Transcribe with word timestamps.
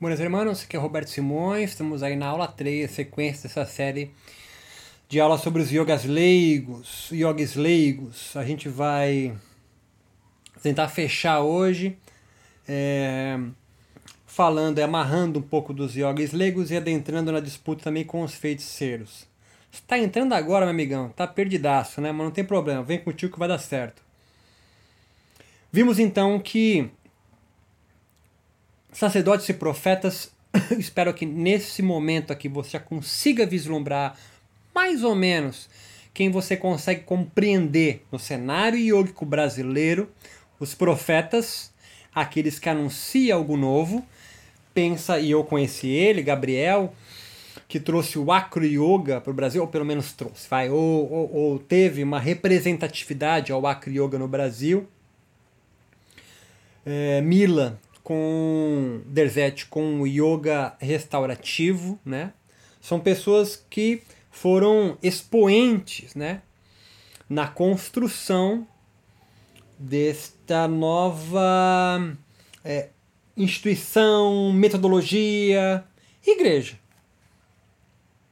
Buenas 0.00 0.20
irmãos, 0.20 0.62
aqui 0.62 0.76
é 0.76 0.78
Roberto 0.78 1.10
Simões, 1.10 1.70
estamos 1.70 2.04
aí 2.04 2.14
na 2.14 2.28
aula 2.28 2.46
3, 2.46 2.88
sequência 2.88 3.48
dessa 3.48 3.66
série 3.66 4.12
de 5.08 5.18
aulas 5.18 5.40
sobre 5.40 5.60
os 5.60 5.72
yogas 5.72 6.04
leigos, 6.04 7.08
yogis 7.10 7.56
leigos. 7.56 8.36
A 8.36 8.44
gente 8.44 8.68
vai 8.68 9.36
tentar 10.62 10.86
fechar 10.86 11.40
hoje 11.40 11.98
é, 12.68 13.40
falando, 14.24 14.78
amarrando 14.78 15.40
um 15.40 15.42
pouco 15.42 15.74
dos 15.74 15.96
yogis 15.96 16.30
leigos 16.32 16.70
e 16.70 16.76
adentrando 16.76 17.32
na 17.32 17.40
disputa 17.40 17.82
também 17.82 18.04
com 18.04 18.22
os 18.22 18.34
feiticeiros. 18.34 19.26
Está 19.72 19.98
entrando 19.98 20.32
agora, 20.32 20.64
meu 20.64 20.74
amigão, 20.74 21.08
tá 21.08 21.26
perdidaço, 21.26 22.00
né? 22.00 22.12
Mas 22.12 22.24
não 22.24 22.30
tem 22.30 22.44
problema, 22.44 22.84
vem 22.84 23.00
contigo 23.00 23.32
que 23.32 23.38
vai 23.40 23.48
dar 23.48 23.58
certo. 23.58 24.00
Vimos 25.72 25.98
então 25.98 26.38
que 26.38 26.88
sacerdotes 28.98 29.48
e 29.48 29.54
profetas, 29.54 30.32
espero 30.76 31.14
que 31.14 31.24
nesse 31.24 31.82
momento 31.82 32.32
aqui 32.32 32.48
você 32.48 32.70
já 32.70 32.80
consiga 32.80 33.46
vislumbrar 33.46 34.18
mais 34.74 35.04
ou 35.04 35.14
menos 35.14 35.68
quem 36.12 36.32
você 36.32 36.56
consegue 36.56 37.02
compreender 37.02 38.04
no 38.10 38.18
cenário 38.18 38.76
yogico 38.76 39.24
brasileiro, 39.24 40.10
os 40.58 40.74
profetas, 40.74 41.72
aqueles 42.12 42.58
que 42.58 42.68
anunciam 42.68 43.38
algo 43.38 43.56
novo. 43.56 44.04
Pensa, 44.74 45.20
e 45.20 45.30
eu 45.30 45.44
conheci 45.44 45.86
ele, 45.86 46.20
Gabriel, 46.20 46.92
que 47.68 47.78
trouxe 47.78 48.18
o 48.18 48.32
Acro 48.32 48.64
Yoga 48.64 49.20
para 49.20 49.30
o 49.30 49.34
Brasil, 49.34 49.62
ou 49.62 49.68
pelo 49.68 49.84
menos 49.84 50.12
trouxe, 50.12 50.48
vai, 50.48 50.70
ou, 50.70 51.12
ou, 51.12 51.34
ou 51.34 51.58
teve 51.60 52.02
uma 52.02 52.18
representatividade 52.18 53.52
ao 53.52 53.64
Acro 53.64 53.92
Yoga 53.92 54.18
no 54.18 54.26
Brasil. 54.26 54.88
É, 56.84 57.20
Mila, 57.20 57.78
com 58.08 59.02
Derzete 59.04 59.66
com 59.66 60.06
yoga 60.06 60.74
restaurativo, 60.80 62.00
né? 62.02 62.32
São 62.80 62.98
pessoas 62.98 63.62
que 63.68 64.02
foram 64.30 64.96
expoentes, 65.02 66.14
né, 66.14 66.40
na 67.28 67.46
construção 67.46 68.66
desta 69.78 70.66
nova 70.66 72.16
é, 72.64 72.88
instituição, 73.36 74.54
metodologia, 74.54 75.84
igreja. 76.26 76.78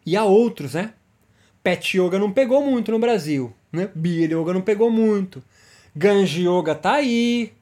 E 0.07 0.17
há 0.17 0.25
outros, 0.25 0.73
né? 0.73 0.95
Pet 1.63 2.01
Yoga 2.01 2.19
não 2.19 2.33
pegou 2.33 2.65
muito 2.65 2.91
no 2.91 2.99
Brasil, 2.99 3.53
né? 3.71 3.91
Beer 3.95 4.33
Yoga 4.33 4.55
não 4.55 4.63
pegou 4.63 4.91
muito. 4.91 5.45
Ganji 5.95 6.49
Yoga 6.49 6.75
tá 6.75 6.95
aí, 6.95 7.53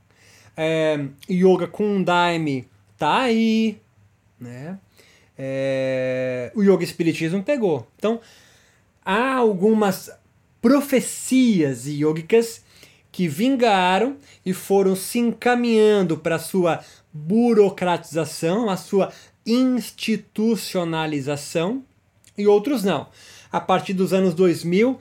é, 0.57 1.05
yoga 1.29 1.67
com 1.67 2.03
Daime 2.03 2.67
tá 2.97 3.23
aí, 3.23 3.79
né? 4.39 4.79
É, 5.37 6.53
o 6.55 6.63
Yoga 6.63 6.85
Espiritismo 6.85 7.43
pegou. 7.43 7.89
Então, 7.97 8.21
há 9.05 9.35
algumas 9.35 10.09
profecias 10.63 11.87
yogicas 11.87 12.63
que 13.11 13.27
vingaram 13.29 14.17
e 14.45 14.53
foram 14.53 14.95
se 14.97 15.19
encaminhando 15.19 16.17
para 16.17 16.39
sua 16.39 16.85
burocratização, 17.13 18.71
a 18.71 18.77
sua 18.77 19.13
institucionalização, 19.47 21.85
e 22.37 22.45
outros 22.47 22.83
não. 22.83 23.09
A 23.53 23.61
partir 23.61 23.93
dos 23.93 24.13
anos 24.13 24.35
2000, 24.35 24.99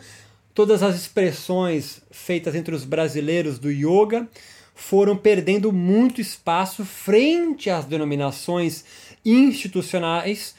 todas 0.53 0.83
as 0.83 0.95
expressões 0.95 2.03
feitas 2.11 2.53
entre 2.53 2.75
os 2.75 2.83
brasileiros 2.83 3.57
do 3.57 3.71
yoga 3.71 4.29
foram 4.75 5.15
perdendo 5.15 5.71
muito 5.71 6.19
espaço 6.19 6.83
frente 6.83 7.69
às 7.69 7.85
denominações 7.85 8.83
institucionais 9.23 10.55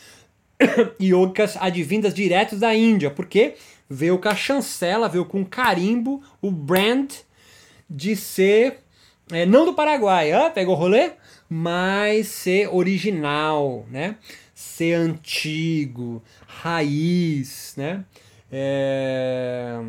yogicas 1.00 1.56
advindas 1.58 2.14
diretos 2.14 2.60
da 2.60 2.74
Índia, 2.74 3.10
porque 3.10 3.54
veio 3.88 4.18
com 4.18 4.28
a 4.28 4.34
chancela, 4.34 5.08
veio 5.08 5.24
com 5.24 5.44
carimbo, 5.44 6.22
o 6.40 6.50
brand 6.50 7.12
de 7.90 8.16
ser, 8.16 8.78
é, 9.30 9.44
não 9.44 9.64
do 9.64 9.74
Paraguai, 9.74 10.32
ah, 10.32 10.50
pegou 10.50 10.74
o 10.74 10.78
rolê? 10.78 11.12
Mas 11.48 12.28
ser 12.28 12.68
original, 12.74 13.86
né? 13.90 14.16
Ser 14.54 14.94
antigo, 14.94 16.22
raiz, 16.46 17.74
né? 17.76 18.04
É 18.50 19.80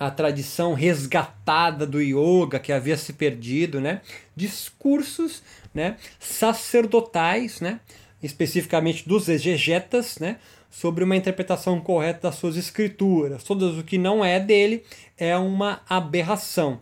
a 0.00 0.10
tradição 0.10 0.72
resgatada 0.72 1.86
do 1.86 2.00
yoga 2.00 2.58
que 2.58 2.72
havia 2.72 2.96
se 2.96 3.12
perdido, 3.12 3.82
né? 3.82 4.00
Discursos, 4.34 5.42
né? 5.74 5.98
Sacerdotais, 6.18 7.60
né? 7.60 7.80
Especificamente 8.22 9.06
dos 9.06 9.28
exegetas, 9.28 10.18
né? 10.18 10.38
Sobre 10.70 11.04
uma 11.04 11.16
interpretação 11.16 11.78
correta 11.82 12.28
das 12.28 12.36
suas 12.36 12.56
escrituras. 12.56 13.44
Todo 13.44 13.78
o 13.78 13.84
que 13.84 13.98
não 13.98 14.24
é 14.24 14.40
dele 14.40 14.84
é 15.18 15.36
uma 15.36 15.82
aberração. 15.86 16.80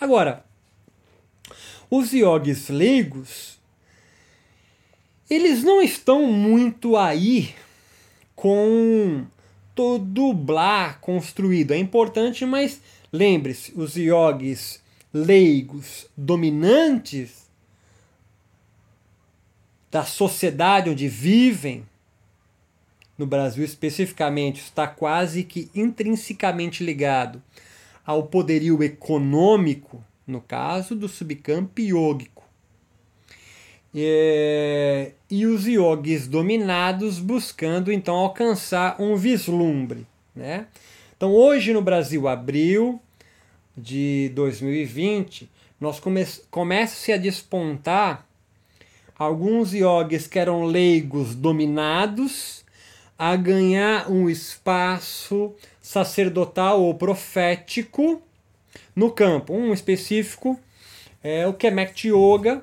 Agora, 0.00 0.44
os 1.88 2.12
yogis 2.12 2.68
leigos, 2.68 3.60
eles 5.30 5.62
não 5.62 5.80
estão 5.80 6.26
muito 6.26 6.96
aí 6.96 7.54
com 8.34 9.24
todo 9.76 10.32
blá 10.32 10.94
construído. 10.94 11.72
É 11.72 11.78
importante, 11.78 12.44
mas 12.46 12.80
lembre-se, 13.12 13.72
os 13.76 13.94
yogis 13.94 14.82
leigos 15.12 16.08
dominantes 16.16 17.46
da 19.90 20.04
sociedade 20.04 20.90
onde 20.90 21.06
vivem, 21.08 21.86
no 23.16 23.26
Brasil 23.26 23.64
especificamente, 23.64 24.60
está 24.62 24.86
quase 24.86 25.44
que 25.44 25.70
intrinsecamente 25.74 26.82
ligado 26.82 27.42
ao 28.04 28.24
poderio 28.24 28.82
econômico, 28.82 30.02
no 30.26 30.40
caso 30.40 30.96
do 30.96 31.08
subcampo 31.08 31.80
yógico 31.80 32.35
é, 33.98 35.12
e 35.30 35.46
os 35.46 35.66
yogis 35.66 36.26
dominados 36.28 37.18
buscando 37.18 37.90
então 37.90 38.14
alcançar 38.14 39.00
um 39.00 39.16
vislumbre. 39.16 40.06
Né? 40.34 40.66
Então, 41.16 41.32
hoje 41.32 41.72
no 41.72 41.80
Brasil, 41.80 42.28
abril 42.28 43.00
de 43.74 44.30
2020, 44.34 45.48
nós 45.80 45.98
come 45.98 46.26
começa-se 46.50 47.10
a 47.10 47.16
despontar 47.16 48.26
alguns 49.18 49.72
yogis 49.72 50.26
que 50.26 50.38
eram 50.38 50.64
leigos 50.64 51.34
dominados 51.34 52.64
a 53.18 53.34
ganhar 53.34 54.10
um 54.10 54.28
espaço 54.28 55.54
sacerdotal 55.80 56.82
ou 56.82 56.94
profético 56.94 58.20
no 58.94 59.10
campo. 59.10 59.54
Um 59.54 59.72
específico 59.72 60.60
é 61.22 61.46
o 61.46 61.54
Kemet 61.54 62.08
Yoga, 62.08 62.62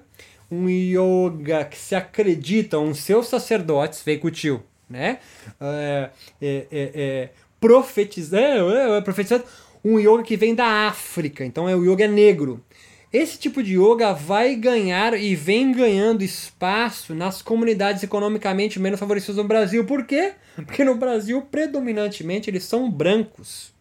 um 0.53 0.69
yoga 0.69 1.65
que 1.65 1.77
se 1.77 1.95
acredita, 1.95 2.77
um 2.79 2.93
seus 2.93 3.27
sacerdotes, 3.27 4.03
tio, 4.33 4.63
né? 4.89 5.19
É, 5.59 6.09
é, 6.41 6.67
é, 6.71 6.91
é 6.95 7.29
profetizando, 7.59 8.75
é, 8.75 8.97
é, 8.97 9.01
profetizando 9.01 9.45
um 9.83 9.99
yoga 9.99 10.23
que 10.23 10.37
vem 10.37 10.53
da 10.53 10.87
África, 10.87 11.43
então 11.43 11.67
é 11.67 11.75
o 11.75 11.83
yoga 11.83 12.07
negro. 12.07 12.63
Esse 13.11 13.37
tipo 13.37 13.61
de 13.61 13.77
yoga 13.77 14.11
vai 14.11 14.55
ganhar 14.55 15.13
e 15.13 15.35
vem 15.35 15.71
ganhando 15.71 16.23
espaço 16.23 17.13
nas 17.13 17.43
comunidades 17.43 18.01
economicamente 18.01 18.79
menos 18.79 18.99
favorecidas 18.99 19.37
no 19.37 19.43
Brasil. 19.43 19.85
Por 19.85 20.05
quê? 20.05 20.33
Porque 20.55 20.83
no 20.83 20.95
Brasil, 20.95 21.39
predominantemente, 21.43 22.49
eles 22.49 22.63
são 22.63 22.89
brancos. 22.89 23.71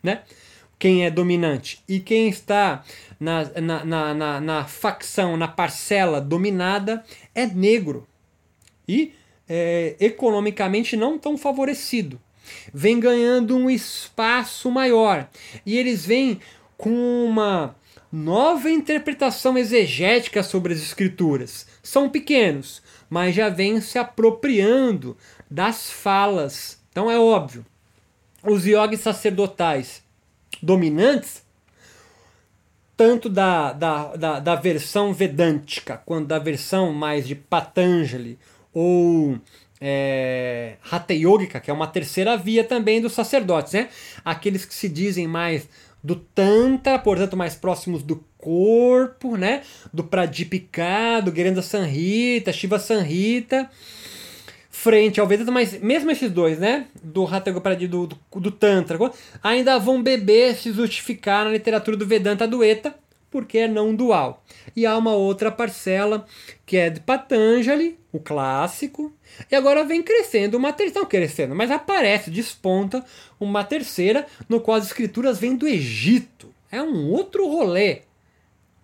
Né? 0.00 0.22
Quem 0.78 1.04
é 1.04 1.10
dominante. 1.10 1.82
E 1.88 1.98
quem 1.98 2.28
está 2.28 2.84
na, 3.20 3.44
na, 3.60 3.84
na, 3.84 4.14
na, 4.14 4.40
na 4.40 4.64
facção, 4.64 5.36
na 5.36 5.46
parcela 5.46 6.20
dominada, 6.20 7.04
é 7.34 7.46
negro. 7.46 8.08
E 8.88 9.12
é, 9.46 9.94
economicamente 10.00 10.96
não 10.96 11.18
tão 11.18 11.36
favorecido. 11.36 12.18
Vem 12.72 12.98
ganhando 12.98 13.56
um 13.56 13.68
espaço 13.68 14.70
maior. 14.70 15.28
E 15.66 15.76
eles 15.76 16.06
vêm 16.06 16.40
com 16.78 17.26
uma 17.26 17.76
nova 18.10 18.70
interpretação 18.70 19.56
exegética 19.58 20.42
sobre 20.42 20.72
as 20.72 20.80
escrituras. 20.80 21.66
São 21.82 22.08
pequenos, 22.08 22.82
mas 23.08 23.34
já 23.34 23.48
vêm 23.48 23.80
se 23.80 23.98
apropriando 23.98 25.16
das 25.50 25.90
falas. 25.90 26.80
Então 26.90 27.10
é 27.10 27.18
óbvio. 27.18 27.64
Os 28.42 28.64
yogis 28.64 29.00
sacerdotais 29.00 30.02
dominantes 30.62 31.42
tanto 33.00 33.30
da, 33.30 33.72
da, 33.72 34.14
da, 34.14 34.40
da 34.40 34.54
versão 34.56 35.14
vedântica 35.14 36.02
quanto 36.04 36.26
da 36.26 36.38
versão 36.38 36.92
mais 36.92 37.26
de 37.26 37.34
Patanjali 37.34 38.38
ou 38.74 39.38
é, 39.80 40.74
Hatha 40.90 41.14
Yogica, 41.14 41.60
que 41.60 41.70
é 41.70 41.72
uma 41.72 41.86
terceira 41.86 42.36
via 42.36 42.62
também 42.62 43.00
dos 43.00 43.14
sacerdotes, 43.14 43.72
né? 43.72 43.88
Aqueles 44.22 44.66
que 44.66 44.74
se 44.74 44.86
dizem 44.86 45.26
mais 45.26 45.66
do 46.04 46.14
Tantra, 46.14 46.98
portanto 46.98 47.38
mais 47.38 47.54
próximos 47.54 48.02
do 48.02 48.22
corpo, 48.36 49.34
né? 49.34 49.62
Do 49.94 50.04
Pradipika, 50.04 51.22
do 51.24 51.34
Gerenda 51.34 51.62
Sanhita, 51.62 52.52
Shiva 52.52 52.78
Sanhita, 52.78 53.70
frente 54.70 55.20
ao 55.20 55.26
Vedanta, 55.26 55.50
mas 55.50 55.78
mesmo 55.80 56.10
esses 56.10 56.30
dois, 56.30 56.58
né? 56.58 56.86
Do 57.02 57.26
Hatha 57.26 57.52
do, 57.52 58.06
do, 58.06 58.18
do 58.40 58.50
Tantra, 58.50 58.98
ainda 59.42 59.78
vão 59.78 60.02
beber, 60.02 60.54
se 60.54 60.72
justificar 60.72 61.44
na 61.44 61.50
literatura 61.50 61.96
do 61.96 62.06
Vedanta 62.06 62.46
Dueta, 62.46 62.94
porque 63.30 63.58
é 63.58 63.68
não 63.68 63.94
dual. 63.94 64.42
E 64.74 64.86
há 64.86 64.96
uma 64.96 65.12
outra 65.12 65.50
parcela 65.50 66.24
que 66.64 66.76
é 66.76 66.88
de 66.88 67.00
Patanjali, 67.00 67.98
o 68.12 68.18
clássico, 68.18 69.12
e 69.50 69.54
agora 69.54 69.84
vem 69.84 70.02
crescendo 70.02 70.56
uma 70.56 70.72
terceira, 70.72 71.00
não 71.00 71.08
crescendo, 71.08 71.54
mas 71.54 71.70
aparece, 71.70 72.30
desponta 72.30 73.04
uma 73.38 73.64
terceira, 73.64 74.26
no 74.48 74.60
qual 74.60 74.76
as 74.76 74.86
escrituras 74.86 75.38
vêm 75.38 75.56
do 75.56 75.66
Egito. 75.66 76.48
É 76.70 76.82
um 76.82 77.10
outro 77.10 77.46
rolê. 77.48 78.02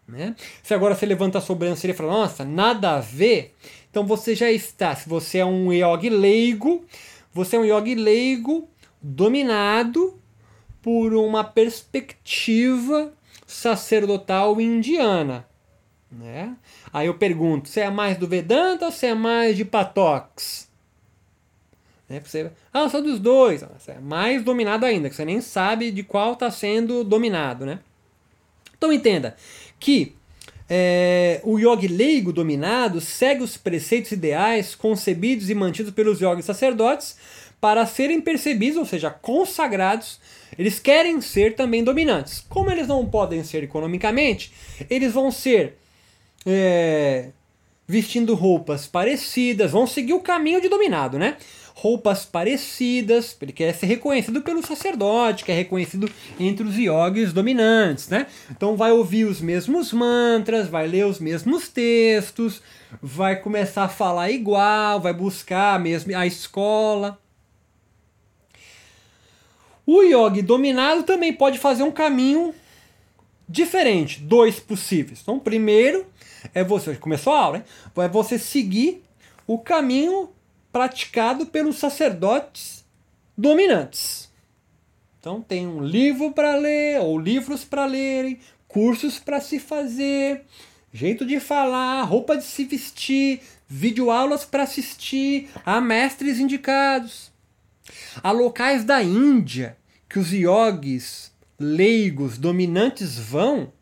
Né? 0.07 0.37
Se 0.63 0.73
agora 0.73 0.95
você 0.95 1.05
levanta 1.05 1.39
a 1.39 1.41
sobrancelha 1.41 1.91
e 1.91 1.95
fala, 1.95 2.13
nossa, 2.13 2.45
nada 2.45 2.97
a 2.97 3.01
ver, 3.01 3.55
então 3.97 4.07
você 4.07 4.35
já 4.35 4.53
está, 4.53 4.95
se 4.95 5.09
você 5.09 5.39
é 5.39 5.47
um 5.47 5.73
yogi 5.73 6.11
leigo, 6.11 6.85
você 7.33 7.57
é 7.57 7.59
um 7.59 7.65
yogi 7.65 7.95
leigo 7.95 8.69
dominado 9.01 10.21
por 10.83 11.15
uma 11.15 11.43
perspectiva 11.43 13.11
sacerdotal 13.47 14.61
indiana. 14.61 15.49
Né? 16.13 16.55
Aí 16.93 17.07
eu 17.07 17.15
pergunto, 17.15 17.71
você 17.71 17.81
é 17.81 17.91
mais 17.91 18.19
do 18.19 18.29
Vedanta 18.29 18.85
ou 18.85 18.93
você 18.93 19.07
é 19.07 19.15
mais 19.15 19.57
de 19.57 19.65
Patox? 19.65 20.69
Né? 22.07 22.21
Você, 22.23 22.53
ah, 22.75 22.81
eu 22.81 22.91
sou 22.91 23.01
dos 23.01 23.19
dois. 23.19 23.65
Você 23.79 23.93
é 23.93 23.99
mais 23.99 24.45
dominado 24.45 24.85
ainda, 24.85 25.09
que 25.09 25.17
você 25.17 25.25
nem 25.25 25.41
sabe 25.41 25.91
de 25.91 26.03
qual 26.03 26.35
está 26.35 26.51
sendo 26.51 27.03
dominado. 27.03 27.65
Né? 27.65 27.79
Então 28.77 28.93
entenda 28.93 29.35
que 29.81 30.15
é, 30.69 31.41
o 31.45 31.59
yogi 31.59 31.87
leigo 31.87 32.33
dominado 32.33 33.01
segue 33.01 33.43
os 33.43 33.57
preceitos 33.57 34.13
ideais 34.13 34.75
concebidos 34.75 35.49
e 35.49 35.55
mantidos 35.55 35.93
pelos 35.93 36.21
yogis 36.21 36.45
sacerdotes 36.45 37.17
para 37.61 37.87
serem 37.87 38.21
percebidos, 38.21 38.77
ou 38.77 38.85
seja, 38.85 39.11
consagrados. 39.11 40.21
Eles 40.59 40.79
querem 40.79 41.21
ser 41.21 41.55
também 41.55 41.85
dominantes. 41.85 42.45
Como 42.49 42.71
eles 42.71 42.89
não 42.89 43.07
podem 43.07 43.43
ser 43.45 43.63
economicamente, 43.63 44.53
eles 44.91 45.13
vão 45.13 45.31
ser 45.31 45.77
é, 46.45 47.31
vestindo 47.87 48.35
roupas 48.35 48.87
parecidas, 48.87 49.71
vão 49.71 49.87
seguir 49.87 50.15
o 50.15 50.21
caminho 50.21 50.61
de 50.61 50.69
dominado, 50.69 51.19
né? 51.19 51.37
Roupas 51.79 52.25
parecidas, 52.25 53.37
ele 53.39 53.53
quer 53.53 53.75
ser 53.75 53.85
reconhecido 53.85 54.41
pelo 54.41 54.67
sacerdote, 54.67 55.45
que 55.45 55.53
é 55.53 55.55
reconhecido 55.55 56.11
entre 56.41 56.67
os 56.67 56.75
yogis 56.75 57.35
dominantes, 57.35 58.09
né? 58.09 58.29
Então 58.51 58.79
vai 58.79 58.93
ouvir 58.93 59.27
os 59.27 59.43
mesmos 59.43 59.93
mantras, 59.93 60.69
vai 60.69 60.87
ler 60.87 61.05
os 61.05 61.21
mesmos 61.21 61.69
textos, 61.69 62.63
vai 63.03 63.37
começar 63.37 63.85
a 63.85 63.89
falar 63.91 64.31
igual, 64.31 64.99
vai 65.03 65.13
buscar 65.13 65.79
a 65.79 66.19
a 66.19 66.27
escola. 66.27 67.19
O 69.85 70.03
yogi 70.03 70.41
dominado 70.41 71.03
também 71.03 71.35
pode 71.35 71.59
fazer 71.59 71.83
um 71.83 71.93
caminho 71.93 72.55
diferente, 73.47 74.19
dois 74.21 74.59
possíveis. 74.59 75.21
Então, 75.21 75.39
primeiro 75.39 76.07
é 76.55 76.65
você, 76.65 76.95
começou 76.95 77.35
a 77.35 77.39
aula, 77.39 77.57
hein? 77.59 77.65
é 77.99 78.09
você 78.09 78.39
seguir 78.39 79.03
o 79.47 79.59
caminho 79.59 80.31
praticado 80.77 81.47
pelos 81.47 81.79
sacerdotes 81.79 82.85
dominantes. 83.35 84.31
Então 85.19 85.41
tem 85.41 85.67
um 85.67 85.83
livro 85.83 86.33
para 86.33 86.55
ler, 86.55 87.01
ou 87.01 87.19
livros 87.19 87.65
para 87.65 87.87
lerem, 87.87 88.39
cursos 88.69 89.19
para 89.19 89.41
se 89.41 89.59
fazer, 89.59 90.45
jeito 90.93 91.25
de 91.25 91.41
falar, 91.41 92.03
roupa 92.03 92.37
de 92.37 92.45
se 92.45 92.67
vestir, 92.67 93.41
videoaulas 93.67 94.45
para 94.45 94.65
assistir, 94.65 95.49
há 95.65 95.81
mestres 95.81 96.39
indicados. 96.39 97.33
Há 98.23 98.31
locais 98.31 98.85
da 98.85 99.03
Índia 99.03 99.79
que 100.07 100.19
os 100.19 100.31
yogis 100.31 101.33
leigos 101.59 102.37
dominantes 102.37 103.19
vão 103.19 103.73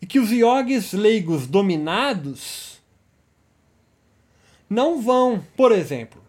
e 0.00 0.06
que 0.06 0.20
os 0.20 0.30
yogis 0.30 0.92
leigos 0.92 1.48
dominados 1.48 2.71
não 4.72 5.00
vão, 5.00 5.44
por 5.56 5.70
exemplo, 5.70 6.22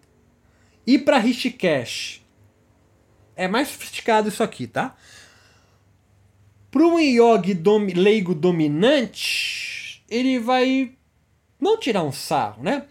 ir 0.86 1.00
para 1.00 1.18
Rishikesh. 1.18 2.22
É 3.36 3.48
mais 3.48 3.70
sofisticado 3.70 4.28
isso 4.28 4.44
aqui, 4.44 4.68
tá? 4.68 4.96
Para 6.70 6.84
um 6.84 7.00
yogi 7.00 7.54
dom, 7.54 7.88
leigo 7.96 8.36
dominante, 8.36 10.04
ele 10.10 10.40
vai 10.40 10.92
não 11.60 11.80
tirar 11.80 12.04
um 12.04 12.12
sarro, 12.12 12.62
né? 12.62 12.86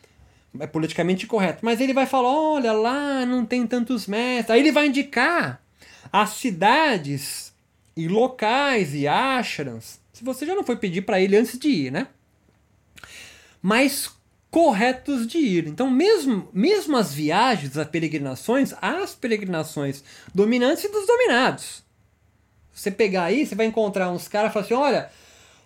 É 0.59 0.67
politicamente 0.67 1.27
correto, 1.27 1.65
mas 1.65 1.81
ele 1.81 1.93
vai 1.93 2.07
falar: 2.07 2.29
olha, 2.29 2.73
lá 2.73 3.25
não 3.25 3.45
tem 3.45 3.67
tantos 3.67 4.07
mestres. 4.07 4.51
Aí 4.51 4.61
ele 4.61 4.73
vai 4.73 4.87
indicar 4.87 5.63
as 6.13 6.31
cidades 6.31 7.55
e 7.97 8.09
locais 8.09 8.95
e 8.95 9.07
ashrams. 9.07 10.01
Se 10.13 10.25
você 10.25 10.45
já 10.45 10.55
não 10.55 10.65
foi 10.65 10.77
pedir 10.77 11.03
para 11.03 11.21
ele 11.21 11.37
antes 11.37 11.59
de 11.59 11.69
ir, 11.69 11.93
né? 11.93 12.09
Mas 13.63 14.11
corretos 14.53 15.27
de 15.27 15.39
ir. 15.39 15.67
Então, 15.67 15.91
mesmo, 15.91 16.47
mesmo 16.53 16.95
as 16.99 17.13
viagens, 17.13 17.79
as 17.79 17.89
peregrinações, 17.89 18.75
as 18.83 19.15
peregrinações 19.15 20.05
dominantes 20.33 20.85
e 20.85 20.89
dos 20.89 21.07
dominados. 21.07 21.83
Você 22.71 22.91
pegar 22.91 23.25
aí, 23.25 23.47
você 23.47 23.55
vai 23.55 23.65
encontrar 23.65 24.11
uns 24.11 24.29
caras 24.29 24.51
e 24.51 24.53
falar 24.53 24.65
assim: 24.67 24.75
olha, 24.75 25.11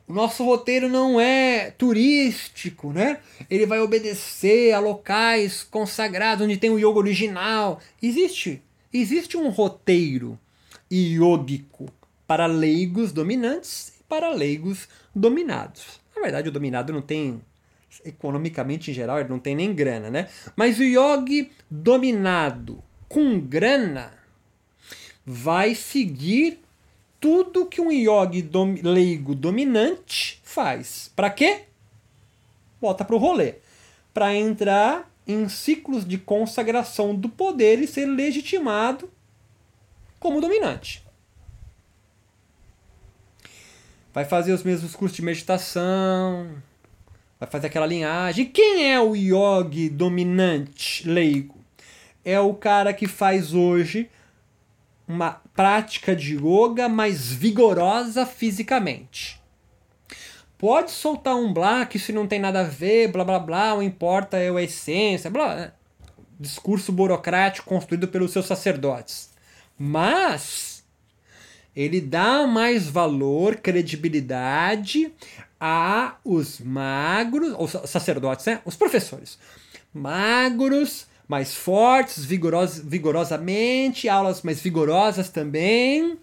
o 0.06 0.12
nosso 0.12 0.44
roteiro 0.44 0.88
não 0.88 1.20
é 1.20 1.72
turístico, 1.72 2.92
né? 2.92 3.18
Ele 3.50 3.66
vai 3.66 3.80
obedecer 3.80 4.72
a 4.72 4.78
locais 4.78 5.64
consagrados 5.64 6.44
onde 6.44 6.56
tem 6.56 6.70
o 6.70 6.78
yoga 6.78 7.00
original. 7.00 7.80
Existe, 8.00 8.62
existe 8.94 9.36
um 9.36 9.48
roteiro 9.48 10.38
iógico 10.88 11.88
para 12.24 12.46
leigos 12.46 13.10
dominantes 13.10 13.94
e 14.00 14.04
para 14.04 14.30
leigos 14.30 14.88
dominados. 15.12 16.00
Na 16.14 16.22
verdade, 16.22 16.48
o 16.48 16.52
dominado 16.52 16.92
não 16.92 17.02
tem 17.02 17.40
economicamente 18.06 18.90
em 18.90 18.94
geral, 18.94 19.18
ele 19.18 19.28
não 19.28 19.38
tem 19.38 19.54
nem 19.54 19.74
grana, 19.74 20.10
né? 20.10 20.28
Mas 20.54 20.78
o 20.78 20.82
yogi 20.82 21.50
dominado 21.70 22.82
com 23.08 23.38
grana 23.40 24.12
vai 25.24 25.74
seguir 25.74 26.60
tudo 27.20 27.66
que 27.66 27.80
um 27.80 27.90
yogi 27.90 28.42
dom 28.42 28.76
leigo 28.82 29.34
dominante 29.34 30.40
faz. 30.44 31.10
Para 31.14 31.30
quê? 31.30 31.62
Volta 32.80 33.04
para 33.04 33.16
o 33.16 33.18
rolê. 33.18 33.56
Para 34.14 34.34
entrar 34.34 35.10
em 35.26 35.48
ciclos 35.48 36.06
de 36.06 36.18
consagração 36.18 37.14
do 37.14 37.28
poder 37.28 37.80
e 37.80 37.86
ser 37.86 38.06
legitimado 38.06 39.10
como 40.20 40.40
dominante. 40.40 41.04
Vai 44.14 44.24
fazer 44.24 44.52
os 44.52 44.62
mesmos 44.62 44.94
cursos 44.94 45.16
de 45.16 45.22
meditação, 45.22 46.62
vai 47.38 47.48
fazer 47.48 47.68
aquela 47.68 47.86
linhagem. 47.86 48.46
Quem 48.46 48.90
é 48.90 49.00
o 49.00 49.14
yogi 49.14 49.88
dominante 49.88 51.08
leigo? 51.08 51.64
É 52.24 52.40
o 52.40 52.54
cara 52.54 52.92
que 52.92 53.06
faz 53.06 53.54
hoje 53.54 54.10
uma 55.06 55.40
prática 55.54 56.16
de 56.16 56.36
yoga 56.36 56.88
mais 56.88 57.30
vigorosa 57.32 58.26
fisicamente. 58.26 59.40
Pode 60.58 60.90
soltar 60.90 61.36
um 61.36 61.52
blá 61.52 61.84
que 61.86 61.98
isso 61.98 62.12
não 62.12 62.26
tem 62.26 62.40
nada 62.40 62.60
a 62.60 62.64
ver, 62.64 63.12
blá 63.12 63.22
blá 63.22 63.38
blá, 63.38 63.74
o 63.74 63.82
importa 63.82 64.38
é 64.38 64.48
a 64.48 64.62
essência, 64.62 65.30
blá. 65.30 65.54
Né? 65.54 65.72
Discurso 66.40 66.90
burocrático 66.90 67.68
construído 67.68 68.08
pelos 68.08 68.32
seus 68.32 68.46
sacerdotes. 68.46 69.30
Mas 69.78 70.84
ele 71.74 72.00
dá 72.00 72.46
mais 72.46 72.88
valor, 72.88 73.56
credibilidade 73.56 75.12
a 75.68 76.18
os 76.24 76.60
magros, 76.60 77.52
ou 77.56 77.66
sacerdotes, 77.66 78.46
né? 78.46 78.60
os 78.64 78.76
professores, 78.76 79.36
magros, 79.92 81.08
mais 81.26 81.54
fortes, 81.54 82.24
vigoros, 82.24 82.78
vigorosamente, 82.78 84.08
aulas 84.08 84.42
mais 84.42 84.60
vigorosas 84.60 85.28
também, 85.28 86.16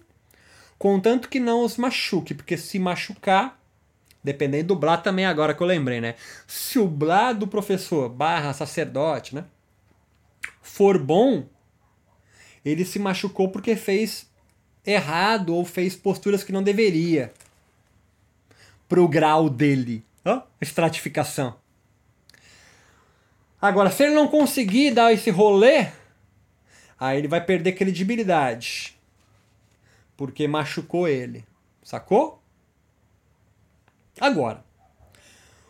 contanto 0.78 1.28
que 1.28 1.38
não 1.38 1.62
os 1.62 1.76
machuque, 1.76 2.32
porque 2.32 2.56
se 2.56 2.78
machucar, 2.78 3.60
dependendo 4.22 4.68
do 4.68 4.76
blá 4.76 4.96
também 4.96 5.26
agora 5.26 5.52
que 5.52 5.62
eu 5.62 5.66
lembrei, 5.66 6.00
né? 6.00 6.14
Se 6.46 6.78
o 6.78 6.88
blá 6.88 7.34
do 7.34 7.46
professor 7.46 8.08
barra 8.08 8.54
sacerdote, 8.54 9.34
né, 9.34 9.44
for 10.62 10.96
bom, 10.96 11.44
ele 12.64 12.86
se 12.86 12.98
machucou 12.98 13.50
porque 13.50 13.76
fez 13.76 14.26
errado 14.86 15.54
ou 15.54 15.66
fez 15.66 15.94
posturas 15.94 16.42
que 16.42 16.52
não 16.52 16.62
deveria 16.62 17.30
pro 18.94 19.08
grau 19.08 19.50
dele. 19.50 20.06
Ó, 20.24 20.40
estratificação. 20.60 21.56
Agora, 23.60 23.90
se 23.90 24.04
ele 24.04 24.14
não 24.14 24.28
conseguir 24.28 24.92
dar 24.92 25.12
esse 25.12 25.30
rolê, 25.30 25.88
aí 26.96 27.18
ele 27.18 27.26
vai 27.26 27.44
perder 27.44 27.72
credibilidade. 27.72 28.96
Porque 30.16 30.46
machucou 30.46 31.08
ele. 31.08 31.44
Sacou? 31.82 32.40
Agora, 34.20 34.64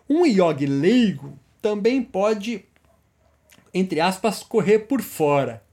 um 0.07 0.27
yogi 0.27 0.67
leigo 0.67 1.39
também 1.63 2.03
pode, 2.03 2.63
entre 3.73 4.01
aspas, 4.01 4.43
correr 4.43 4.81
por 4.81 5.01
fora. 5.01 5.65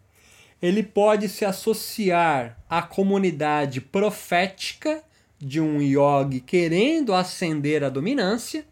Ele 0.61 0.83
pode 0.83 1.27
se 1.27 1.43
associar 1.43 2.57
à 2.69 2.81
comunidade 2.81 3.81
profética 3.81 5.03
de 5.41 5.59
um 5.59 5.81
yogi 5.81 6.39
querendo 6.39 7.13
ascender 7.13 7.83
a 7.83 7.89
dominância 7.89 8.65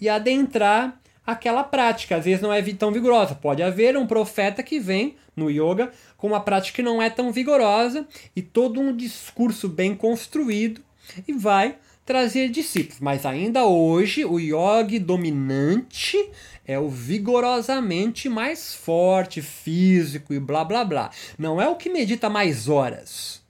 e 0.00 0.08
adentrar 0.08 1.00
aquela 1.26 1.64
prática. 1.64 2.16
Às 2.16 2.24
vezes 2.24 2.40
não 2.40 2.52
é 2.52 2.62
tão 2.74 2.92
vigorosa. 2.92 3.34
Pode 3.34 3.62
haver 3.62 3.96
um 3.96 4.06
profeta 4.06 4.62
que 4.62 4.78
vem 4.78 5.16
no 5.34 5.50
yoga 5.50 5.90
com 6.16 6.28
uma 6.28 6.40
prática 6.40 6.76
que 6.76 6.82
não 6.82 7.02
é 7.02 7.10
tão 7.10 7.32
vigorosa 7.32 8.06
e 8.34 8.42
todo 8.42 8.80
um 8.80 8.94
discurso 8.94 9.68
bem 9.68 9.94
construído 9.94 10.80
e 11.26 11.32
vai 11.32 11.76
trazer 12.04 12.48
discípulos. 12.48 13.00
Mas 13.00 13.26
ainda 13.26 13.66
hoje 13.66 14.24
o 14.24 14.38
yogi 14.38 14.98
dominante 14.98 16.30
é 16.64 16.78
o 16.78 16.88
vigorosamente 16.88 18.28
mais 18.28 18.74
forte, 18.74 19.42
físico 19.42 20.32
e 20.32 20.38
blá 20.38 20.64
blá 20.64 20.84
blá. 20.84 21.10
Não 21.38 21.60
é 21.60 21.68
o 21.68 21.76
que 21.76 21.90
medita 21.90 22.30
mais 22.30 22.68
horas. 22.68 23.45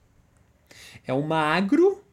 É 1.07 1.13
o 1.13 1.23
magro 1.23 2.03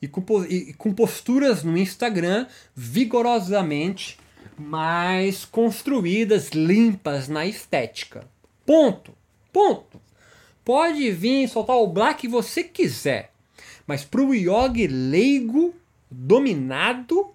e 0.00 0.06
com, 0.06 0.22
e 0.44 0.74
com 0.74 0.92
posturas 0.92 1.64
no 1.64 1.76
Instagram 1.76 2.46
vigorosamente 2.76 4.18
mais 4.56 5.44
construídas, 5.44 6.50
limpas 6.50 7.28
na 7.28 7.46
estética. 7.46 8.28
Ponto. 8.64 9.12
Ponto. 9.52 10.00
Pode 10.64 11.10
vir 11.10 11.48
soltar 11.48 11.76
o 11.76 11.86
black 11.86 12.22
que 12.22 12.28
você 12.28 12.62
quiser. 12.62 13.32
Mas 13.86 14.04
para 14.04 14.22
o 14.22 14.34
yogi 14.34 14.86
leigo, 14.86 15.74
dominado, 16.10 17.30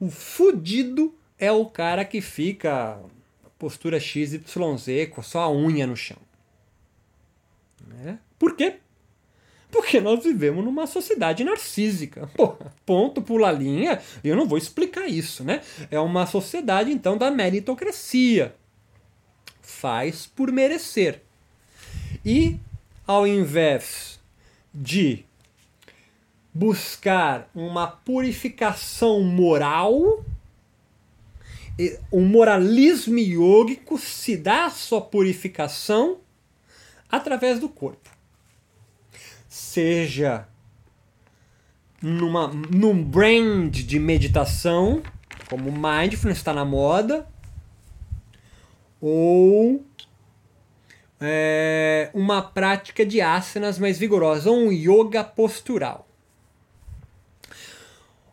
o 0.00 0.10
fudido 0.10 1.14
é 1.38 1.50
o 1.52 1.66
cara 1.66 2.04
que 2.04 2.20
fica 2.20 3.00
postura 3.58 3.98
XYZ 3.98 4.40
com 5.10 5.22
só 5.22 5.40
a 5.40 5.50
unha 5.50 5.86
no 5.86 5.96
chão. 5.96 6.18
Né? 7.86 8.18
Por 8.38 8.54
quê? 8.54 8.78
Porque 9.70 10.00
nós 10.00 10.24
vivemos 10.24 10.64
numa 10.64 10.86
sociedade 10.86 11.44
narcísica. 11.44 12.28
Ponto, 12.86 13.20
pula 13.20 13.52
linha, 13.52 14.00
eu 14.24 14.34
não 14.34 14.46
vou 14.46 14.56
explicar 14.56 15.06
isso, 15.06 15.44
né? 15.44 15.60
É 15.90 16.00
uma 16.00 16.26
sociedade, 16.26 16.90
então, 16.90 17.18
da 17.18 17.30
meritocracia. 17.30 18.54
Faz 19.60 20.26
por 20.26 20.50
merecer. 20.50 21.22
E, 22.24 22.58
ao 23.06 23.26
invés 23.26 24.18
de 24.72 25.24
buscar 26.52 27.50
uma 27.54 27.86
purificação 27.86 29.22
moral, 29.22 30.24
o 32.10 32.20
moralismo 32.20 33.18
yógico 33.18 33.98
se 33.98 34.36
dá 34.36 34.64
a 34.64 34.70
sua 34.70 35.00
purificação 35.00 36.18
através 37.10 37.60
do 37.60 37.68
corpo 37.68 38.17
seja 39.58 40.46
numa, 42.00 42.46
num 42.48 43.02
brand 43.02 43.70
de 43.70 43.98
meditação, 43.98 45.02
como 45.50 45.72
mindfulness 45.72 46.38
está 46.38 46.52
na 46.52 46.64
moda, 46.64 47.26
ou 49.00 49.84
é, 51.20 52.08
uma 52.14 52.40
prática 52.40 53.04
de 53.04 53.20
asanas 53.20 53.78
mais 53.78 53.98
vigorosa, 53.98 54.48
ou 54.48 54.56
um 54.56 54.72
yoga 54.72 55.24
postural. 55.24 56.06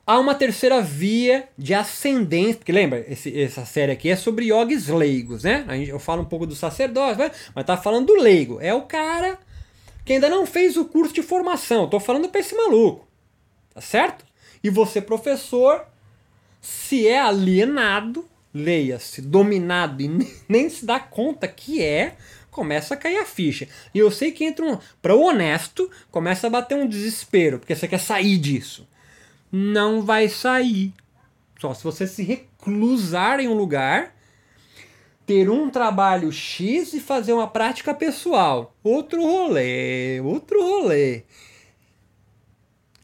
Há 0.07 0.19
uma 0.19 0.35
terceira 0.35 0.79
via 0.83 1.49
de 1.57 1.73
ascendência, 1.73 2.57
porque 2.57 2.71
lembra, 2.71 3.03
esse, 3.11 3.41
essa 3.41 3.65
série 3.65 3.91
aqui 3.91 4.09
é 4.09 4.15
sobre 4.15 4.45
yogis 4.45 4.87
leigos, 4.87 5.43
né? 5.43 5.65
Eu 5.87 5.97
falo 5.97 6.21
um 6.21 6.25
pouco 6.25 6.45
do 6.45 6.55
sacerdote, 6.55 7.19
mas 7.55 7.65
tá 7.65 7.75
falando 7.75 8.05
do 8.05 8.21
leigo. 8.21 8.59
É 8.61 8.71
o 8.71 8.83
cara 8.83 9.39
que 10.05 10.13
ainda 10.13 10.29
não 10.29 10.45
fez 10.45 10.77
o 10.77 10.85
curso 10.85 11.13
de 11.13 11.23
formação. 11.23 11.85
Estou 11.85 11.99
falando 11.99 12.29
para 12.29 12.39
esse 12.39 12.55
maluco. 12.55 13.07
Tá 13.73 13.81
certo? 13.81 14.23
E 14.63 14.69
você, 14.69 15.01
professor, 15.01 15.85
se 16.61 17.07
é 17.07 17.19
alienado, 17.19 18.25
leia-se, 18.53 19.21
dominado 19.21 20.01
e 20.01 20.07
nem 20.47 20.69
se 20.69 20.85
dá 20.85 20.99
conta 20.99 21.47
que 21.47 21.83
é, 21.83 22.15
começa 22.51 22.93
a 22.93 22.97
cair 22.97 23.17
a 23.17 23.25
ficha. 23.25 23.67
E 23.93 23.99
eu 23.99 24.09
sei 24.09 24.31
que 24.31 24.45
entra 24.45 24.63
um. 24.63 24.77
Para 25.01 25.15
o 25.15 25.23
honesto, 25.23 25.91
começa 26.09 26.47
a 26.47 26.49
bater 26.49 26.77
um 26.77 26.87
desespero, 26.87 27.59
porque 27.59 27.75
você 27.75 27.87
quer 27.87 27.99
sair 27.99 28.37
disso. 28.37 28.87
Não 29.51 30.03
vai 30.03 30.29
sair. 30.29 30.93
Só 31.59 31.73
se 31.73 31.83
você 31.83 32.07
se 32.07 32.23
reclusar 32.23 33.39
em 33.39 33.47
um 33.47 33.53
lugar 33.53 34.14
ter 35.25 35.49
um 35.49 35.69
trabalho 35.69 36.31
X 36.31 36.93
e 36.93 36.99
fazer 36.99 37.33
uma 37.33 37.47
prática 37.47 37.93
pessoal. 37.93 38.75
Outro 38.83 39.21
rolê, 39.21 40.19
outro 40.21 40.61
rolê. 40.61 41.23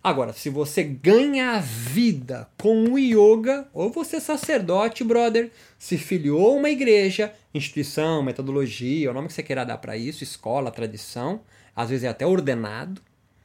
Agora, 0.03 0.33
se 0.33 0.49
você 0.49 0.83
ganha 0.83 1.51
a 1.51 1.59
vida 1.59 2.49
com 2.59 2.85
o 2.85 2.97
yoga, 2.97 3.67
ou 3.71 3.91
você 3.91 4.15
é 4.15 4.19
sacerdote, 4.19 5.03
brother, 5.03 5.51
se 5.77 5.95
filiou 5.95 6.53
a 6.53 6.57
uma 6.57 6.71
igreja, 6.71 7.31
instituição, 7.53 8.23
metodologia, 8.23 9.11
o 9.11 9.13
nome 9.13 9.27
que 9.27 9.33
você 9.33 9.43
queira 9.43 9.63
dar 9.63 9.77
para 9.77 9.95
isso, 9.95 10.23
escola, 10.23 10.71
tradição, 10.71 11.41
às 11.75 11.89
vezes 11.89 12.03
é 12.03 12.07
até 12.07 12.25
ordenado, 12.25 12.99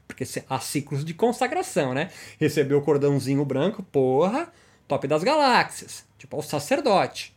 porque 0.08 0.24
há 0.48 0.58
ciclos 0.58 1.04
de 1.04 1.12
consagração, 1.12 1.92
né? 1.92 2.10
Recebeu 2.40 2.78
o 2.78 2.82
cordãozinho 2.82 3.44
branco, 3.44 3.82
porra, 3.82 4.50
top 4.88 5.06
das 5.06 5.22
galáxias, 5.22 6.06
tipo 6.16 6.38
o 6.38 6.42
sacerdote. 6.42 7.35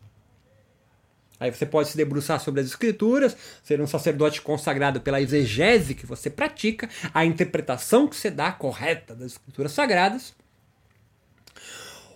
Aí 1.39 1.51
você 1.51 1.65
pode 1.65 1.89
se 1.89 1.97
debruçar 1.97 2.39
sobre 2.39 2.61
as 2.61 2.67
escrituras, 2.67 3.35
ser 3.63 3.79
um 3.79 3.87
sacerdote 3.87 4.41
consagrado 4.41 4.99
pela 4.99 5.21
exegese 5.21 5.95
que 5.95 6.05
você 6.05 6.29
pratica, 6.29 6.89
a 7.13 7.25
interpretação 7.25 8.07
que 8.07 8.15
você 8.15 8.29
dá 8.29 8.51
correta 8.51 9.15
das 9.15 9.33
escrituras 9.33 9.71
sagradas. 9.71 10.33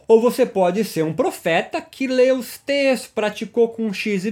Ou 0.07 0.21
você 0.21 0.45
pode 0.45 0.83
ser 0.83 1.03
um 1.03 1.13
profeta 1.13 1.81
que 1.81 2.07
lê 2.07 2.31
os 2.31 2.57
textos, 2.57 3.09
praticou 3.09 3.69
com 3.69 3.93
XYZ 3.93 4.25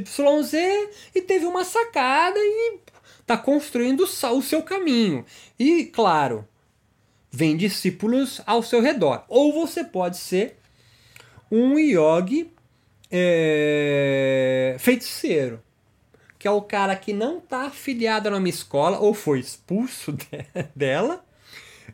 e 1.15 1.21
teve 1.21 1.45
uma 1.45 1.63
sacada 1.63 2.38
e 2.38 2.79
está 3.19 3.38
construindo 3.38 4.01
o 4.03 4.41
seu 4.41 4.62
caminho. 4.62 5.25
E, 5.57 5.86
claro, 5.86 6.45
vem 7.31 7.55
discípulos 7.55 8.41
ao 8.45 8.62
seu 8.62 8.81
redor. 8.81 9.24
Ou 9.29 9.53
você 9.53 9.83
pode 9.83 10.17
ser 10.17 10.57
um 11.50 11.79
yogi 11.79 12.51
é, 13.12 14.75
feiticeiro, 14.80 15.62
que 16.39 16.48
é 16.48 16.51
o 16.51 16.62
cara 16.62 16.96
que 16.96 17.12
não 17.13 17.39
está 17.39 17.65
afiliado 17.65 18.30
a 18.30 18.38
uma 18.38 18.50
escola 18.50 19.00
ou 19.00 19.13
foi 19.13 19.39
expulso 19.39 20.13
de, 20.13 20.25
dela, 20.75 21.24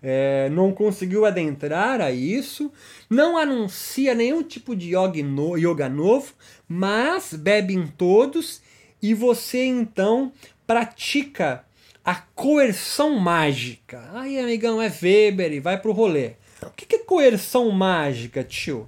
é, 0.02 0.48
não 0.50 0.72
conseguiu 0.72 1.26
adentrar 1.26 2.02
a 2.02 2.12
isso, 2.12 2.72
não 3.10 3.38
anuncia 3.38 4.14
nenhum 4.14 4.44
tipo 4.44 4.76
de 4.76 4.96
yoga, 4.96 5.24
no, 5.24 5.58
yoga 5.58 5.90
novo, 5.90 6.34
mas 6.68 7.34
bebe 7.34 7.74
em 7.74 7.88
todos 7.88 8.62
e 9.02 9.14
você 9.14 9.66
então 9.66 10.32
pratica 10.66 11.64
a 12.06 12.16
coerção 12.16 13.20
mágica. 13.20 14.10
Aí, 14.14 14.40
amigão, 14.40 14.82
é 14.82 14.88
Weber 14.88 15.52
e 15.52 15.60
vai 15.60 15.78
pro 15.80 15.92
rolê. 15.92 16.34
O 16.62 16.70
que 16.72 16.96
é 16.96 17.00
coerção 17.00 17.70
mágica, 17.70 18.44
tio? 18.44 18.88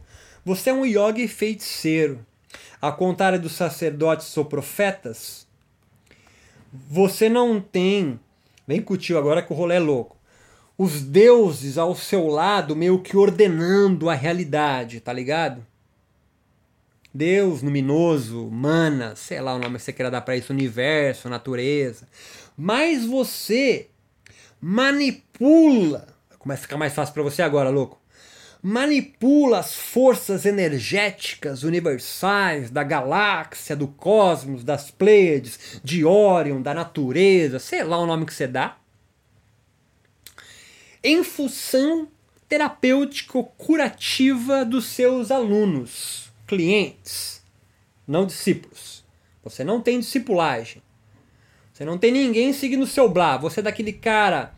Você 0.49 0.71
é 0.71 0.73
um 0.73 0.83
yogi 0.83 1.27
feiticeiro. 1.27 2.25
Ao 2.81 2.95
contrário 2.95 3.39
dos 3.39 3.51
sacerdotes 3.51 4.35
ou 4.35 4.43
profetas, 4.43 5.45
você 6.73 7.29
não 7.29 7.61
tem. 7.61 8.19
Vem 8.67 8.81
tio 8.81 9.19
agora 9.19 9.43
que 9.43 9.53
o 9.53 9.55
rolê 9.55 9.75
é 9.75 9.79
louco. 9.79 10.17
Os 10.75 11.03
deuses 11.03 11.77
ao 11.77 11.93
seu 11.93 12.25
lado, 12.25 12.75
meio 12.75 12.99
que 12.99 13.15
ordenando 13.15 14.09
a 14.09 14.15
realidade, 14.15 14.99
tá 14.99 15.13
ligado? 15.13 15.63
Deus 17.13 17.61
luminoso, 17.61 18.49
mana, 18.49 19.15
sei 19.15 19.39
lá 19.41 19.53
o 19.53 19.59
nome 19.59 19.75
que 19.75 19.83
você 19.83 19.93
queira 19.93 20.09
dar 20.09 20.21
para 20.21 20.35
isso, 20.35 20.51
universo, 20.51 21.29
natureza. 21.29 22.07
Mas 22.57 23.05
você 23.05 23.87
manipula. 24.59 26.07
Começa 26.39 26.61
a 26.61 26.63
ficar 26.63 26.77
mais 26.77 26.95
fácil 26.95 27.13
para 27.13 27.21
você 27.21 27.43
agora, 27.43 27.69
louco 27.69 27.98
manipula 28.61 29.59
as 29.59 29.73
forças 29.73 30.45
energéticas 30.45 31.63
universais 31.63 32.69
da 32.69 32.83
galáxia, 32.83 33.73
do 33.75 33.87
cosmos, 33.87 34.63
das 34.63 34.91
Pleiades, 34.91 35.79
de 35.83 36.03
Órion, 36.03 36.61
da 36.61 36.73
natureza, 36.73 37.59
sei 37.59 37.83
lá 37.83 37.97
o 37.97 38.05
nome 38.05 38.25
que 38.25 38.33
você 38.33 38.47
dá, 38.47 38.77
em 41.01 41.23
função 41.23 42.09
terapêutico-curativa 42.49 44.65
dos 44.65 44.87
seus 44.87 45.31
alunos, 45.31 46.29
clientes, 46.45 47.41
não 48.05 48.25
discípulos. 48.25 49.05
Você 49.43 49.63
não 49.63 49.79
tem 49.79 49.99
discipulagem. 49.99 50.81
Você 51.71 51.85
não 51.85 51.97
tem 51.97 52.11
ninguém 52.11 52.51
seguindo 52.51 52.83
o 52.83 52.87
seu 52.87 53.07
blá. 53.07 53.37
Você 53.37 53.61
é 53.61 53.63
daquele 53.63 53.93
cara 53.93 54.53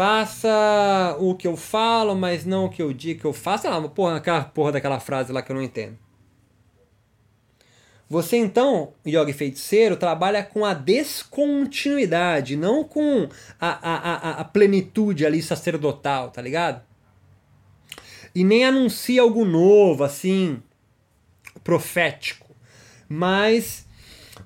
Faça 0.00 1.14
o 1.20 1.34
que 1.34 1.46
eu 1.46 1.58
falo, 1.58 2.14
mas 2.14 2.46
não 2.46 2.64
o 2.64 2.70
que 2.70 2.80
eu 2.80 2.90
digo 2.90 3.20
que 3.20 3.26
eu 3.26 3.34
faço. 3.34 3.68
Sei 3.68 3.88
porra, 3.90 4.16
aquela 4.16 4.42
porra 4.44 4.72
daquela 4.72 4.98
frase 4.98 5.30
lá 5.30 5.42
que 5.42 5.52
eu 5.52 5.56
não 5.56 5.62
entendo. 5.62 5.98
Você 8.08 8.38
então, 8.38 8.94
yogi 9.06 9.34
feiticeiro, 9.34 9.98
trabalha 9.98 10.42
com 10.42 10.64
a 10.64 10.72
descontinuidade, 10.72 12.56
não 12.56 12.82
com 12.82 13.28
a, 13.60 13.68
a, 13.68 13.96
a, 13.96 14.30
a 14.40 14.44
plenitude 14.44 15.26
ali 15.26 15.42
sacerdotal, 15.42 16.30
tá 16.30 16.40
ligado? 16.40 16.82
E 18.34 18.42
nem 18.42 18.64
anuncia 18.64 19.20
algo 19.20 19.44
novo, 19.44 20.02
assim, 20.02 20.62
profético. 21.62 22.56
Mas 23.06 23.86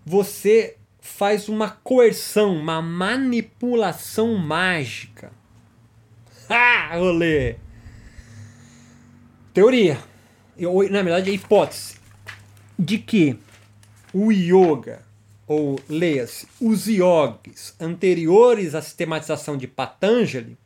você 0.05 0.79
faz 1.01 1.49
uma 1.49 1.71
coerção, 1.71 2.57
uma 2.57 2.83
manipulação 2.83 4.35
mágica. 4.35 5.44
Ah, 6.49 6.97
rolê! 6.97 7.57
Teoria. 9.53 9.99
Eu, 10.57 10.89
na 10.91 11.03
verdade, 11.03 11.31
é 11.31 11.35
hipótese 11.35 11.97
de 12.79 12.99
que 12.99 13.37
o 14.13 14.31
yoga, 14.31 15.03
ou 15.47 15.81
leia-se, 15.89 16.47
os 16.61 16.87
yogis 16.87 17.75
anteriores 17.81 18.75
à 18.75 18.83
sistematização 18.83 19.57
de 19.57 19.67
Patanjali, 19.67 20.57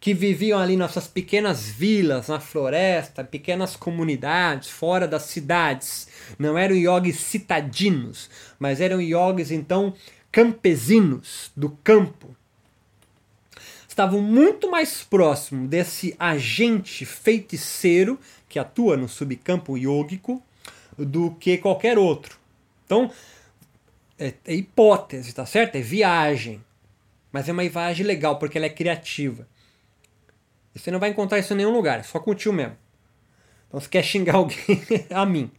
que 0.00 0.14
viviam 0.14 0.58
ali 0.58 0.76
nas 0.76 0.92
suas 0.92 1.06
pequenas 1.06 1.68
vilas, 1.68 2.28
na 2.28 2.40
floresta, 2.40 3.22
pequenas 3.22 3.76
comunidades, 3.76 4.68
fora 4.68 5.06
das 5.06 5.22
cidades. 5.24 6.08
Não 6.38 6.58
eram 6.58 6.74
yogis 6.74 7.20
citadinos, 7.20 8.28
mas 8.58 8.80
eram 8.80 9.00
yogis 9.00 9.50
então 9.50 9.94
campesinos 10.30 11.52
do 11.56 11.70
campo. 11.84 12.34
Estavam 13.92 14.22
muito 14.22 14.70
mais 14.70 15.04
próximo 15.04 15.68
desse 15.68 16.16
agente 16.18 17.04
feiticeiro 17.04 18.18
que 18.48 18.58
atua 18.58 18.96
no 18.96 19.06
subcampo 19.06 19.76
yógico 19.76 20.42
do 20.96 21.32
que 21.32 21.58
qualquer 21.58 21.98
outro. 21.98 22.38
Então, 22.86 23.12
é, 24.18 24.32
é 24.46 24.54
hipótese, 24.54 25.34
tá 25.34 25.44
certo? 25.44 25.76
É 25.76 25.82
viagem. 25.82 26.64
Mas 27.30 27.50
é 27.50 27.52
uma 27.52 27.68
viagem 27.68 28.06
legal 28.06 28.38
porque 28.38 28.56
ela 28.56 28.64
é 28.64 28.70
criativa. 28.70 29.46
E 30.74 30.78
você 30.78 30.90
não 30.90 30.98
vai 30.98 31.10
encontrar 31.10 31.38
isso 31.38 31.52
em 31.52 31.58
nenhum 31.58 31.72
lugar, 31.72 32.00
é 32.00 32.02
só 32.02 32.18
com 32.18 32.30
o 32.30 32.34
tio 32.34 32.50
mesmo. 32.54 32.78
Então 33.68 33.78
se 33.78 33.90
quer 33.90 34.02
xingar 34.02 34.36
alguém, 34.40 34.58
a 35.10 35.26
mim. 35.26 35.50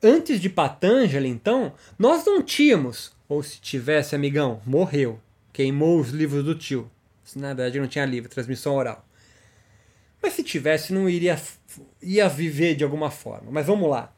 Antes 0.00 0.40
de 0.40 0.48
Patanjali, 0.48 1.28
então, 1.28 1.72
nós 1.98 2.24
não 2.24 2.40
tínhamos, 2.40 3.10
ou 3.28 3.42
se 3.42 3.60
tivesse, 3.60 4.14
amigão, 4.14 4.62
morreu. 4.64 5.20
Queimou 5.54 6.00
os 6.00 6.10
livros 6.10 6.44
do 6.44 6.54
tio. 6.54 6.90
Na 7.36 7.54
verdade 7.54 7.78
não 7.78 7.86
tinha 7.86 8.04
livro, 8.04 8.28
transmissão 8.28 8.74
oral. 8.74 9.06
Mas 10.20 10.34
se 10.34 10.42
tivesse, 10.42 10.92
não 10.92 11.08
iria 11.08 11.40
ia 12.02 12.28
viver 12.28 12.74
de 12.74 12.82
alguma 12.82 13.08
forma. 13.10 13.50
Mas 13.50 13.64
vamos 13.66 13.88
lá. 13.88 14.12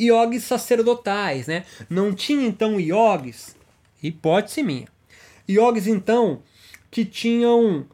Iogues 0.00 0.42
sacerdotais, 0.42 1.46
né? 1.46 1.66
Não 1.88 2.14
tinha 2.14 2.46
então 2.46 2.80
iogues, 2.80 3.54
hipótese 4.02 4.62
minha. 4.62 4.88
Iogues 5.46 5.86
então 5.86 6.42
que 6.90 7.04
tinham 7.04 7.86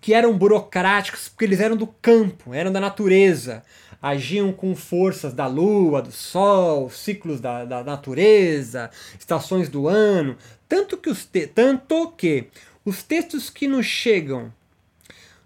que 0.00 0.14
eram 0.14 0.36
burocráticos, 0.36 1.28
porque 1.28 1.44
eles 1.44 1.60
eram 1.60 1.76
do 1.76 1.86
campo, 1.86 2.54
eram 2.54 2.72
da 2.72 2.80
natureza, 2.80 3.62
agiam 4.00 4.52
com 4.52 4.74
forças 4.74 5.32
da 5.32 5.46
lua, 5.46 6.02
do 6.02 6.12
sol, 6.12 6.88
ciclos 6.90 7.40
da, 7.40 7.64
da 7.64 7.84
natureza, 7.84 8.90
estações 9.18 9.68
do 9.68 9.88
ano, 9.88 10.36
tanto 10.68 10.96
que 10.96 11.10
os 11.10 11.24
te 11.24 11.46
tanto 11.46 12.12
que 12.12 12.46
os 12.84 13.02
textos 13.02 13.50
que 13.50 13.68
nos 13.68 13.86
chegam 13.86 14.52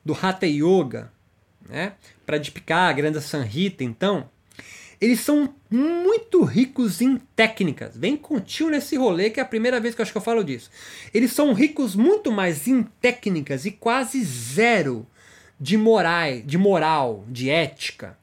do 0.05 0.13
Hatha 0.13 0.47
Yoga, 0.47 1.11
né, 1.69 1.95
para 2.25 2.39
Dipika, 2.39 2.93
Grande 2.93 3.21
Sanhita, 3.21 3.83
então, 3.83 4.29
eles 5.01 5.21
são 5.21 5.55
muito 5.69 6.45
ricos 6.45 7.01
em 7.01 7.17
técnicas. 7.35 7.97
Vem 7.97 8.17
contigo 8.17 8.71
nesse 8.71 8.97
rolê 8.97 9.29
que 9.31 9.41
é 9.41 9.43
a 9.43 9.47
primeira 9.47 9.81
vez 9.81 9.95
que 9.95 10.01
eu 10.01 10.03
acho 10.03 10.13
que 10.13 10.19
eu 10.19 10.23
falo 10.23 10.45
disso. 10.45 10.71
Eles 11.13 11.33
são 11.33 11.53
ricos 11.53 11.95
muito 11.97 12.31
mais 12.31 12.67
em 12.69 12.83
técnicas 13.01 13.67
e 13.67 13.71
quase 13.71 14.23
zero 14.23 15.07
de 15.61 15.77
moral, 15.77 16.41
de 16.45 16.57
moral, 16.57 17.25
de 17.29 17.51
ética. 17.51 18.17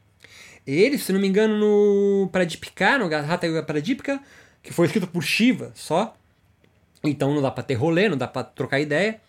Eles, 0.71 1.03
se 1.03 1.11
não 1.11 1.19
me 1.19 1.27
engano, 1.27 1.57
no 1.57 2.29
Pradipika, 2.29 2.97
no 2.97 3.13
Hatha 3.13 3.47
Yoga 3.47 3.63
Pradipika, 3.63 4.19
que 4.63 4.71
foi 4.73 4.85
escrito 4.85 5.07
por 5.07 5.23
Shiva 5.23 5.71
só. 5.75 6.15
Então 7.03 7.33
não 7.33 7.41
dá 7.41 7.51
para 7.51 7.63
ter 7.63 7.73
rolê, 7.75 8.07
não 8.07 8.17
dá 8.17 8.27
para 8.27 8.43
trocar 8.43 8.79
ideia. 8.79 9.19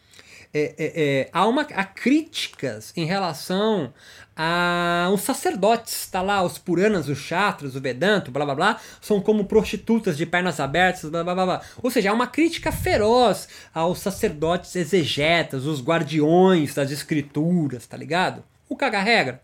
É, 0.55 0.75
é, 0.77 0.93
é, 0.95 1.31
há, 1.33 1.47
uma, 1.47 1.63
há 1.63 1.83
críticas 1.83 2.93
em 2.95 3.07
relação 3.07 3.93
a 4.37 5.11
os 5.13 5.23
sacerdotes, 5.23 6.07
tá 6.09 6.21
lá, 6.21 6.43
os 6.43 6.59
Puranas, 6.59 7.09
os 7.09 7.19
Chatras, 7.19 7.75
o 7.75 7.81
Vedanta, 7.81 8.31
blá 8.31 8.45
blá 8.45 8.55
blá, 8.55 8.81
são 9.01 9.19
como 9.19 9.47
prostitutas 9.47 10.17
de 10.17 10.27
pernas 10.27 10.61
abertas, 10.61 11.09
blá 11.09 11.25
blá 11.25 11.35
blá. 11.35 11.47
blá. 11.47 11.63
Ou 11.83 11.91
seja, 11.91 12.11
há 12.11 12.13
uma 12.13 12.27
crítica 12.27 12.71
feroz 12.71 13.49
aos 13.73 14.01
sacerdotes 14.01 14.77
exegetas, 14.77 15.65
os 15.65 15.83
guardiões 15.83 16.75
das 16.75 16.91
escrituras, 16.91 17.87
tá 17.87 17.97
ligado? 17.97 18.45
O 18.69 18.77
caga-regra. 18.77 19.41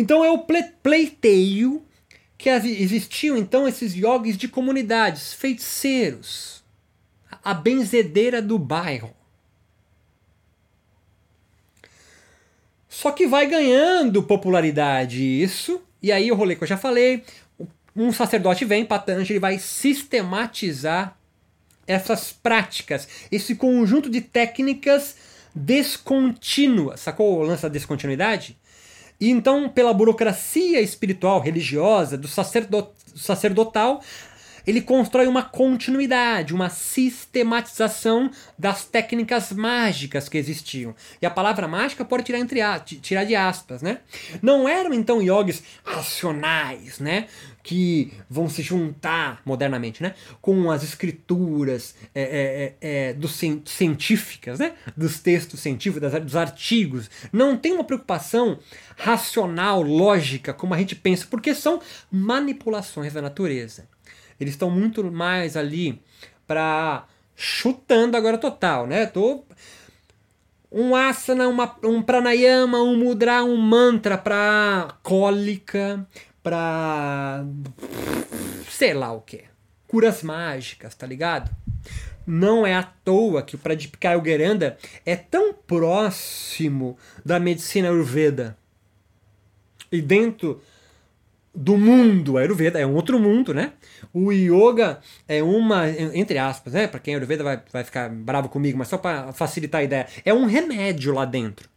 Então 0.00 0.24
é 0.24 0.30
o 0.30 0.46
pleiteio 0.82 1.82
que 2.38 2.48
existiam 2.48 3.36
então 3.36 3.68
esses 3.68 3.94
yogis 3.94 4.38
de 4.38 4.48
comunidades, 4.48 5.34
feiticeiros, 5.34 6.64
a 7.44 7.52
benzedeira 7.52 8.40
do 8.40 8.58
bairro. 8.58 9.14
Só 12.88 13.12
que 13.12 13.26
vai 13.26 13.46
ganhando 13.46 14.22
popularidade 14.22 15.22
isso, 15.22 15.82
e 16.02 16.10
aí 16.10 16.32
o 16.32 16.34
rolê 16.34 16.56
que 16.56 16.62
eu 16.64 16.68
já 16.68 16.78
falei, 16.78 17.22
um 17.94 18.10
sacerdote 18.10 18.64
vem, 18.64 18.86
Patanjali, 18.86 19.38
vai 19.38 19.58
sistematizar 19.58 21.14
essas 21.86 22.32
práticas, 22.32 23.06
esse 23.30 23.54
conjunto 23.54 24.08
de 24.08 24.22
técnicas 24.22 25.16
descontínuas. 25.54 27.00
Sacou 27.00 27.38
o 27.38 27.42
lance 27.42 27.64
da 27.64 27.68
descontinuidade? 27.68 28.56
E 29.20 29.30
então, 29.30 29.68
pela 29.68 29.92
burocracia 29.92 30.80
espiritual, 30.80 31.40
religiosa, 31.40 32.16
do 32.16 32.26
sacerdotal, 32.26 34.00
ele 34.66 34.80
constrói 34.80 35.26
uma 35.26 35.42
continuidade, 35.42 36.54
uma 36.54 36.68
sistematização 36.68 38.30
das 38.58 38.84
técnicas 38.84 39.52
mágicas 39.52 40.28
que 40.28 40.38
existiam. 40.38 40.94
E 41.20 41.26
a 41.26 41.30
palavra 41.30 41.68
mágica 41.68 42.04
pode 42.04 42.24
tirar, 42.24 42.38
entre, 42.38 42.60
tirar 43.00 43.24
de 43.24 43.34
aspas, 43.34 43.82
né? 43.82 43.98
Não 44.42 44.68
eram 44.68 44.92
então 44.92 45.22
yogis 45.22 45.62
racionais, 45.84 46.98
né? 46.98 47.26
que 47.62 48.12
vão 48.28 48.48
se 48.48 48.62
juntar 48.62 49.42
modernamente, 49.44 50.02
né, 50.02 50.14
com 50.40 50.70
as 50.70 50.82
escrituras 50.82 51.94
é, 52.14 52.22
é, 52.22 52.74
é, 52.80 53.08
é 53.10 53.12
dos 53.12 53.38
científicas, 53.66 54.58
né, 54.58 54.72
dos 54.96 55.20
textos 55.20 55.60
científicos, 55.60 56.10
dos 56.22 56.36
artigos. 56.36 57.10
Não 57.32 57.56
tem 57.56 57.72
uma 57.72 57.84
preocupação 57.84 58.58
racional, 58.96 59.82
lógica, 59.82 60.52
como 60.52 60.74
a 60.74 60.78
gente 60.78 60.96
pensa, 60.96 61.26
porque 61.30 61.54
são 61.54 61.80
manipulações 62.10 63.12
da 63.12 63.22
natureza. 63.22 63.86
Eles 64.40 64.54
estão 64.54 64.70
muito 64.70 65.04
mais 65.12 65.56
ali 65.56 66.00
para 66.46 67.06
chutando 67.36 68.16
agora 68.16 68.38
total, 68.38 68.86
né? 68.86 69.06
Tô 69.06 69.44
um 70.72 70.94
asana, 70.94 71.48
uma, 71.48 71.76
um 71.84 72.00
pranayama, 72.02 72.80
um 72.82 72.96
mudra, 72.96 73.42
um 73.42 73.56
mantra 73.56 74.16
para 74.16 74.96
cólica, 75.02 76.06
para 76.42 77.44
sei 78.68 78.94
lá 78.94 79.12
o 79.12 79.20
que. 79.20 79.44
Curas 79.86 80.22
mágicas, 80.22 80.94
tá 80.94 81.06
ligado? 81.06 81.50
Não 82.26 82.64
é 82.64 82.74
à 82.74 82.82
toa 82.82 83.42
que 83.42 83.56
o 83.56 83.58
Pradipika 83.58 84.12
Yogeranda 84.12 84.78
é 85.04 85.16
tão 85.16 85.52
próximo 85.52 86.96
da 87.24 87.40
medicina 87.40 87.88
Ayurveda. 87.88 88.56
E 89.90 90.00
dentro 90.00 90.62
do 91.54 91.76
mundo 91.76 92.38
Ayurveda, 92.38 92.78
é 92.78 92.86
um 92.86 92.94
outro 92.94 93.18
mundo, 93.18 93.52
né? 93.52 93.72
O 94.12 94.30
yoga 94.32 95.00
é 95.26 95.42
uma, 95.42 95.88
entre 95.88 96.38
aspas, 96.38 96.72
né? 96.72 96.86
Para 96.86 97.00
quem 97.00 97.14
é 97.14 97.16
Ayurveda 97.16 97.42
vai, 97.42 97.62
vai 97.72 97.84
ficar 97.84 98.08
bravo 98.08 98.48
comigo, 98.48 98.78
mas 98.78 98.88
só 98.88 98.96
para 98.96 99.32
facilitar 99.32 99.80
a 99.80 99.84
ideia, 99.84 100.06
é 100.24 100.32
um 100.32 100.46
remédio 100.46 101.12
lá 101.12 101.24
dentro. 101.24 101.68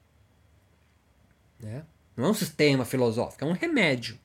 Né? 1.60 1.84
Não 2.16 2.26
é 2.26 2.30
um 2.30 2.34
sistema 2.34 2.86
filosófico, 2.86 3.44
é 3.44 3.48
um 3.48 3.54
remédio. 3.54 4.18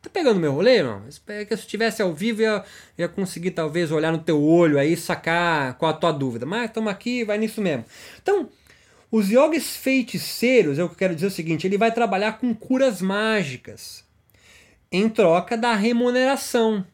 Tá 0.00 0.10
pegando 0.10 0.38
meu 0.38 0.52
rolê, 0.52 0.78
irmão? 0.78 1.02
Que 1.26 1.56
se 1.56 1.62
estivesse 1.62 2.02
ao 2.02 2.12
vivo 2.14 2.42
ia, 2.42 2.62
ia 2.96 3.08
conseguir 3.08 3.52
talvez 3.52 3.90
olhar 3.90 4.12
no 4.12 4.18
teu 4.18 4.42
olho 4.42 4.78
aí 4.78 4.96
sacar 4.96 5.74
qual 5.74 5.90
a 5.90 5.94
tua 5.94 6.12
dúvida. 6.12 6.44
Mas 6.44 6.66
estamos 6.66 6.90
aqui, 6.90 7.24
vai 7.24 7.38
nisso 7.38 7.62
mesmo. 7.62 7.86
Então, 8.22 8.50
os 9.10 9.30
yogis 9.30 9.76
feiticeiros, 9.76 10.76
eu 10.76 10.90
quero 10.90 11.14
dizer 11.14 11.28
o 11.28 11.30
seguinte, 11.30 11.66
ele 11.66 11.78
vai 11.78 11.90
trabalhar 11.90 12.38
com 12.38 12.54
curas 12.54 13.00
mágicas 13.00 14.03
em 14.96 15.08
troca 15.08 15.56
da 15.56 15.74
remuneração. 15.74 16.86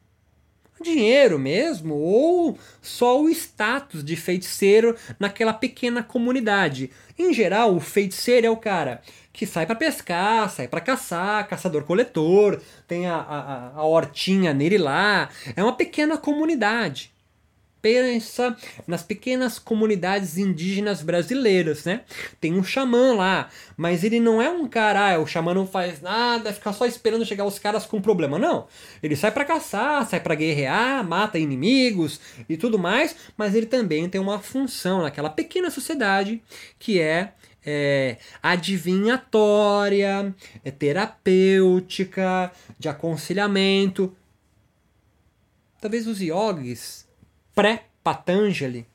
dinheiro 0.83 1.39
mesmo, 1.39 1.95
ou 1.95 2.59
só 2.81 3.21
o 3.21 3.29
status 3.29 4.03
de 4.03 4.17
feiticeiro 4.17 4.97
naquela 5.19 5.53
pequena 5.53 6.03
comunidade. 6.03 6.91
Em 7.19 7.35
geral, 7.35 7.77
o 7.77 7.81
feiticeiro 7.81 8.47
é 8.47 8.51
o 8.51 8.57
cara 8.57 9.03
que 9.31 9.47
sai 9.47 9.67
para 9.67 9.75
pescar, 9.75 10.49
sai 10.49 10.67
para 10.67 10.81
caçar, 10.81 11.47
caçador-coletor, 11.47 12.63
tem 12.89 13.07
a, 13.07 13.17
a, 13.17 13.73
a 13.75 13.85
hortinha 13.85 14.55
nele 14.55 14.79
lá. 14.79 15.29
É 15.55 15.63
uma 15.63 15.77
pequena 15.77 16.17
comunidade 16.17 17.13
pensa 17.83 18.57
nas 18.87 19.03
pequenas 19.03 19.59
comunidades 19.59 20.37
indígenas 20.37 21.03
brasileiras, 21.03 21.85
né? 21.85 22.03
Tem 22.41 22.53
um 22.55 22.63
xamã 22.63 23.15
lá, 23.15 23.49
mas 23.77 24.05
ele 24.05 24.21
não 24.21 24.41
é 24.41 24.51
um 24.51 24.69
cara, 24.69 25.15
ah, 25.15 25.19
o 25.19 25.27
xamã 25.27 25.55
não 25.55 25.67
faz 25.67 26.01
nada, 26.01 26.53
fica 26.53 26.73
só 26.73 26.87
esperando 26.87 27.25
chegar 27.25 27.45
os 27.45 27.59
caras 27.59 27.87
com 27.87 28.01
problema, 28.01 28.39
não. 28.39 28.67
Ele 29.03 29.17
sai 29.17 29.31
para 29.31 29.45
caçar, 29.45 30.07
sai 30.07 30.21
para 30.21 30.35
guerrear, 30.35 31.07
mata 31.07 31.39
inimigos 31.39 32.21
e 32.49 32.57
tudo 32.57 32.79
mais, 32.79 33.17
mas 33.37 33.55
ele 33.55 33.67
também 33.67 34.09
tem 34.09 34.21
uma 34.21 34.39
função 34.39 35.03
naquela 35.03 35.31
pequena 35.31 35.71
sociedade 35.71 36.43
que 36.79 37.01
é 37.01 37.33
é, 37.65 38.17
adivinhatória, 38.43 40.35
é 40.65 40.71
terapêutica, 40.71 42.51
de 42.79 42.89
aconselhamento. 42.89 44.17
Talvez 45.81 46.07
os 46.07 46.21
yogis 46.21 47.07
pré-Patanjali 47.61 48.87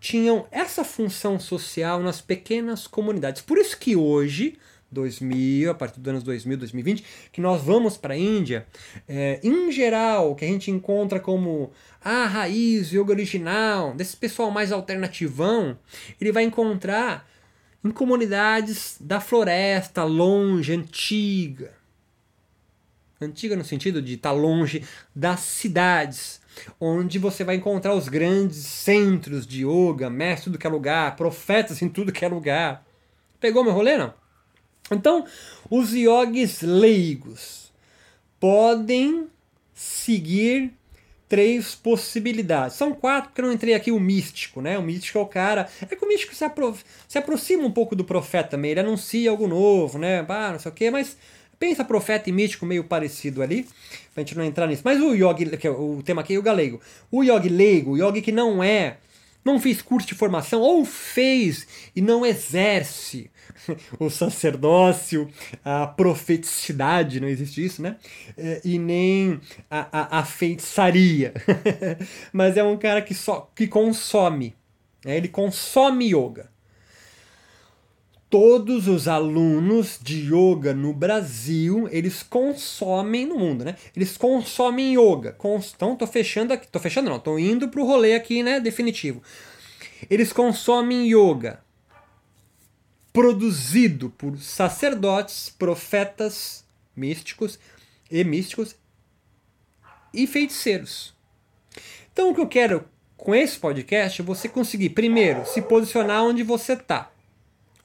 tinham 0.00 0.48
essa 0.50 0.82
função 0.82 1.38
social 1.38 2.02
nas 2.02 2.20
pequenas 2.20 2.88
comunidades. 2.88 3.40
Por 3.40 3.56
isso 3.56 3.78
que 3.78 3.94
hoje, 3.94 4.58
2000, 4.90 5.70
a 5.70 5.74
partir 5.74 6.00
dos 6.00 6.08
anos 6.08 6.24
2000, 6.24 6.56
2020, 6.56 7.04
que 7.30 7.40
nós 7.40 7.62
vamos 7.62 7.96
para 7.96 8.14
a 8.14 8.18
Índia, 8.18 8.66
é, 9.08 9.38
em 9.44 9.70
geral, 9.70 10.34
que 10.34 10.44
a 10.44 10.48
gente 10.48 10.72
encontra 10.72 11.20
como 11.20 11.70
a 12.02 12.26
raiz, 12.26 12.90
yoga 12.90 13.12
original, 13.12 13.94
desse 13.94 14.16
pessoal 14.16 14.50
mais 14.50 14.72
alternativão, 14.72 15.78
ele 16.20 16.32
vai 16.32 16.42
encontrar 16.42 17.30
em 17.84 17.92
comunidades 17.92 18.96
da 19.00 19.20
floresta, 19.20 20.02
longe, 20.02 20.72
antiga. 20.72 21.72
Antiga 23.20 23.54
no 23.54 23.64
sentido 23.64 24.02
de 24.02 24.14
estar 24.14 24.30
tá 24.30 24.34
longe 24.34 24.82
das 25.14 25.40
cidades, 25.40 26.40
onde 26.80 27.18
você 27.18 27.44
vai 27.44 27.56
encontrar 27.56 27.94
os 27.94 28.08
grandes 28.08 28.58
centros 28.58 29.46
de 29.46 29.64
yoga, 29.66 30.10
mestres 30.10 30.44
tudo 30.44 30.58
que 30.58 30.66
é 30.66 30.70
lugar, 30.70 31.16
profetas 31.16 31.82
em 31.82 31.88
tudo 31.88 32.12
que 32.12 32.24
é 32.24 32.28
lugar. 32.28 32.84
Pegou 33.40 33.64
meu 33.64 33.72
rolê, 33.72 33.96
não? 33.96 34.12
Então, 34.90 35.26
os 35.70 35.92
yogis 35.92 36.62
leigos 36.62 37.72
podem 38.38 39.28
seguir 39.74 40.72
três 41.28 41.74
possibilidades. 41.74 42.76
São 42.76 42.92
quatro, 42.94 43.30
porque 43.30 43.40
eu 43.40 43.46
não 43.46 43.52
entrei 43.52 43.74
aqui 43.74 43.90
o 43.90 44.00
místico, 44.00 44.60
né? 44.60 44.78
O 44.78 44.82
místico 44.82 45.18
é 45.18 45.22
o 45.22 45.26
cara. 45.26 45.68
É 45.82 45.96
que 45.96 46.04
o 46.04 46.08
místico 46.08 46.34
se, 46.34 46.44
apro 46.44 46.76
se 47.08 47.18
aproxima 47.18 47.64
um 47.64 47.72
pouco 47.72 47.96
do 47.96 48.04
profeta 48.04 48.50
também, 48.50 48.70
ele 48.70 48.80
anuncia 48.80 49.30
algo 49.30 49.46
novo, 49.46 49.98
né? 49.98 50.24
Ah, 50.28 50.52
não 50.52 50.58
sei 50.58 50.70
o 50.70 50.74
quê, 50.74 50.90
mas 50.90 51.16
Pensa 51.58 51.84
profeta 51.84 52.28
e 52.28 52.32
mítico 52.32 52.66
meio 52.66 52.84
parecido 52.84 53.42
ali, 53.42 53.66
pra 54.12 54.22
gente 54.22 54.36
não 54.36 54.44
entrar 54.44 54.66
nisso. 54.66 54.82
Mas 54.84 55.00
o 55.00 55.14
yogi, 55.14 55.56
que 55.56 55.66
é 55.66 55.70
o 55.70 56.02
tema 56.04 56.20
aqui 56.20 56.34
é 56.34 56.38
o 56.38 56.42
galego. 56.42 56.80
O 57.10 57.22
yogi 57.22 57.48
leigo, 57.48 57.92
o 57.92 57.96
yogi 57.96 58.20
que 58.20 58.32
não 58.32 58.62
é, 58.62 58.98
não 59.44 59.58
fez 59.58 59.80
curso 59.80 60.08
de 60.08 60.14
formação, 60.14 60.60
ou 60.60 60.84
fez 60.84 61.66
e 61.94 62.00
não 62.02 62.26
exerce 62.26 63.30
o 63.98 64.10
sacerdócio, 64.10 65.30
a 65.64 65.86
profeticidade, 65.86 67.20
não 67.20 67.28
existe 67.28 67.64
isso, 67.64 67.80
né? 67.80 67.96
É, 68.36 68.60
e 68.64 68.78
nem 68.78 69.40
a, 69.70 70.18
a, 70.18 70.18
a 70.18 70.24
feitiçaria. 70.24 71.32
Mas 72.32 72.56
é 72.56 72.64
um 72.64 72.76
cara 72.76 73.00
que 73.00 73.14
só 73.14 73.50
que 73.54 73.66
consome. 73.66 74.54
Né? 75.04 75.16
Ele 75.16 75.28
consome 75.28 76.12
yoga 76.12 76.50
todos 78.28 78.88
os 78.88 79.06
alunos 79.06 79.98
de 80.02 80.32
yoga 80.32 80.74
no 80.74 80.92
Brasil, 80.92 81.88
eles 81.90 82.22
consomem 82.22 83.24
no 83.24 83.38
mundo, 83.38 83.64
né? 83.64 83.76
Eles 83.94 84.16
consomem 84.16 84.94
yoga. 84.94 85.36
Então, 85.74 85.96
tô 85.96 86.06
fechando 86.06 86.52
aqui, 86.52 86.66
tô 86.66 86.78
fechando 86.78 87.08
não, 87.08 87.18
tô 87.18 87.38
indo 87.38 87.68
pro 87.68 87.84
rolê 87.84 88.14
aqui, 88.14 88.42
né, 88.42 88.58
definitivo. 88.58 89.22
Eles 90.10 90.32
consomem 90.32 91.08
yoga 91.08 91.60
produzido 93.12 94.10
por 94.10 94.36
sacerdotes, 94.38 95.48
profetas, 95.48 96.64
místicos 96.94 97.58
e 98.10 98.22
místicos 98.22 98.76
e 100.12 100.26
feiticeiros. 100.26 101.14
Então, 102.12 102.30
o 102.30 102.34
que 102.34 102.40
eu 102.40 102.48
quero 102.48 102.84
com 103.16 103.34
esse 103.34 103.58
podcast 103.58 104.20
é 104.20 104.24
você 104.24 104.48
conseguir, 104.48 104.90
primeiro, 104.90 105.46
se 105.46 105.62
posicionar 105.62 106.24
onde 106.24 106.42
você 106.42 106.76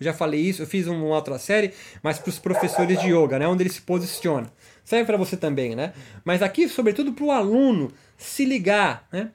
está 0.01 0.11
já 0.11 0.17
falei 0.17 0.41
isso, 0.41 0.61
eu 0.63 0.67
fiz 0.67 0.87
uma 0.87 1.05
outra 1.05 1.37
série, 1.37 1.73
mas 2.01 2.17
para 2.17 2.29
os 2.29 2.39
professores 2.39 2.99
de 2.99 3.07
yoga, 3.07 3.37
né, 3.37 3.47
onde 3.47 3.63
ele 3.63 3.69
se 3.69 3.81
posiciona. 3.81 4.51
Serve 4.83 5.05
para 5.05 5.17
você 5.17 5.37
também, 5.37 5.75
né? 5.75 5.93
Mas 6.25 6.41
aqui, 6.41 6.67
sobretudo, 6.67 7.13
para 7.13 7.23
o 7.23 7.31
aluno 7.31 7.93
se 8.17 8.43
ligar, 8.45 9.07
né? 9.11 9.31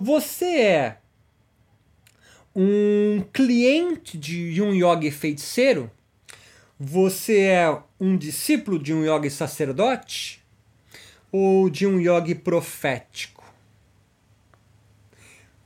Você 0.00 0.46
é 0.46 0.96
um 2.54 3.22
cliente 3.32 4.16
de 4.16 4.62
um 4.62 4.72
yogi 4.72 5.10
feiticeiro? 5.10 5.90
Você 6.80 7.40
é 7.40 7.78
um 8.00 8.16
discípulo 8.16 8.78
de 8.78 8.94
um 8.94 9.04
yogi 9.04 9.30
sacerdote? 9.30 10.42
Ou 11.30 11.68
de 11.68 11.86
um 11.86 12.00
yogi 12.00 12.34
profético? 12.34 13.44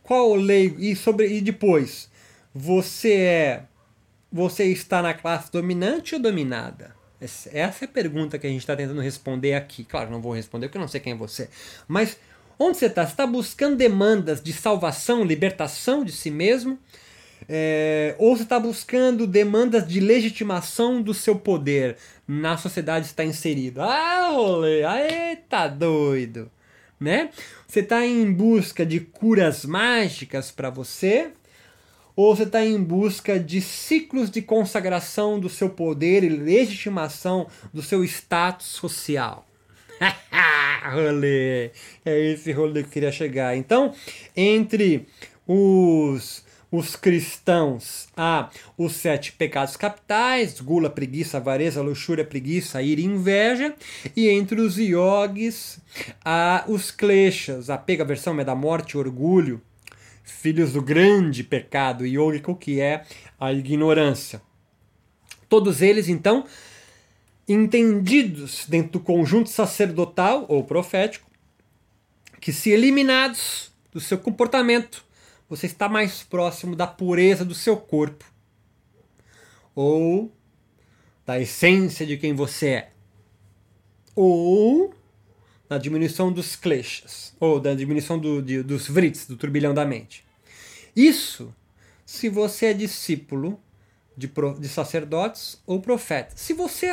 Qual 0.02 0.34
lei 0.34 0.74
e 0.78 0.96
sobre 0.96 1.28
e 1.28 1.40
depois 1.40 2.10
você 2.52 3.12
é 3.14 3.62
você 4.32 4.64
está 4.64 5.02
na 5.02 5.14
classe 5.14 5.50
dominante 5.50 6.14
ou 6.14 6.20
dominada? 6.20 6.94
Essa 7.20 7.50
é 7.50 7.64
a 7.64 7.88
pergunta 7.88 8.38
que 8.38 8.46
a 8.46 8.50
gente 8.50 8.60
está 8.60 8.74
tentando 8.74 9.00
responder 9.00 9.54
aqui. 9.54 9.84
Claro, 9.84 10.10
não 10.10 10.22
vou 10.22 10.32
responder 10.32 10.68
porque 10.68 10.78
eu 10.78 10.80
não 10.80 10.88
sei 10.88 11.00
quem 11.00 11.12
é 11.12 11.16
você. 11.16 11.50
Mas 11.86 12.16
onde 12.58 12.78
você 12.78 12.86
está? 12.86 13.04
Você 13.04 13.12
está 13.12 13.26
buscando 13.26 13.76
demandas 13.76 14.42
de 14.42 14.52
salvação, 14.52 15.22
libertação 15.22 16.02
de 16.04 16.12
si 16.12 16.30
mesmo? 16.30 16.78
É, 17.48 18.14
ou 18.18 18.36
você 18.36 18.42
está 18.42 18.60
buscando 18.60 19.26
demandas 19.26 19.86
de 19.86 19.98
legitimação 20.00 21.02
do 21.02 21.12
seu 21.12 21.36
poder 21.36 21.96
na 22.26 22.56
sociedade 22.56 23.06
está 23.06 23.24
inserido? 23.24 23.82
Ah, 23.82 24.30
rolê! 24.32 24.84
Aê, 24.84 25.36
tá 25.36 25.66
doido! 25.68 26.50
Né? 26.98 27.30
Você 27.66 27.80
está 27.80 28.06
em 28.06 28.30
busca 28.30 28.84
de 28.84 29.00
curas 29.00 29.64
mágicas 29.64 30.50
para 30.50 30.68
você? 30.70 31.32
Ou 32.20 32.36
você 32.36 32.42
está 32.42 32.62
em 32.62 32.82
busca 32.82 33.40
de 33.40 33.62
ciclos 33.62 34.30
de 34.30 34.42
consagração 34.42 35.40
do 35.40 35.48
seu 35.48 35.70
poder 35.70 36.22
e 36.22 36.28
legitimação 36.28 37.46
do 37.72 37.82
seu 37.82 38.04
status 38.04 38.66
social? 38.66 39.46
rolê! 40.92 41.70
É 42.04 42.32
esse 42.32 42.52
rolê 42.52 42.82
que 42.82 42.88
eu 42.88 42.92
queria 42.92 43.12
chegar. 43.12 43.56
Então, 43.56 43.94
entre 44.36 45.06
os 45.46 46.44
os 46.72 46.94
cristãos 46.94 48.06
há 48.16 48.48
os 48.78 48.92
sete 48.92 49.32
pecados 49.32 49.76
capitais, 49.76 50.60
gula, 50.60 50.88
preguiça, 50.88 51.38
avareza, 51.38 51.82
luxúria, 51.82 52.24
preguiça, 52.24 52.80
ira 52.80 53.00
e 53.00 53.04
inveja, 53.04 53.74
e 54.14 54.28
entre 54.28 54.60
os 54.60 54.76
yogis 54.78 55.80
há 56.24 56.64
os 56.68 56.92
kleshas, 56.92 57.70
apego, 57.70 58.02
aversão, 58.02 58.34
medo 58.34 58.46
da 58.46 58.54
morte, 58.54 58.96
orgulho, 58.96 59.60
filhos 60.30 60.72
do 60.72 60.82
grande 60.82 61.44
pecado 61.44 62.06
iógico 62.06 62.54
que 62.54 62.80
é 62.80 63.04
a 63.38 63.52
ignorância. 63.52 64.40
Todos 65.48 65.82
eles, 65.82 66.08
então, 66.08 66.46
entendidos 67.48 68.66
dentro 68.68 68.92
do 68.92 69.00
conjunto 69.00 69.50
sacerdotal 69.50 70.46
ou 70.48 70.62
profético, 70.64 71.28
que 72.40 72.52
se 72.52 72.70
eliminados 72.70 73.70
do 73.92 74.00
seu 74.00 74.16
comportamento, 74.18 75.04
você 75.48 75.66
está 75.66 75.88
mais 75.88 76.22
próximo 76.22 76.76
da 76.76 76.86
pureza 76.86 77.44
do 77.44 77.54
seu 77.54 77.76
corpo 77.76 78.24
ou 79.74 80.32
da 81.26 81.40
essência 81.40 82.06
de 82.06 82.16
quem 82.16 82.34
você 82.34 82.68
é. 82.68 82.92
Ou 84.14 84.94
na 85.70 85.78
diminuição 85.78 86.32
dos 86.32 86.56
kleshas, 86.56 87.32
ou 87.38 87.60
da 87.60 87.72
diminuição 87.74 88.18
do, 88.18 88.42
de, 88.42 88.60
dos 88.60 88.88
vrits, 88.88 89.26
do 89.26 89.36
turbilhão 89.36 89.72
da 89.72 89.86
mente. 89.86 90.24
Isso 90.96 91.54
se 92.04 92.28
você 92.28 92.66
é 92.66 92.74
discípulo 92.74 93.60
de, 94.16 94.28
de 94.58 94.68
sacerdotes 94.68 95.62
ou 95.64 95.80
profetas. 95.80 96.40
Se 96.40 96.52
você 96.52 96.92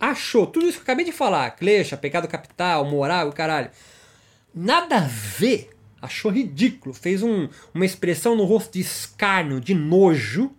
achou 0.00 0.46
tudo 0.46 0.66
isso 0.66 0.78
que 0.78 0.80
eu 0.80 0.84
acabei 0.84 1.04
de 1.04 1.12
falar, 1.12 1.50
klesha, 1.50 1.98
pecado 1.98 2.26
capital, 2.26 2.86
moral, 2.86 3.30
caralho, 3.30 3.70
nada 4.54 4.96
a 4.96 5.00
ver, 5.00 5.68
achou 6.00 6.30
ridículo, 6.30 6.94
fez 6.94 7.22
um, 7.22 7.46
uma 7.74 7.84
expressão 7.84 8.34
no 8.34 8.44
rosto 8.44 8.72
de 8.72 8.80
escárnio, 8.80 9.60
de 9.60 9.74
nojo, 9.74 10.50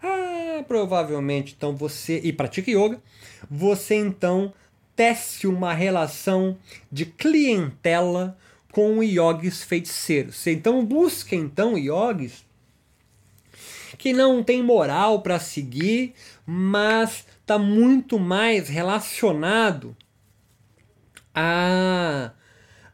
ah, 0.00 0.62
provavelmente 0.68 1.54
então 1.56 1.74
você, 1.74 2.20
e 2.22 2.32
pratica 2.32 2.70
yoga, 2.70 3.02
você 3.50 3.96
então 3.96 4.54
tece 5.00 5.46
uma 5.46 5.72
relação 5.72 6.58
de 6.92 7.06
clientela 7.06 8.36
com 8.70 9.02
yogis 9.02 9.62
feiticeiros. 9.62 10.46
Então 10.46 10.84
busca 10.84 11.34
então 11.34 11.78
yogis 11.78 12.44
que 13.96 14.12
não 14.12 14.44
tem 14.44 14.62
moral 14.62 15.22
para 15.22 15.40
seguir, 15.40 16.12
mas 16.44 17.24
está 17.40 17.58
muito 17.58 18.18
mais 18.18 18.68
relacionado 18.68 19.96
a 21.34 22.32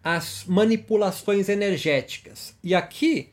as 0.05 0.45
manipulações 0.47 1.49
energéticas. 1.49 2.57
E 2.63 2.73
aqui 2.73 3.31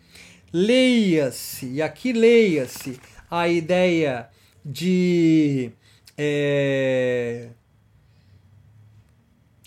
leia-se, 0.52 1.68
e 1.68 1.80
aqui 1.80 2.12
leia-se 2.12 3.00
a 3.30 3.48
ideia 3.48 4.28
de 4.66 5.70
é, 6.18 7.43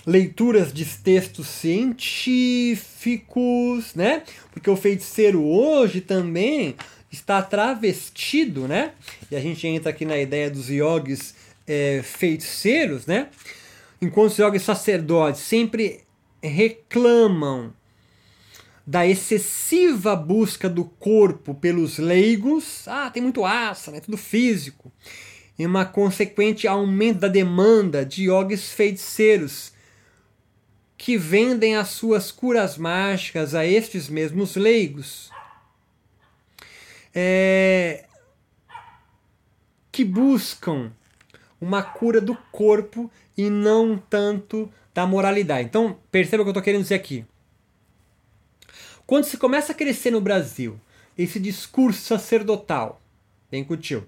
leituras 0.06 0.72
de 0.72 0.84
textos 0.84 1.48
científicos, 1.48 3.92
né? 3.94 4.22
Porque 4.52 4.70
o 4.70 4.76
feiticeiro 4.76 5.44
hoje 5.44 6.00
também 6.00 6.76
está 7.10 7.42
travestido, 7.42 8.68
né? 8.68 8.92
E 9.30 9.36
a 9.36 9.40
gente 9.40 9.66
entra 9.66 9.90
aqui 9.90 10.04
na 10.04 10.16
ideia 10.16 10.48
dos 10.48 10.70
yogis 10.70 11.34
é, 11.66 12.02
feiticeiros, 12.04 13.06
né? 13.06 13.28
Enquanto 14.00 14.30
os 14.30 14.38
yogis 14.38 14.62
sacerdotes 14.62 15.40
sempre 15.40 16.04
reclamam 16.40 17.74
da 18.86 19.04
excessiva 19.04 20.14
busca 20.14 20.68
do 20.68 20.84
corpo 20.84 21.52
pelos 21.54 21.98
leigos, 21.98 22.86
ah, 22.86 23.10
tem 23.10 23.20
muito 23.20 23.44
asana, 23.44 23.96
é 23.96 24.00
tudo 24.00 24.16
físico, 24.16 24.92
e 25.58 25.66
uma 25.66 25.84
consequente 25.84 26.68
aumento 26.68 27.18
da 27.20 27.28
demanda 27.28 28.04
de 28.04 28.26
yogis 28.26 28.70
feiticeiros 28.70 29.74
que 30.96 31.16
vendem 31.16 31.76
as 31.76 31.88
suas 31.88 32.30
curas 32.32 32.78
mágicas 32.78 33.54
a 33.54 33.64
estes 33.64 34.08
mesmos 34.08 34.56
leigos. 34.56 35.30
É, 37.14 38.04
que 39.90 40.04
buscam 40.04 40.92
uma 41.60 41.82
cura 41.82 42.20
do 42.20 42.36
corpo 42.52 43.10
e 43.36 43.48
não 43.48 43.96
tanto 43.96 44.70
da 44.92 45.06
moralidade. 45.06 45.68
Então, 45.68 45.98
perceba 46.10 46.42
o 46.42 46.44
que 46.44 46.48
eu 46.48 46.52
estou 46.52 46.62
querendo 46.62 46.82
dizer 46.82 46.94
aqui. 46.94 47.24
Quando 49.06 49.24
se 49.24 49.36
começa 49.36 49.72
a 49.72 49.74
crescer 49.74 50.10
no 50.10 50.20
Brasil 50.20 50.80
esse 51.16 51.38
discurso 51.38 52.02
sacerdotal, 52.02 53.00
bem 53.50 53.64
curtiu, 53.64 54.06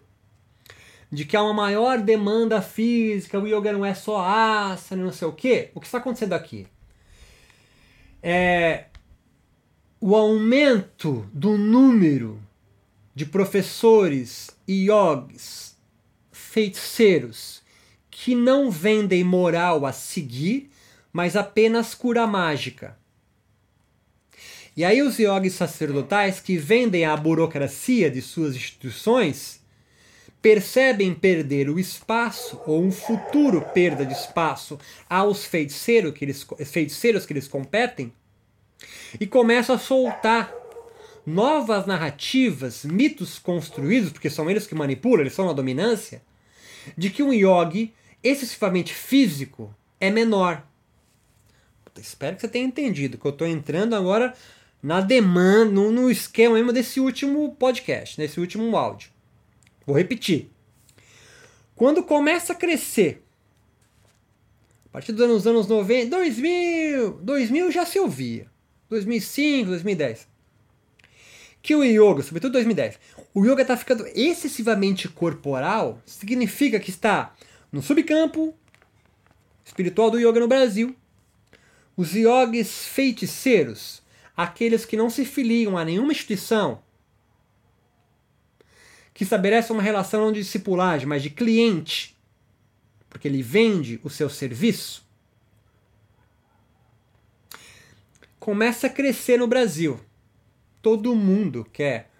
de 1.11 1.25
que 1.25 1.37
há 1.37 1.43
uma 1.43 1.55
maior 1.55 2.01
demanda 2.01 2.61
física, 2.61 3.39
o 3.39 3.47
yoga 3.47 3.73
não 3.73 3.85
é 3.85 3.95
só 3.95 4.21
asana, 4.21 5.05
não 5.05 5.13
sei 5.13 5.29
o 5.29 5.33
quê, 5.33 5.71
o 5.75 5.81
que 5.81 5.87
está 5.87 5.99
acontecendo 5.99 6.35
aqui? 6.35 6.67
É 8.31 8.89
o 9.99 10.15
aumento 10.15 11.27
do 11.33 11.57
número 11.57 12.39
de 13.15 13.25
professores 13.25 14.51
e 14.67 14.91
yogis, 14.91 15.75
feiticeiros, 16.31 17.63
que 18.11 18.35
não 18.35 18.71
vendem 18.71 19.25
moral 19.25 19.87
a 19.87 19.93
seguir, 19.93 20.71
mas 21.11 21.37
apenas 21.37 21.95
cura 21.95 22.27
mágica. 22.27 22.99
E 24.77 24.85
aí 24.85 25.01
os 25.01 25.19
yogis 25.19 25.55
sacerdotais 25.55 26.39
que 26.39 26.59
vendem 26.59 27.07
a 27.07 27.17
burocracia 27.17 28.11
de 28.11 28.21
suas 28.21 28.55
instituições 28.55 29.63
percebem 30.41 31.15
perder 31.15 31.69
o 31.69 31.79
espaço 31.79 32.61
ou 32.67 32.83
um 32.83 32.93
futuro 32.93 33.61
perda 33.75 34.07
de 34.07 34.13
espaço 34.13 34.79
aos 35.09 35.45
feiticeiros 35.45 36.13
que 36.13 36.25
eles, 36.25 36.47
feiticeiros 36.65 37.27
que 37.27 37.33
eles 37.33 37.49
competem 37.49 38.13
e 39.21 39.27
começam 39.27 39.75
a 39.75 39.79
soltar 39.79 40.55
novas 41.27 41.87
narrativas, 41.87 42.85
mitos 42.85 43.39
construídos, 43.39 44.11
porque 44.11 44.31
são 44.31 44.49
eles 44.49 44.67
que 44.67 44.75
manipulam, 44.75 45.21
eles 45.21 45.35
são 45.35 45.47
na 45.47 45.53
dominância, 45.53 46.23
de 46.97 47.11
que 47.11 47.23
um 47.23 47.33
yogi 47.33 47.93
excessivamente 48.23 48.95
físico 48.95 49.75
é 50.01 50.11
menor. 50.11 50.65
Espero 52.01 52.37
que 52.37 52.43
você 52.43 52.49
tenha 52.49 52.65
entendido 52.65 53.19
que 53.19 53.27
eu 53.27 53.33
estou 53.33 53.47
entrando 53.47 53.95
agora 53.95 54.35
na 54.83 55.01
demanda, 55.01 55.71
no, 55.71 55.91
no 55.91 56.11
esquema 56.11 56.55
mesmo 56.55 56.73
desse 56.73 57.01
último 57.01 57.55
podcast, 57.57 58.19
nesse 58.19 58.39
último 58.39 58.77
áudio. 58.77 59.11
Vou 59.89 59.97
repetir. 59.97 60.51
Quando 61.75 62.03
começa 62.03 62.53
a 62.53 62.57
crescer, 62.57 63.25
a 64.85 64.89
partir 64.91 65.13
dos 65.13 65.47
anos 65.47 65.67
90, 65.67 66.11
2000, 66.15 67.13
2000 67.23 67.73
já 67.73 67.87
se 67.87 67.99
ouvia. 67.99 68.51
2005, 68.91 69.71
2010. 69.71 70.29
Que 71.63 71.75
o 71.75 71.83
yoga, 71.83 72.23
sobretudo 72.23 72.53
2010, 72.53 73.01
o 73.33 73.47
yoga 73.47 73.63
está 73.63 73.79
ficando 73.79 74.07
excessivamente 74.09 75.09
corporal, 75.09 76.03
significa 76.05 76.79
que 76.79 76.91
está 76.91 77.35
no 77.73 77.81
subcampo 77.81 78.55
espiritual 79.65 80.11
do 80.11 80.21
yoga 80.21 80.39
no 80.39 80.49
Brasil. 80.49 80.95
Os 81.97 82.13
yogis 82.13 82.87
feiticeiros, 82.89 84.03
aqueles 84.37 84.85
que 84.85 84.99
não 84.99 85.09
se 85.09 85.25
filiam 85.25 85.79
a 85.79 85.85
nenhuma 85.87 86.13
instituição, 86.13 86.83
que 89.19 89.25
estabelece 89.25 89.73
uma 89.73 89.83
relação 89.83 90.21
não 90.21 90.31
de 90.31 90.39
discipulagem, 90.39 91.05
mas 91.05 91.25
de 91.25 91.29
cliente, 91.29 92.17
porque 93.11 93.27
ele 93.27 93.43
vende 93.43 93.99
o 94.05 94.09
seu 94.09 94.31
serviço, 94.31 95.05
começa 98.39 98.87
a 98.87 98.91
crescer 98.91 99.37
no 99.37 99.49
Brasil. 99.49 99.99
Todo 100.81 101.17
mundo 101.17 101.67
quer 101.73 102.13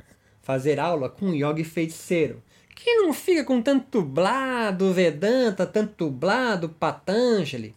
fazer 0.43 0.81
aula 0.81 1.09
com 1.09 1.33
yogi 1.33 1.63
feiticeiro, 1.63 2.43
que 2.75 2.93
não 2.97 3.13
fica 3.15 3.45
com 3.45 3.63
tanto 3.63 4.03
blá 4.03 4.73
do 4.73 4.93
Vedanta, 4.93 5.65
tanto 5.65 6.11
blá 6.11 6.57
do 6.57 6.69
Patanjali, 6.69 7.77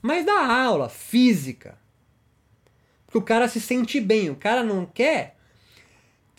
mas 0.00 0.24
dá 0.24 0.46
aula 0.46 0.88
física. 0.88 1.76
Porque 3.06 3.18
o 3.18 3.22
cara 3.22 3.48
se 3.48 3.60
sente 3.60 3.98
bem, 3.98 4.30
o 4.30 4.36
cara 4.36 4.62
não 4.62 4.86
quer 4.86 5.36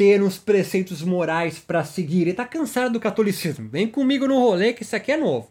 ter 0.04 0.22
uns 0.22 0.38
preceitos 0.38 1.02
morais 1.02 1.60
para 1.60 1.82
seguir. 1.86 2.24
Ele 2.24 2.32
está 2.32 2.44
cansado 2.44 2.92
do 2.92 3.00
catolicismo. 3.00 3.70
Vem 3.70 3.88
comigo 3.88 4.28
no 4.28 4.38
rolê 4.38 4.74
que 4.74 4.84
isso 4.84 4.94
aqui 4.94 5.13
é 5.13 5.18
novo. 5.18 5.50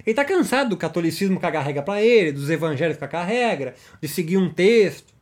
Ele 0.00 0.12
está 0.12 0.24
cansado 0.24 0.70
do 0.70 0.76
catolicismo 0.76 1.38
cagar 1.38 1.62
regra 1.62 1.82
para 1.82 2.00
ele, 2.00 2.32
dos 2.32 2.48
evangelhos 2.48 2.96
cagar 2.96 3.26
regra, 3.26 3.74
de 4.00 4.08
seguir 4.08 4.38
um 4.38 4.50
texto. 4.50 5.12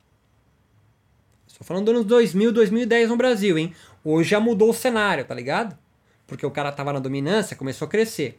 Estou 1.48 1.66
falando 1.66 1.86
dos 1.86 1.94
anos 1.94 2.06
2000, 2.06 2.52
2010 2.52 3.08
no 3.08 3.16
Brasil, 3.16 3.58
hein? 3.58 3.74
Hoje 4.04 4.30
já 4.30 4.38
mudou 4.38 4.70
o 4.70 4.74
cenário, 4.74 5.24
tá 5.24 5.34
ligado? 5.34 5.76
Porque 6.24 6.46
o 6.46 6.50
cara 6.52 6.70
tava 6.70 6.92
na 6.92 7.00
dominância, 7.00 7.56
começou 7.56 7.86
a 7.86 7.90
crescer. 7.90 8.38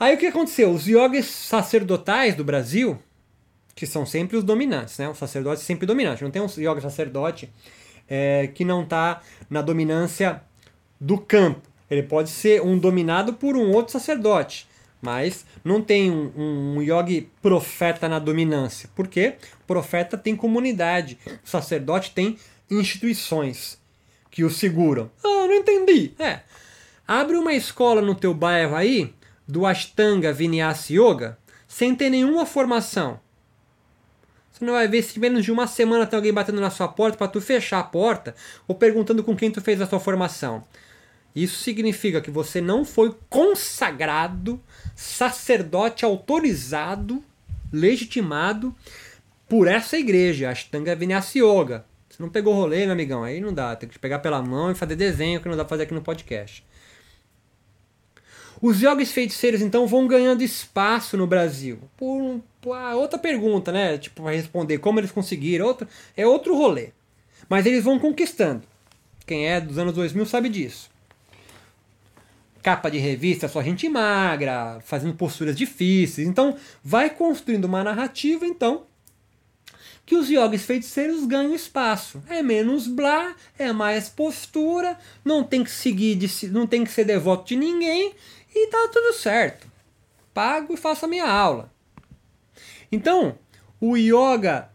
Aí 0.00 0.16
o 0.16 0.18
que 0.18 0.26
aconteceu? 0.26 0.72
Os 0.72 0.88
yogis 0.88 1.26
sacerdotais 1.26 2.34
do 2.34 2.42
Brasil, 2.42 2.98
que 3.72 3.86
são 3.86 4.04
sempre 4.04 4.36
os 4.36 4.42
dominantes, 4.42 4.98
né? 4.98 5.08
O 5.08 5.14
sacerdote 5.14 5.60
sempre 5.60 5.86
dominante. 5.86 6.24
Não 6.24 6.30
tem 6.30 6.42
um 6.42 6.48
yoga 6.58 6.80
sacerdote 6.80 7.48
é, 8.10 8.48
que 8.48 8.64
não 8.64 8.82
está 8.82 9.22
na 9.48 9.62
dominância 9.62 10.42
do 11.00 11.16
campo. 11.16 11.62
Ele 11.88 12.02
pode 12.02 12.28
ser 12.28 12.60
um 12.60 12.76
dominado 12.76 13.34
por 13.34 13.56
um 13.56 13.70
outro 13.70 13.92
sacerdote, 13.92 14.68
mas 15.00 15.46
não 15.64 15.80
tem 15.80 16.10
um, 16.10 16.76
um 16.76 16.82
yogi 16.82 17.30
profeta 17.40 18.08
na 18.08 18.18
dominância. 18.18 18.90
Por 18.94 19.08
quê? 19.08 19.36
O 19.62 19.66
profeta 19.66 20.18
tem 20.18 20.34
comunidade, 20.34 21.18
o 21.44 21.48
sacerdote 21.48 22.10
tem 22.10 22.36
instituições 22.70 23.80
que 24.30 24.44
o 24.44 24.50
seguram. 24.50 25.10
Ah, 25.24 25.46
não 25.46 25.54
entendi. 25.54 26.12
É. 26.18 26.40
Abre 27.06 27.36
uma 27.36 27.54
escola 27.54 28.00
no 28.00 28.14
teu 28.14 28.32
bairro 28.34 28.76
aí 28.76 29.12
do 29.46 29.66
Ashtanga 29.66 30.32
Vinyasa 30.32 30.92
Yoga 30.92 31.38
sem 31.66 31.94
ter 31.94 32.10
nenhuma 32.10 32.46
formação. 32.46 33.20
Você 34.60 34.66
não 34.66 34.74
vai 34.74 34.86
ver 34.86 35.00
se 35.00 35.18
menos 35.18 35.42
de 35.42 35.50
uma 35.50 35.66
semana 35.66 36.04
tem 36.04 36.18
alguém 36.18 36.34
batendo 36.34 36.60
na 36.60 36.68
sua 36.68 36.86
porta 36.86 37.16
para 37.16 37.28
tu 37.28 37.40
fechar 37.40 37.78
a 37.78 37.82
porta 37.82 38.34
ou 38.68 38.74
perguntando 38.74 39.24
com 39.24 39.34
quem 39.34 39.50
tu 39.50 39.58
fez 39.58 39.80
a 39.80 39.86
sua 39.86 39.98
formação. 39.98 40.62
Isso 41.34 41.62
significa 41.62 42.20
que 42.20 42.30
você 42.30 42.60
não 42.60 42.84
foi 42.84 43.16
consagrado, 43.30 44.60
sacerdote 44.94 46.04
autorizado, 46.04 47.24
legitimado 47.72 48.76
por 49.48 49.66
essa 49.66 49.96
igreja, 49.96 50.50
Ashtanga 50.50 50.94
Vinyasa 50.94 51.38
Yoga. 51.38 51.86
Você 52.10 52.22
não 52.22 52.28
pegou 52.28 52.52
rolê, 52.52 52.84
meu 52.84 52.92
amigão, 52.92 53.24
aí 53.24 53.40
não 53.40 53.54
dá. 53.54 53.74
Tem 53.74 53.88
que 53.88 53.98
pegar 53.98 54.18
pela 54.18 54.42
mão 54.42 54.70
e 54.70 54.74
fazer 54.74 54.94
desenho 54.94 55.40
que 55.40 55.48
não 55.48 55.56
dá 55.56 55.64
pra 55.64 55.70
fazer 55.70 55.84
aqui 55.84 55.94
no 55.94 56.02
podcast. 56.02 56.62
Os 58.60 58.82
yogis 58.82 59.10
feiticeiros, 59.10 59.62
então, 59.62 59.86
vão 59.86 60.06
ganhando 60.06 60.42
espaço 60.42 61.16
no 61.16 61.26
Brasil. 61.26 61.78
Por, 61.96 62.42
por 62.42 62.42
outra 62.68 63.18
pergunta, 63.18 63.72
né? 63.72 63.96
Tipo, 63.98 64.22
para 64.22 64.32
responder 64.32 64.78
como 64.78 65.00
eles 65.00 65.10
conseguiram. 65.10 65.66
Outra, 65.66 65.88
é 66.16 66.26
outro 66.26 66.56
rolê. 66.56 66.90
Mas 67.48 67.66
eles 67.66 67.82
vão 67.82 67.98
conquistando. 67.98 68.62
Quem 69.26 69.46
é 69.48 69.60
dos 69.60 69.78
anos 69.78 69.94
2000 69.94 70.26
sabe 70.26 70.48
disso. 70.48 70.90
capa 72.62 72.90
de 72.90 72.98
revista, 72.98 73.48
só 73.48 73.62
gente 73.62 73.88
magra, 73.88 74.80
fazendo 74.84 75.14
posturas 75.14 75.56
difíceis. 75.56 76.28
Então, 76.28 76.56
vai 76.84 77.08
construindo 77.08 77.64
uma 77.64 77.82
narrativa, 77.82 78.44
então, 78.44 78.84
que 80.04 80.16
os 80.16 80.28
yogis 80.28 80.64
feiticeiros 80.64 81.24
ganham 81.24 81.54
espaço. 81.54 82.22
É 82.28 82.42
menos 82.42 82.86
blá, 82.88 83.34
é 83.56 83.72
mais 83.72 84.08
postura, 84.08 84.98
não 85.24 85.44
tem 85.44 85.62
que 85.62 85.70
seguir, 85.70 86.18
não 86.50 86.66
tem 86.66 86.84
que 86.84 86.90
ser 86.90 87.04
devoto 87.04 87.46
de 87.46 87.56
ninguém 87.56 88.12
e 88.54 88.66
tá 88.66 88.88
tudo 88.92 89.12
certo. 89.14 89.68
Pago 90.34 90.74
e 90.74 90.76
faço 90.76 91.04
a 91.04 91.08
minha 91.08 91.30
aula. 91.30 91.69
Então, 92.90 93.38
o 93.80 93.96
yoga 93.96 94.68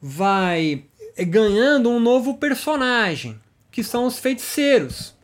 vai 0.00 0.84
ganhando 1.18 1.90
um 1.90 2.00
novo 2.00 2.38
personagem, 2.38 3.40
que 3.70 3.84
são 3.84 4.06
os 4.06 4.18
feiticeiros. 4.18 5.14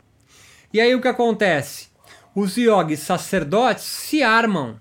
E 0.71 0.79
aí 0.79 0.93
o 0.93 1.01
que 1.01 1.07
acontece? 1.07 1.87
Os 2.35 2.55
yogis 2.55 2.99
sacerdotes 2.99 3.83
se 3.83 4.21
armam. 4.21 4.79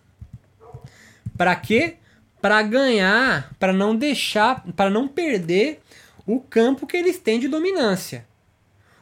Para 1.36 1.56
quê? 1.56 1.96
Para 2.40 2.62
ganhar, 2.62 3.54
para 3.58 3.72
não 3.72 3.96
deixar, 3.96 4.62
para 4.74 4.90
não 4.90 5.08
perder 5.08 5.80
o 6.26 6.40
campo 6.40 6.86
que 6.86 6.96
eles 6.96 7.18
têm 7.18 7.40
de 7.40 7.48
dominância. 7.48 8.26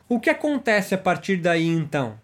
O 0.09 0.21
que 0.21 0.31
acontece 0.31 0.95
a 0.95 0.99
partir 0.99 1.39
daí 1.39 1.67
então? 1.67 2.19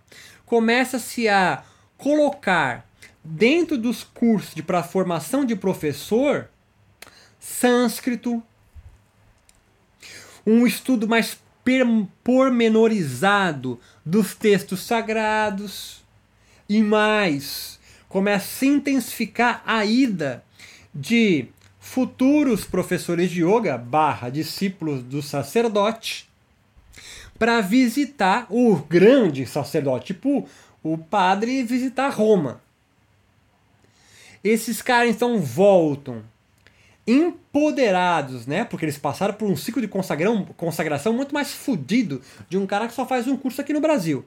Começa-se 0.47 1.29
a 1.29 1.65
colocar 1.97 2.87
dentro 3.23 3.77
dos 3.77 4.03
cursos 4.03 4.55
de 4.55 4.63
para 4.63 4.83
formação 4.83 5.45
de 5.45 5.55
professor 5.55 6.49
sânscrito, 7.39 8.43
um 10.47 10.67
estudo 10.67 11.07
mais 11.07 11.39
pormenorizado 12.25 13.79
dos 14.05 14.35
textos 14.35 14.81
sagrados 14.81 16.03
e 16.69 16.83
mais 16.83 17.79
começa 18.09 18.65
a 18.65 18.69
intensificar 18.69 19.63
a 19.65 19.85
ida 19.85 20.43
de 20.95 21.49
futuros 21.79 22.65
professores 22.65 23.31
de 23.31 23.43
yoga 23.45 23.79
barra 23.79 24.29
discípulos 24.31 25.03
do 25.03 25.23
sacerdote 25.23 26.29
para 27.39 27.61
visitar 27.61 28.47
o 28.51 28.77
grande 28.77 29.47
sacerdote, 29.47 30.07
tipo 30.13 30.47
o 30.83 30.99
padre 30.99 31.63
visitar 31.63 32.11
Roma. 32.11 32.61
Esses 34.43 34.81
caras 34.81 35.11
então 35.11 35.39
voltam 35.39 36.23
empoderados, 37.07 38.47
né? 38.47 38.65
Porque 38.65 38.85
eles 38.85 38.99
passaram 38.99 39.35
por 39.35 39.49
um 39.49 39.57
ciclo 39.57 39.83
de 39.83 39.89
consagrão, 39.89 40.45
consagração 40.57 41.13
muito 41.13 41.35
mais 41.35 41.53
fodido 41.53 42.23
de 42.49 42.57
um 42.57 42.67
cara 42.67 42.87
que 42.87 42.95
só 42.95 43.07
faz 43.07 43.27
um 43.27 43.37
curso 43.37 43.61
aqui 43.61 43.73
no 43.73 43.81
Brasil. 43.81 44.25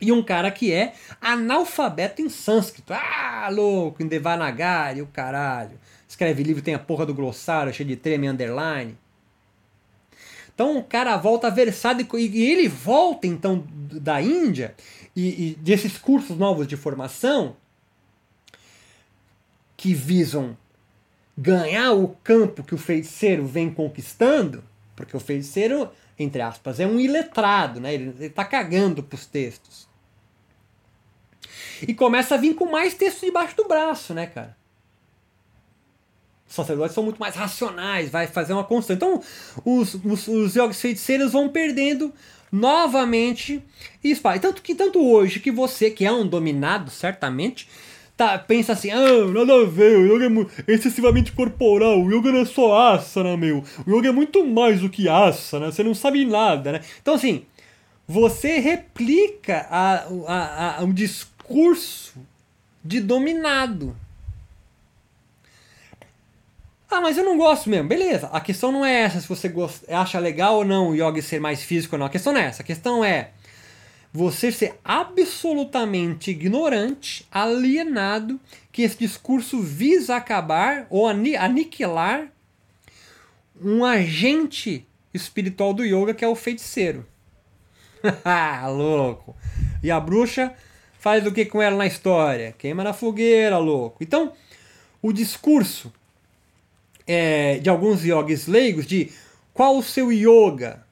E 0.00 0.10
um 0.10 0.22
cara 0.22 0.50
que 0.50 0.72
é 0.72 0.94
analfabeto 1.20 2.22
em 2.22 2.28
sânscrito. 2.28 2.92
Ah, 2.92 3.48
louco, 3.50 4.02
em 4.02 4.06
Devanagari, 4.06 5.02
o 5.02 5.06
caralho. 5.06 5.78
Escreve 6.08 6.42
livro, 6.42 6.62
tem 6.62 6.74
a 6.74 6.78
porra 6.78 7.06
do 7.06 7.14
glossário, 7.14 7.72
cheio 7.72 7.88
de 7.88 7.96
treme 7.96 8.26
underline. 8.26 8.96
Então 10.54 10.76
o 10.76 10.84
cara 10.84 11.16
volta 11.16 11.50
versado 11.50 12.06
e 12.18 12.42
ele 12.42 12.68
volta 12.68 13.26
então 13.26 13.64
da 13.68 14.20
Índia 14.20 14.74
e, 15.14 15.50
e 15.50 15.54
desses 15.54 15.96
cursos 15.96 16.36
novos 16.36 16.66
de 16.66 16.76
formação 16.76 17.56
que 19.80 19.94
visam 19.94 20.54
ganhar 21.34 21.92
o 21.92 22.08
campo 22.22 22.62
que 22.62 22.74
o 22.74 22.78
feiticeiro 22.78 23.46
vem 23.46 23.72
conquistando, 23.72 24.62
porque 24.94 25.16
o 25.16 25.20
feiticeiro, 25.20 25.88
entre 26.18 26.42
aspas, 26.42 26.78
é 26.78 26.86
um 26.86 27.00
iletrado, 27.00 27.80
né? 27.80 27.94
ele 27.94 28.14
está 28.26 28.44
cagando 28.44 29.02
para 29.02 29.14
os 29.14 29.24
textos. 29.24 29.88
E 31.80 31.94
começa 31.94 32.34
a 32.34 32.38
vir 32.38 32.54
com 32.54 32.66
mais 32.66 32.92
texto 32.92 33.24
debaixo 33.24 33.56
do 33.56 33.66
braço, 33.66 34.12
né, 34.12 34.26
cara? 34.26 34.54
Os 36.46 36.54
sacerdotes 36.54 36.94
são 36.94 37.02
muito 37.02 37.18
mais 37.18 37.34
racionais, 37.34 38.10
vai 38.10 38.26
fazer 38.26 38.52
uma 38.52 38.64
constante. 38.64 38.98
Então, 38.98 39.22
os, 39.64 39.94
os, 39.94 40.28
os 40.28 40.52
jogos 40.52 40.78
feiticeiros 40.78 41.32
vão 41.32 41.48
perdendo 41.48 42.12
novamente 42.52 43.64
espaço. 44.04 44.40
Tanto 44.40 44.60
que 44.60 44.74
tanto 44.74 45.00
hoje 45.02 45.40
que 45.40 45.50
você, 45.50 45.90
que 45.90 46.04
é 46.04 46.12
um 46.12 46.26
dominado, 46.26 46.90
certamente, 46.90 47.66
tá, 48.20 48.38
pensa 48.38 48.74
assim, 48.74 48.90
ah, 48.90 49.24
nada 49.32 49.54
a 49.54 49.64
ver, 49.64 49.96
o 49.96 50.14
yoga 50.14 50.50
é 50.68 50.74
excessivamente 50.74 51.32
corporal, 51.32 52.02
o 52.02 52.12
yoga 52.12 52.30
não 52.30 52.40
é 52.40 52.44
só 52.44 52.92
asana, 52.92 53.34
meu. 53.34 53.64
O 53.86 53.96
yoga 53.96 54.10
é 54.10 54.12
muito 54.12 54.44
mais 54.46 54.82
do 54.82 54.90
que 54.90 55.08
asana, 55.08 55.72
você 55.72 55.82
não 55.82 55.94
sabe 55.94 56.26
nada, 56.26 56.72
né? 56.72 56.80
Então, 57.00 57.14
assim, 57.14 57.46
você 58.06 58.58
replica 58.58 59.66
a, 59.70 60.06
a, 60.28 60.80
a, 60.80 60.84
um 60.84 60.92
discurso 60.92 62.20
de 62.84 63.00
dominado. 63.00 63.96
Ah, 66.90 67.00
mas 67.00 67.16
eu 67.16 67.24
não 67.24 67.38
gosto 67.38 67.70
mesmo. 67.70 67.88
Beleza, 67.88 68.28
a 68.32 68.40
questão 68.40 68.70
não 68.70 68.84
é 68.84 69.00
essa 69.00 69.18
se 69.18 69.28
você 69.28 69.48
gosta, 69.48 69.96
acha 69.96 70.18
legal 70.18 70.56
ou 70.56 70.64
não 70.64 70.90
o 70.90 70.94
yoga 70.94 71.22
ser 71.22 71.40
mais 71.40 71.62
físico 71.62 71.94
ou 71.94 71.98
não. 71.98 72.06
A 72.06 72.10
questão 72.10 72.34
não 72.34 72.40
é 72.40 72.44
essa. 72.44 72.60
A 72.60 72.66
questão 72.66 73.02
é 73.02 73.30
você 74.12 74.50
ser 74.50 74.78
absolutamente 74.84 76.32
ignorante, 76.32 77.26
alienado, 77.30 78.40
que 78.72 78.82
esse 78.82 78.98
discurso 78.98 79.62
visa 79.62 80.16
acabar 80.16 80.86
ou 80.90 81.06
aniquilar 81.06 82.28
um 83.60 83.84
agente 83.84 84.86
espiritual 85.12 85.72
do 85.72 85.84
yoga 85.84 86.14
que 86.14 86.24
é 86.24 86.28
o 86.28 86.34
feiticeiro. 86.34 87.06
louco! 88.68 89.36
E 89.82 89.90
a 89.90 90.00
bruxa 90.00 90.54
faz 90.98 91.26
o 91.26 91.32
que 91.32 91.44
com 91.44 91.62
ela 91.62 91.76
na 91.76 91.86
história? 91.86 92.54
Queima 92.58 92.82
na 92.82 92.92
fogueira, 92.92 93.58
louco. 93.58 94.02
Então, 94.02 94.32
o 95.00 95.12
discurso 95.12 95.92
é, 97.06 97.58
de 97.58 97.68
alguns 97.68 98.04
yogis 98.04 98.46
leigos 98.46 98.86
de 98.86 99.10
qual 99.52 99.76
o 99.76 99.82
seu 99.82 100.12
yoga, 100.12 100.84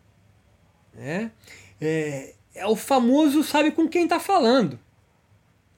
né? 0.94 1.30
É, 1.80 2.34
é 2.58 2.66
o 2.66 2.76
famoso 2.76 3.42
sabe 3.42 3.70
com 3.70 3.88
quem 3.88 4.04
está 4.04 4.18
falando. 4.20 4.78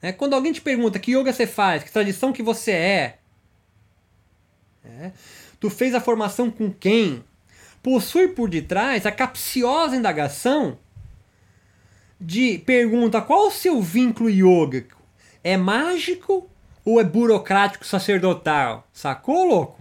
É, 0.02 0.12
quando 0.12 0.34
alguém 0.34 0.52
te 0.52 0.60
pergunta 0.60 0.98
que 0.98 1.12
yoga 1.14 1.32
você 1.32 1.46
faz, 1.46 1.82
que 1.82 1.92
tradição 1.92 2.32
que 2.32 2.42
você 2.42 2.72
é, 2.72 3.18
é, 4.84 5.12
tu 5.58 5.68
fez 5.68 5.94
a 5.94 6.00
formação 6.00 6.50
com 6.50 6.72
quem, 6.72 7.22
possui 7.82 8.28
por 8.28 8.48
detrás 8.48 9.04
a 9.04 9.12
capciosa 9.12 9.96
indagação 9.96 10.78
de 12.20 12.58
pergunta 12.58 13.20
qual 13.22 13.48
o 13.48 13.50
seu 13.50 13.80
vínculo 13.80 14.28
yoga? 14.28 14.86
É 15.42 15.56
mágico 15.56 16.50
ou 16.84 17.00
é 17.00 17.04
burocrático 17.04 17.84
sacerdotal? 17.84 18.86
Sacou, 18.92 19.46
louco? 19.46 19.80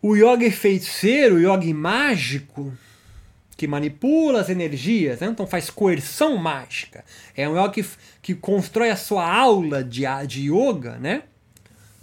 O 0.00 0.14
yoga 0.14 0.48
feiticeiro, 0.52 1.36
o 1.36 1.40
yoga 1.40 1.74
mágico, 1.74 2.72
que 3.56 3.66
manipula 3.66 4.40
as 4.40 4.50
energias, 4.50 5.20
né? 5.20 5.28
então 5.28 5.46
faz 5.46 5.70
coerção 5.70 6.36
mágica. 6.36 7.04
É 7.34 7.48
um 7.48 7.52
yoga 7.52 7.70
que, 7.70 7.86
que 8.20 8.34
constrói 8.34 8.90
a 8.90 8.96
sua 8.96 9.26
aula 9.26 9.82
de, 9.82 10.02
de 10.26 10.50
yoga, 10.52 10.98
né? 10.98 11.22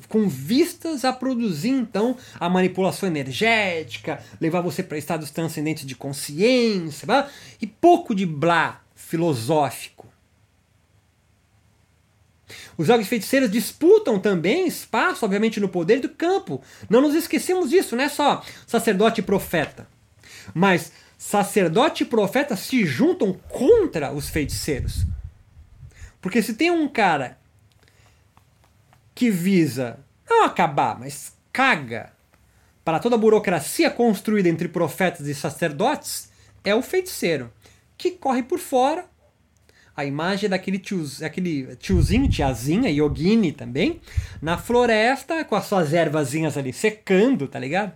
com 0.10 0.28
vistas 0.28 1.06
a 1.06 1.14
produzir 1.14 1.70
então 1.70 2.16
a 2.40 2.50
manipulação 2.50 3.08
energética, 3.08 4.22
levar 4.40 4.62
você 4.62 4.84
para 4.84 4.98
estados 4.98 5.32
transcendentes 5.32 5.86
de 5.86 5.96
consciência, 5.96 7.08
tá? 7.08 7.30
e 7.62 7.68
pouco 7.68 8.14
de 8.14 8.26
blá 8.26 8.82
filosófico. 8.96 10.08
Os 12.78 12.88
jogos 12.88 13.08
feiticeiros 13.08 13.52
disputam 13.52 14.20
também 14.20 14.68
espaço, 14.68 15.24
obviamente, 15.26 15.60
no 15.60 15.70
poder 15.70 16.00
do 16.00 16.10
campo. 16.10 16.62
Não 16.90 17.02
nos 17.02 17.14
esquecemos 17.14 17.70
disso, 17.70 17.96
não 17.96 18.04
é 18.04 18.10
só 18.10 18.44
sacerdote 18.66 19.22
e 19.22 19.24
profeta. 19.24 19.88
Mas 20.54 20.92
sacerdote 21.24 22.04
e 22.04 22.06
profeta 22.06 22.54
se 22.54 22.86
juntam 22.86 23.34
contra 23.48 24.12
os 24.12 24.28
feiticeiros. 24.28 25.06
Porque 26.22 26.42
se 26.42 26.54
tem 26.54 26.70
um 26.70 26.86
cara 26.86 27.40
que 29.16 29.32
visa 29.32 30.00
não 30.30 30.44
acabar, 30.44 31.00
mas 31.00 31.34
caga 31.52 32.12
para 32.84 33.00
toda 33.00 33.16
a 33.16 33.18
burocracia 33.18 33.90
construída 33.90 34.50
entre 34.50 34.68
profetas 34.68 35.26
e 35.26 35.34
sacerdotes, 35.34 36.30
é 36.62 36.76
o 36.76 36.82
feiticeiro, 36.82 37.50
que 37.98 38.12
corre 38.12 38.44
por 38.44 38.60
fora. 38.60 39.06
A 39.96 40.04
imagem 40.04 40.50
daquele 40.50 40.78
tiozinho, 40.78 41.26
aquele 41.26 41.76
tiozinho, 41.78 42.30
tiazinha, 42.30 42.92
yogini 42.92 43.54
também, 43.54 44.02
na 44.42 44.58
floresta, 44.58 45.46
com 45.46 45.56
as 45.56 45.66
suas 45.66 45.94
ervazinhas 45.94 46.58
ali 46.58 46.74
secando, 46.74 47.48
tá 47.48 47.60
ligado? 47.60 47.94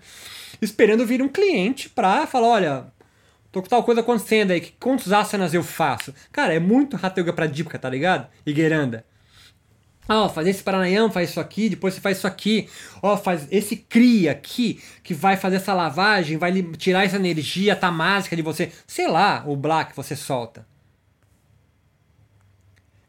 Esperando 0.62 1.06
vir 1.06 1.22
um 1.22 1.28
cliente 1.28 1.90
pra 1.90 2.26
falar: 2.26 2.48
olha, 2.48 2.97
tô 3.52 3.62
com 3.62 3.70
tal 3.70 3.84
coisa 3.84 4.02
acontecendo 4.02 4.52
aí, 4.52 4.62
quantos 4.80 5.12
asanas 5.12 5.54
eu 5.54 5.64
faço? 5.64 6.14
Cara, 6.32 6.54
é 6.54 6.60
muito 6.60 6.96
Hatha 6.96 7.22
Yoga 7.22 7.34
Pradipika, 7.34 7.80
tá 7.80 7.90
ligado? 7.90 8.28
Igueranda. 8.46 9.06
Ó, 10.10 10.26
oh, 10.26 10.30
faz 10.30 10.48
esse 10.48 10.64
paranayama, 10.64 11.12
faz 11.12 11.32
isso 11.32 11.40
aqui, 11.40 11.68
depois 11.68 11.94
você 11.94 12.00
faz 12.00 12.18
isso 12.18 12.28
aqui. 12.28 12.70
Ó, 13.02 13.14
oh, 13.14 13.18
faz 13.18 13.48
esse 13.52 13.76
cria 13.76 14.32
aqui, 14.32 14.82
que 15.04 15.14
vai 15.14 15.36
fazer 15.36 15.58
essa 15.58 15.74
lavagem, 15.74 16.38
vai 16.38 16.54
tirar 16.78 17.04
essa 17.04 17.18
energia 17.18 17.76
tamásica 17.76 18.36
de 18.36 18.42
você. 18.42 18.72
Sei 18.88 19.08
lá, 19.08 19.44
o 19.46 19.56
black 19.56 19.92
que 19.92 19.98
você 19.98 20.16
solta. 20.16 20.66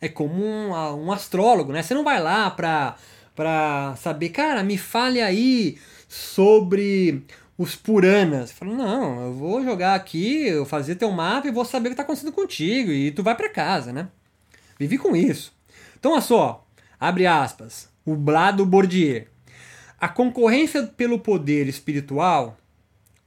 É 0.01 0.09
como 0.09 0.45
um, 0.45 0.71
um 1.07 1.13
astrólogo, 1.13 1.73
né? 1.73 1.83
Você 1.83 1.95
não 1.95 2.03
vai 2.03 2.21
lá 2.21 2.51
pra, 2.51 2.97
pra 3.35 3.95
saber, 3.97 4.31
cara, 4.31 4.65
me 4.65 4.77
fale 4.77 5.21
aí 5.21 5.79
sobre 6.09 7.25
os 7.59 7.75
Puranas. 7.75 8.53
Fala, 8.53 8.73
não, 8.73 9.21
eu 9.25 9.35
vou 9.35 9.63
jogar 9.65 9.97
aqui, 9.97 10.47
eu 10.47 10.65
fazer 10.65 10.95
teu 10.95 11.11
mapa 11.11 11.49
e 11.49 11.53
vou 11.53 11.65
saber 11.65 11.89
o 11.89 11.91
que 11.91 11.95
está 11.95 12.05
acontecendo 12.05 12.33
contigo. 12.33 12.93
E 12.93 13.11
tu 13.11 13.23
vai 13.25 13.35
para 13.35 13.49
casa, 13.49 13.93
né? 13.93 14.09
Vivi 14.79 14.97
com 14.97 15.17
isso. 15.17 15.53
Então, 15.99 16.13
olha 16.13 16.21
só, 16.21 16.65
abre 16.99 17.27
aspas, 17.27 17.91
o 18.07 18.15
Blado 18.15 18.65
Bourdieu. 18.65 19.27
A 20.01 20.09
concorrência 20.09 20.85
pelo 20.85 21.19
poder 21.19 21.67
espiritual, 21.67 22.57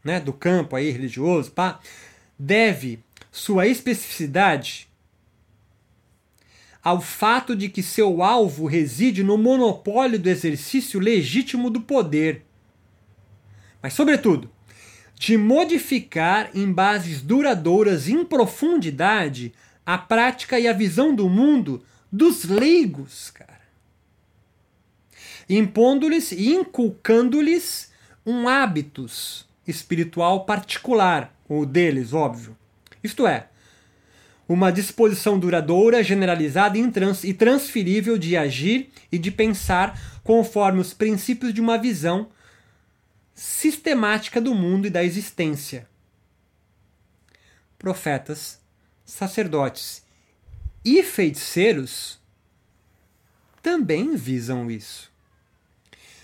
né, 0.02 0.22
do 0.22 0.32
campo 0.32 0.78
aí 0.78 0.90
religioso, 0.90 1.52
pá, 1.52 1.82
deve 2.40 3.04
sua 3.30 3.68
especificidade 3.68 4.90
ao 6.82 7.00
fato 7.00 7.56
de 7.56 7.70
que 7.70 7.84
seu 7.84 8.24
alvo 8.24 8.66
reside 8.66 9.22
no 9.22 9.38
monopólio 9.38 10.18
do 10.18 10.30
exercício 10.30 11.00
legítimo 11.00 11.70
do 11.70 11.82
poder. 11.82 12.46
Mas, 13.82 13.94
sobretudo, 13.94 14.50
de 15.16 15.38
modificar 15.38 16.50
em 16.54 16.72
bases 16.72 17.22
duradouras 17.22 18.08
em 18.08 18.24
profundidade 18.26 19.54
a 19.86 19.98
prática 19.98 20.60
e 20.60 20.68
a 20.68 20.74
visão 20.74 21.14
do 21.14 21.30
mundo 21.30 21.84
dos 22.12 22.46
leigos, 22.46 23.30
cara. 23.32 23.62
Impondo-lhes 25.50 26.32
e 26.32 26.54
inculcando-lhes 26.54 27.92
um 28.26 28.48
hábitos 28.48 29.46
espiritual 29.68 30.46
particular, 30.46 31.34
o 31.48 31.66
deles, 31.66 32.14
óbvio. 32.14 32.58
Isto 33.04 33.26
é, 33.28 33.48
uma 34.48 34.72
disposição 34.72 35.40
duradoura, 35.40 36.04
generalizada 36.04 36.78
e 36.78 37.34
transferível 37.34 38.18
de 38.18 38.36
agir 38.36 38.90
e 39.12 39.18
de 39.18 39.32
pensar 39.32 40.00
conforme 40.24 40.80
os 40.80 40.94
princípios 40.94 41.54
de 41.54 41.62
uma 41.62 41.78
visão 41.78 42.28
sistemática 43.34 44.40
do 44.42 44.54
mundo 44.54 44.88
e 44.88 44.90
da 44.90 45.04
existência. 45.04 45.88
Profetas, 47.78 48.60
sacerdotes 49.06 50.04
e 50.84 51.04
feiticeiros 51.04 52.20
também 53.62 54.16
visam 54.16 54.70
isso. 54.70 55.12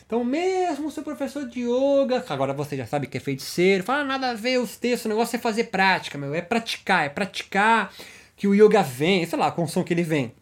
Então, 0.06 0.24
mesmo 0.24 0.90
seu 0.90 1.04
professor 1.04 1.48
de 1.48 1.62
yoga, 1.62 2.24
agora 2.30 2.54
você 2.54 2.78
já 2.78 2.86
sabe 2.86 3.08
que 3.08 3.18
é 3.18 3.20
feiticeiro, 3.20 3.84
fala 3.84 4.06
nada 4.06 4.30
a 4.30 4.34
ver 4.34 4.58
os 4.58 4.78
textos, 4.78 5.06
o 5.06 5.10
negócio 5.10 5.36
é 5.36 5.40
fazer 5.40 5.66
prática, 5.66 6.18
meu, 6.18 6.34
é 6.34 6.42
praticar, 6.42 7.06
é 7.06 7.10
praticar 7.10 7.94
que 8.38 8.48
o 8.48 8.56
yoga 8.56 8.82
vem, 8.82 9.26
sei 9.26 9.38
lá, 9.38 9.52
com 9.52 9.64
o 9.64 9.68
som 9.68 9.84
que 9.84 9.94
ele 9.94 10.04
vem. 10.04 10.34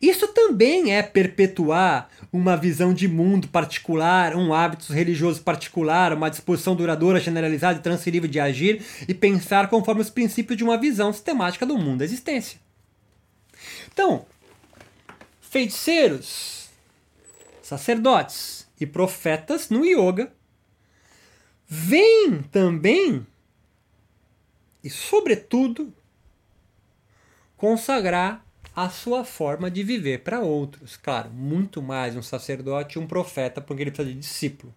Isso 0.00 0.28
também 0.28 0.94
é 0.94 1.02
perpetuar 1.02 2.08
uma 2.32 2.56
visão 2.56 2.94
de 2.94 3.06
mundo 3.06 3.48
particular, 3.48 4.34
um 4.34 4.54
hábito 4.54 4.92
religioso 4.92 5.42
particular, 5.42 6.14
uma 6.14 6.30
disposição 6.30 6.74
duradoura, 6.74 7.20
generalizada 7.20 7.78
e 7.78 7.82
transferível 7.82 8.28
de 8.28 8.40
agir 8.40 8.82
e 9.06 9.12
pensar 9.12 9.68
conforme 9.68 10.00
os 10.00 10.08
princípios 10.08 10.56
de 10.56 10.64
uma 10.64 10.78
visão 10.78 11.12
sistemática 11.12 11.66
do 11.66 11.76
mundo 11.76 11.98
da 11.98 12.04
existência. 12.04 12.58
Então, 13.92 14.24
feiticeiros, 15.40 16.70
sacerdotes 17.60 18.66
e 18.80 18.86
profetas 18.86 19.68
no 19.68 19.84
yoga 19.84 20.32
vêm 21.66 22.42
também 22.50 23.26
e, 24.82 24.88
sobretudo, 24.88 25.92
consagrar 27.56 28.42
a 28.84 28.88
sua 28.88 29.24
forma 29.24 29.70
de 29.70 29.82
viver 29.82 30.20
para 30.20 30.40
outros. 30.40 30.96
Claro, 30.96 31.30
muito 31.30 31.82
mais 31.82 32.16
um 32.16 32.22
sacerdote 32.22 32.96
e 32.96 33.00
um 33.00 33.06
profeta, 33.06 33.60
porque 33.60 33.82
ele 33.82 33.90
precisa 33.90 34.14
de 34.14 34.18
discípulo. 34.18 34.74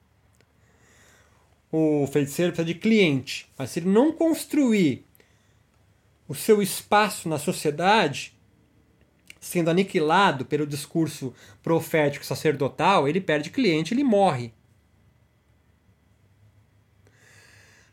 O 1.71 2.05
feiticeiro 2.07 2.51
precisa 2.51 2.73
de 2.73 2.79
cliente, 2.79 3.49
mas 3.57 3.69
se 3.69 3.79
ele 3.79 3.89
não 3.89 4.11
construir 4.11 5.05
o 6.27 6.35
seu 6.35 6.61
espaço 6.61 7.29
na 7.29 7.39
sociedade, 7.39 8.33
sendo 9.39 9.69
aniquilado 9.69 10.45
pelo 10.45 10.67
discurso 10.67 11.33
profético 11.61 12.25
sacerdotal, 12.25 13.07
ele 13.07 13.21
perde 13.21 13.49
cliente, 13.49 13.93
ele 13.93 14.03
morre. 14.03 14.53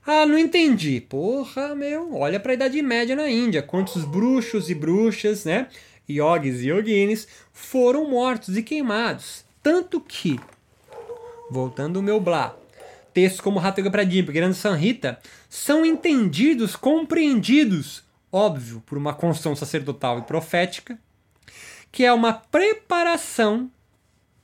Ah, 0.07 0.27
não 0.27 0.37
entendi. 0.37 1.01
Porra, 1.01 1.75
meu, 1.75 2.17
olha 2.17 2.41
para 2.41 2.53
a 2.53 2.55
Idade 2.55 2.83
Média 2.83 3.15
na 3.15 3.31
Índia. 3.31 3.63
Quantos 3.63 4.05
bruxos 4.05 4.69
e 4.69 4.75
bruxas, 4.75 5.45
né? 5.45 5.69
Yogis 6.19 6.61
e 6.61 6.69
yoginis 6.69 7.29
foram 7.53 8.09
mortos 8.09 8.57
e 8.57 8.63
queimados. 8.63 9.45
Tanto 9.63 10.01
que, 10.01 10.39
voltando 11.51 11.99
ao 11.99 12.03
meu 12.03 12.21
blá, 12.21 12.57
textos 13.13 13.41
como 13.41 13.59
Hatha 13.59 13.81
Yoga 13.81 13.91
Pradipika, 13.91 14.33
Grande 14.33 14.57
Sanhita, 14.57 15.19
são 15.49 15.85
entendidos, 15.85 16.77
compreendidos, 16.77 18.03
óbvio, 18.33 18.83
por 18.87 18.97
uma 18.97 19.13
construção 19.13 19.55
sacerdotal 19.55 20.19
e 20.19 20.23
profética, 20.23 20.99
que 21.93 22.05
é 22.05 22.13
uma 22.13 22.33
preparação 22.33 23.71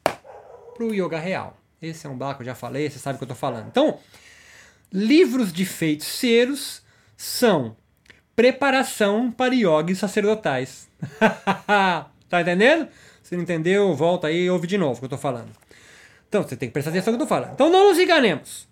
para 0.02 0.84
o 0.84 0.92
yoga 0.92 1.18
real. 1.18 1.56
Esse 1.80 2.06
é 2.06 2.10
um 2.10 2.16
blá 2.16 2.34
que 2.34 2.42
eu 2.42 2.46
já 2.46 2.54
falei, 2.54 2.90
você 2.90 2.98
sabe 2.98 3.16
o 3.16 3.18
que 3.18 3.24
eu 3.24 3.26
estou 3.26 3.36
falando. 3.36 3.68
Então, 3.68 3.98
livros 4.92 5.52
de 5.52 5.64
feiticeiros 5.64 6.82
são 7.16 7.76
preparação 8.34 9.30
para 9.30 9.54
yogis 9.54 9.98
sacerdotais. 9.98 10.85
tá 12.28 12.40
entendendo? 12.40 12.88
Se 13.22 13.34
não 13.34 13.42
entendeu, 13.42 13.94
volta 13.94 14.28
aí 14.28 14.44
e 14.44 14.50
ouve 14.50 14.66
de 14.66 14.78
novo 14.78 14.94
o 14.94 14.98
que 15.00 15.04
eu 15.06 15.10
tô 15.10 15.18
falando. 15.18 15.50
Então 16.28 16.42
você 16.42 16.56
tem 16.56 16.68
que 16.68 16.72
prestar 16.72 16.90
atenção 16.90 17.12
no 17.12 17.18
que 17.18 17.22
eu 17.22 17.26
tô 17.26 17.34
falando. 17.34 17.52
Então 17.52 17.70
não 17.70 17.88
nos 17.88 17.98
enganemos. 17.98 18.68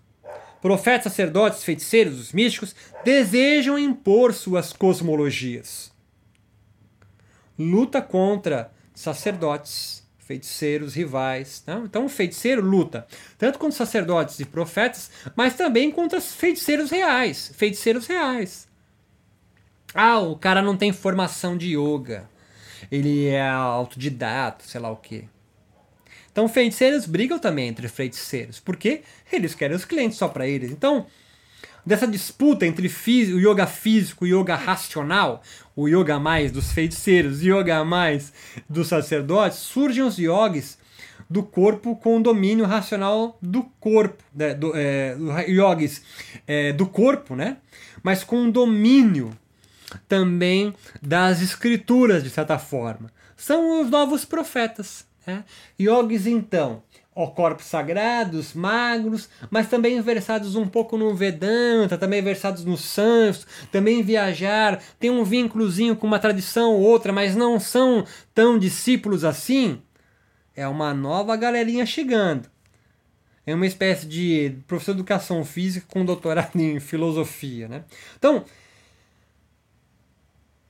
Profetas, 0.61 1.13
sacerdotes, 1.13 1.63
feiticeiros, 1.63 2.19
os 2.19 2.33
místicos 2.33 2.75
desejam 3.05 3.79
impor 3.79 4.33
suas 4.33 4.73
cosmologias. 4.73 5.93
Luta 7.59 8.01
contra 8.01 8.73
sacerdotes, 8.95 10.05
feiticeiros, 10.19 10.95
rivais. 10.95 11.63
Né? 11.67 11.83
Então 11.85 12.07
o 12.07 12.09
feiticeiro 12.09 12.63
luta 12.63 13.07
tanto 13.37 13.59
contra 13.59 13.77
sacerdotes 13.77 14.41
e 14.41 14.45
profetas, 14.45 15.11
mas 15.37 15.55
também 15.55 15.91
contra 15.91 16.21
feiticeiros 16.21 16.91
reais. 16.91 17.53
Feiticeiros 17.57 18.07
reais. 18.07 18.67
Ah, 19.95 20.19
o 20.19 20.37
cara 20.37 20.61
não 20.61 20.77
tem 20.77 20.93
formação 20.93 21.57
de 21.57 21.77
yoga. 21.77 22.29
Ele 22.91 23.27
é 23.29 23.49
autodidata, 23.49 24.65
sei 24.65 24.81
lá 24.81 24.91
o 24.91 24.97
quê. 24.97 25.25
Então, 26.33 26.49
feiticeiros 26.49 27.07
brigam 27.07 27.39
também 27.39 27.69
entre 27.69 27.87
feiticeiros, 27.87 28.59
porque 28.59 29.03
eles 29.33 29.55
querem 29.55 29.77
os 29.77 29.85
clientes 29.85 30.19
só 30.19 30.27
para 30.27 30.49
eles. 30.49 30.73
Então, 30.73 31.07
dessa 31.87 32.09
disputa 32.09 32.67
entre 32.67 32.89
o 32.89 33.39
yoga 33.39 33.69
físico 33.69 34.27
e 34.27 34.35
o 34.35 34.41
yoga 34.41 34.57
racional, 34.57 35.43
o 35.77 35.87
yoga 35.87 36.19
mais 36.19 36.51
dos 36.51 36.73
feiticeiros 36.73 37.41
o 37.41 37.45
yoga 37.45 37.85
mais 37.85 38.33
dos 38.69 38.89
sacerdotes, 38.89 39.59
surgem 39.59 40.03
os 40.03 40.19
yogis 40.19 40.77
do 41.31 41.45
corpo 41.45 41.95
com 41.95 42.21
domínio 42.21 42.65
racional 42.65 43.39
do 43.41 43.63
corpo, 43.79 44.23
né? 44.35 44.55
do, 44.55 44.73
é, 44.75 45.17
yogis 45.49 46.03
é, 46.49 46.73
do 46.73 46.87
corpo, 46.87 47.37
né? 47.37 47.59
mas 48.03 48.25
com 48.25 48.51
domínio 48.51 49.31
também 50.09 50.75
das 51.03 51.41
escrituras, 51.41 52.23
de 52.23 52.31
certa 52.31 52.59
forma. 52.59 53.11
São 53.37 53.81
os 53.81 53.91
novos 53.91 54.25
profetas. 54.25 55.07
Né? 55.27 55.45
Yogis, 55.81 56.27
então, 56.27 56.83
ó, 57.15 57.27
corpos 57.29 57.67
sagrados, 57.67 58.53
magros, 58.55 59.29
mas 59.51 59.69
também 59.69 60.01
versados 60.01 60.55
um 60.55 60.67
pouco 60.67 60.97
no 60.97 61.15
Vedanta, 61.15 61.97
também 61.97 62.23
versados 62.23 62.65
no 62.65 62.77
Sanskrit, 62.77 63.47
também 63.71 64.03
viajar, 64.03 64.83
tem 64.99 65.11
um 65.11 65.25
vínculozinho 65.25 65.97
com 65.97 66.07
uma 66.07 66.19
tradição 66.19 66.73
ou 66.73 66.83
outra, 66.83 67.13
mas 67.13 67.35
não 67.37 67.59
são 67.61 68.05
tão 68.35 68.59
discípulos 68.59 69.25
assim. 69.25 69.81
É 70.57 70.67
uma 70.69 70.95
nova 70.95 71.37
galerinha 71.37 71.87
chegando. 71.87 72.49
É 73.47 73.55
uma 73.55 73.67
espécie 73.67 74.07
de 74.07 74.57
professor 74.67 74.93
de 74.93 75.01
educação 75.01 75.45
física 75.45 75.87
com 75.91 76.05
doutorado 76.05 76.57
em 76.59 76.81
filosofia, 76.81 77.69
né? 77.69 77.85
Então, 78.17 78.45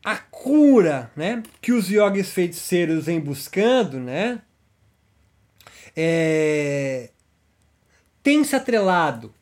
a 0.05 0.17
cura 0.17 1.11
né, 1.17 1.43
que 1.63 1.73
os 1.73 1.89
yogis 1.89 2.31
feiticeiros 2.31 3.07
vêm 3.07 3.19
buscando, 3.19 3.99
né, 3.99 4.43
é, 5.97 7.11
tem 8.23 8.45
se 8.45 8.55
atrelado 8.55 9.35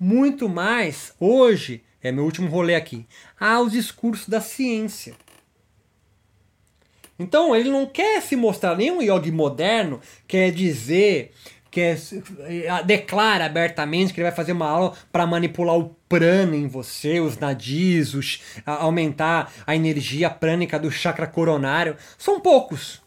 muito 0.00 0.48
mais, 0.48 1.12
hoje, 1.20 1.82
é 2.02 2.10
meu 2.10 2.24
último 2.24 2.48
rolê 2.48 2.74
aqui, 2.74 3.06
aos 3.38 3.72
discursos 3.72 4.28
da 4.28 4.40
ciência. 4.40 5.14
Então 7.18 7.56
ele 7.56 7.70
não 7.70 7.86
quer 7.86 8.20
se 8.20 8.36
mostrar 8.36 8.76
nenhum 8.76 9.00
yogi 9.00 9.32
moderno, 9.32 10.00
quer 10.28 10.52
dizer, 10.52 11.32
quer 11.70 11.98
declara 12.84 13.46
abertamente 13.46 14.12
que 14.12 14.20
ele 14.20 14.28
vai 14.28 14.36
fazer 14.36 14.52
uma 14.52 14.68
aula 14.68 14.96
para 15.10 15.26
manipular 15.26 15.78
o 15.78 15.95
prana 16.08 16.56
em 16.56 16.66
você, 16.66 17.20
os 17.20 17.38
nadis, 17.38 18.14
os, 18.14 18.42
aumentar 18.64 19.52
a 19.66 19.74
energia 19.74 20.30
prânica 20.30 20.78
do 20.78 20.90
chakra 20.90 21.26
coronário. 21.26 21.96
São 22.18 22.40
poucos 22.40 23.05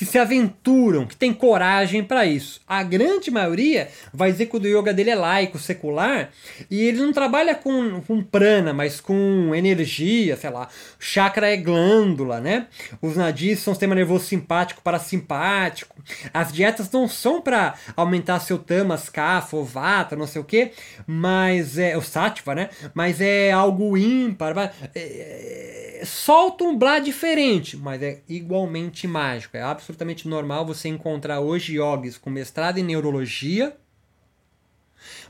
que 0.00 0.06
se 0.06 0.18
aventuram, 0.18 1.04
que 1.04 1.14
tem 1.14 1.30
coragem 1.30 2.02
para 2.02 2.24
isso. 2.24 2.62
A 2.66 2.82
grande 2.82 3.30
maioria 3.30 3.90
vai 4.14 4.32
dizer 4.32 4.46
que 4.46 4.56
o 4.56 4.66
yoga 4.66 4.94
dele 4.94 5.10
é 5.10 5.14
laico, 5.14 5.58
secular, 5.58 6.30
e 6.70 6.80
ele 6.80 7.02
não 7.02 7.12
trabalha 7.12 7.54
com, 7.54 8.00
com 8.00 8.22
prana, 8.22 8.72
mas 8.72 8.98
com 8.98 9.54
energia, 9.54 10.38
sei 10.38 10.48
lá. 10.48 10.68
Chakra 10.98 11.50
é 11.50 11.56
glândula, 11.58 12.40
né? 12.40 12.66
Os 13.02 13.14
nadis 13.14 13.58
são 13.58 13.74
sistema 13.74 13.94
nervoso 13.94 14.24
simpático, 14.24 14.80
parasimpático. 14.80 15.94
As 16.32 16.50
dietas 16.50 16.90
não 16.90 17.06
são 17.06 17.42
para 17.42 17.74
aumentar 17.94 18.40
seu 18.40 18.56
tamas, 18.56 19.10
kapha, 19.10 19.62
vata, 19.62 20.16
não 20.16 20.26
sei 20.26 20.40
o 20.40 20.44
que, 20.44 20.70
mas 21.06 21.76
é 21.76 21.94
o 21.94 22.00
sattva, 22.00 22.54
né? 22.54 22.70
Mas 22.94 23.20
é 23.20 23.52
algo 23.52 23.98
ímpar. 23.98 24.72
É, 24.94 26.00
é, 26.00 26.04
solta 26.06 26.64
um 26.64 26.76
blá 26.76 26.98
diferente, 26.98 27.76
mas 27.76 28.02
é 28.02 28.20
igualmente 28.26 29.06
mágico. 29.06 29.58
É 29.58 29.62
absolutamente 29.62 29.89
normal 30.26 30.66
você 30.66 30.88
encontrar 30.88 31.40
hoje 31.40 31.76
yogis 31.76 32.18
com 32.18 32.30
mestrado 32.30 32.78
em 32.78 32.82
neurologia, 32.82 33.76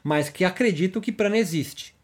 mas 0.02 0.28
que 0.28 0.44
acreditam 0.44 1.00
que 1.00 1.12
prana 1.12 1.38
existe. 1.38 1.94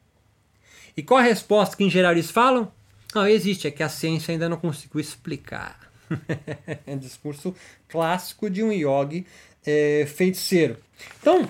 E 0.96 1.02
qual 1.02 1.18
a 1.18 1.22
resposta 1.22 1.76
que 1.76 1.84
em 1.84 1.90
geral 1.90 2.12
eles 2.12 2.30
falam? 2.30 2.72
Não, 3.14 3.26
existe, 3.26 3.66
é 3.66 3.70
que 3.70 3.82
a 3.82 3.88
ciência 3.88 4.32
ainda 4.32 4.48
não 4.48 4.56
conseguiu 4.56 5.00
explicar. 5.00 5.90
é 6.86 6.94
um 6.94 6.98
discurso 6.98 7.54
clássico 7.88 8.48
de 8.48 8.62
um 8.62 8.72
yogi 8.72 9.26
é, 9.64 10.06
feiticeiro. 10.06 10.76
Então, 11.20 11.48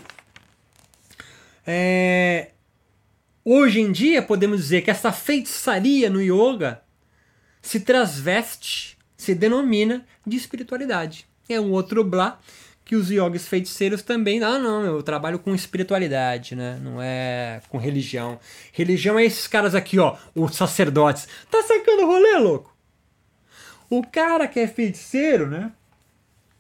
é, 1.67 2.51
hoje 3.45 3.81
em 3.81 3.93
dia 3.93 4.23
podemos 4.23 4.61
dizer 4.61 4.83
que 4.83 4.91
essa 4.91 5.13
feitiçaria 5.13 6.09
no 6.09 6.21
yoga 6.21 6.83
se 7.61 7.81
transveste, 7.81 8.96
se 9.17 9.35
denomina 9.35 10.05
de 10.27 10.37
espiritualidade. 10.37 11.27
É 11.49 11.61
um 11.61 11.73
outro 11.73 12.03
blá 12.05 12.41
que 12.85 12.95
os 12.95 13.11
yogis 13.11 13.49
feiticeiros 13.49 14.03
também. 14.03 14.43
Ah, 14.43 14.59
não, 14.59 14.85
eu 14.85 15.03
trabalho 15.03 15.39
com 15.39 15.55
espiritualidade, 15.55 16.55
né? 16.55 16.79
Não 16.83 17.03
é 17.03 17.61
com 17.69 17.79
religião. 17.79 18.39
Religião 18.73 19.19
é 19.19 19.25
esses 19.25 19.47
caras 19.49 19.75
aqui, 19.75 19.99
ó, 19.99 20.17
os 20.35 20.55
sacerdotes. 20.55 21.27
Tá 21.51 21.63
sacando 21.63 22.03
o 22.03 22.07
rolê, 22.07 22.39
louco? 22.39 22.75
O 23.91 24.03
cara 24.07 24.47
que 24.47 24.61
é 24.61 24.69
feiticeiro, 24.69 25.49
né? 25.49 25.73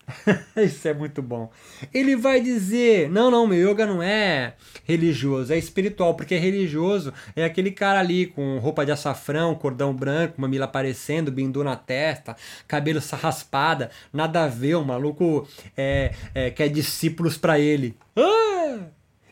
Isso 0.56 0.86
é 0.86 0.94
muito 0.94 1.20
bom. 1.20 1.50
Ele 1.92 2.14
vai 2.16 2.40
dizer: 2.40 3.10
não, 3.10 3.30
não, 3.30 3.46
meu 3.46 3.70
yoga 3.70 3.84
não 3.86 4.02
é 4.02 4.54
religioso, 4.84 5.52
é 5.52 5.58
espiritual, 5.58 6.14
porque 6.14 6.36
religioso 6.36 7.12
é 7.34 7.44
aquele 7.44 7.70
cara 7.70 8.00
ali 8.00 8.26
com 8.26 8.58
roupa 8.58 8.86
de 8.86 8.92
açafrão, 8.92 9.54
cordão 9.54 9.92
branco, 9.92 10.40
mamila 10.40 10.66
aparecendo, 10.66 11.32
bindu 11.32 11.64
na 11.64 11.76
testa, 11.76 12.36
cabelo 12.68 13.00
raspada, 13.12 13.90
nada 14.12 14.44
a 14.44 14.48
ver, 14.48 14.76
o 14.76 14.84
maluco 14.84 15.46
é, 15.76 16.12
é, 16.34 16.50
quer 16.50 16.68
discípulos 16.68 17.36
para 17.36 17.58
ele. 17.58 17.96
Ah! 18.14 18.86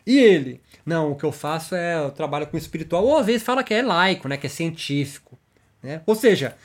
E 0.05 0.19
ele? 0.19 0.61
Não, 0.85 1.11
o 1.11 1.15
que 1.15 1.23
eu 1.23 1.31
faço 1.31 1.73
é 1.73 1.97
eu 1.97 2.11
trabalho 2.11 2.47
com 2.47 2.57
espiritual, 2.57 3.03
ou 3.03 3.17
às 3.17 3.25
vezes 3.25 3.43
fala 3.43 3.63
que 3.63 3.73
é 3.73 3.81
laico, 3.81 4.27
né, 4.27 4.37
que 4.37 4.45
é 4.45 4.49
científico. 4.49 5.37
Né? 5.81 6.01
Ou 6.05 6.15
seja, 6.15 6.55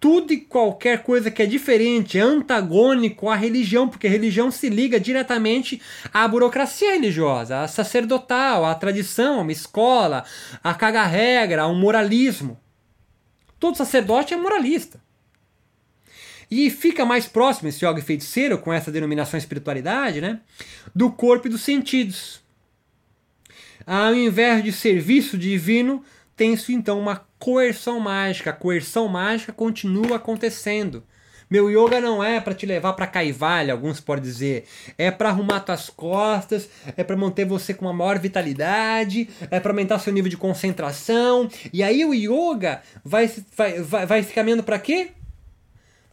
tudo 0.00 0.32
e 0.32 0.38
qualquer 0.38 1.02
coisa 1.02 1.30
que 1.30 1.42
é 1.42 1.46
diferente, 1.46 2.18
é 2.18 2.22
antagônico 2.22 3.28
à 3.28 3.36
religião, 3.36 3.86
porque 3.86 4.06
a 4.06 4.10
religião 4.10 4.50
se 4.50 4.70
liga 4.70 4.98
diretamente 4.98 5.80
à 6.10 6.26
burocracia 6.26 6.92
religiosa, 6.92 7.60
à 7.60 7.68
sacerdotal, 7.68 8.64
à 8.64 8.74
tradição, 8.74 9.38
a 9.38 9.42
uma 9.42 9.52
escola, 9.52 10.24
a 10.64 10.72
caga-regra, 10.72 11.62
ao 11.62 11.74
moralismo. 11.74 12.58
Todo 13.58 13.76
sacerdote 13.76 14.32
é 14.32 14.38
moralista. 14.38 14.98
E 16.50 16.70
fica 16.70 17.04
mais 17.04 17.26
próximo 17.26 17.68
esse 17.68 17.84
yoga 17.84 18.00
feiticeiro, 18.00 18.56
com 18.56 18.72
essa 18.72 18.90
denominação 18.90 19.36
espiritualidade, 19.36 20.22
né, 20.22 20.40
do 20.94 21.12
corpo 21.12 21.46
e 21.46 21.50
dos 21.50 21.60
sentidos. 21.60 22.40
Ao 23.86 24.14
invés 24.14 24.64
de 24.64 24.72
serviço 24.72 25.36
divino, 25.36 26.02
tem-se 26.40 26.72
então 26.72 26.98
uma 26.98 27.26
coerção 27.38 28.00
mágica. 28.00 28.48
A 28.48 28.54
coerção 28.54 29.06
mágica 29.06 29.52
continua 29.52 30.16
acontecendo. 30.16 31.04
Meu 31.50 31.68
yoga 31.68 32.00
não 32.00 32.24
é 32.24 32.40
para 32.40 32.54
te 32.54 32.64
levar 32.64 32.94
para 32.94 33.06
caivalha, 33.06 33.74
alguns 33.74 34.00
podem 34.00 34.24
dizer. 34.24 34.66
É 34.96 35.10
para 35.10 35.28
arrumar 35.28 35.60
tuas 35.60 35.90
costas, 35.90 36.66
é 36.96 37.04
para 37.04 37.14
manter 37.14 37.44
você 37.44 37.74
com 37.74 37.84
uma 37.84 37.92
maior 37.92 38.18
vitalidade, 38.18 39.28
é 39.50 39.60
para 39.60 39.70
aumentar 39.70 39.98
seu 39.98 40.14
nível 40.14 40.30
de 40.30 40.36
concentração. 40.38 41.46
E 41.74 41.82
aí 41.82 42.06
o 42.06 42.14
yoga 42.14 42.80
vai, 43.04 43.30
vai, 43.54 43.82
vai, 43.82 44.06
vai 44.06 44.22
se 44.22 44.32
caminhando 44.32 44.62
para 44.62 44.78
quê? 44.78 45.10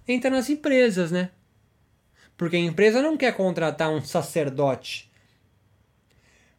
Entra 0.06 0.30
nas 0.30 0.50
empresas, 0.50 1.10
né? 1.10 1.30
Porque 2.36 2.58
a 2.58 2.60
empresa 2.60 3.02
não 3.02 3.16
quer 3.16 3.34
contratar 3.34 3.90
um 3.90 4.04
sacerdote, 4.04 5.10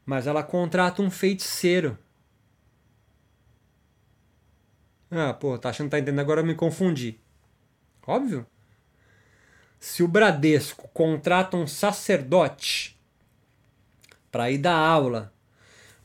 mas 0.07 0.27
ela 0.27 0.43
contrata 0.43 1.03
um 1.03 1.11
feiticeiro. 1.11 1.99
Ah, 5.11 5.33
pô, 5.33 5.59
tá 5.59 5.71
achando 5.71 5.87
que 5.87 5.93
tá 5.93 5.99
entendendo? 5.99 6.21
Agora 6.21 6.41
eu 6.41 6.47
me 6.47 6.55
confundi. 6.55 7.19
Óbvio. 8.07 8.47
Se 9.81 10.03
o 10.03 10.09
Bradesco 10.09 10.89
contrata 10.89 11.57
um 11.57 11.67
sacerdote 11.67 12.99
para 14.31 14.51
ir 14.51 14.59
dar 14.59 14.77
aula, 14.77 15.33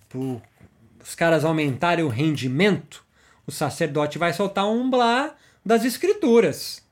para 0.07 0.19
os 0.19 1.15
caras 1.15 1.43
aumentarem 1.43 2.05
o 2.05 2.09
rendimento, 2.09 3.05
o 3.45 3.51
sacerdote 3.51 4.17
vai 4.17 4.31
soltar 4.31 4.65
um 4.65 4.89
blá 4.89 5.35
das 5.65 5.83
escrituras. 5.83 6.85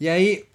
E 0.00 0.08
aí, 0.08 0.48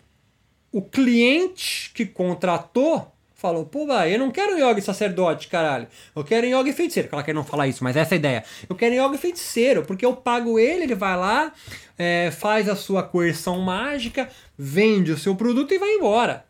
o 0.72 0.82
cliente 0.82 1.92
que 1.94 2.06
contratou 2.06 3.13
falou, 3.44 3.66
pô, 3.66 3.86
eu 3.92 4.18
não 4.18 4.32
quero 4.32 4.56
yoga 4.56 4.82
sacerdote, 4.82 5.50
caralho. 5.50 5.86
Eu 6.16 6.24
quero 6.24 6.48
yoga 6.48 6.72
feiticeiro. 6.72 7.10
Ela 7.12 7.24
quer 7.24 7.36
não 7.36 7.44
falar 7.44 7.68
isso, 7.68 7.84
mas 7.84 7.98
essa 7.98 8.14
é 8.14 8.16
a 8.16 8.20
ideia. 8.20 8.44
Eu 8.70 8.74
quero 8.74 8.96
yoga 8.96 9.18
feiticeiro, 9.18 9.84
porque 9.84 10.06
eu 10.06 10.16
pago 10.16 10.58
ele, 10.58 10.84
ele 10.84 10.96
vai 10.96 11.18
lá, 11.18 11.52
é, 11.98 12.32
faz 12.32 12.70
a 12.70 12.76
sua 12.78 13.04
coerção 13.04 13.60
mágica, 13.60 14.30
vende 14.58 15.12
o 15.12 15.18
seu 15.18 15.36
produto 15.36 15.74
e 15.74 15.78
vai 15.78 15.90
embora. 15.90 16.46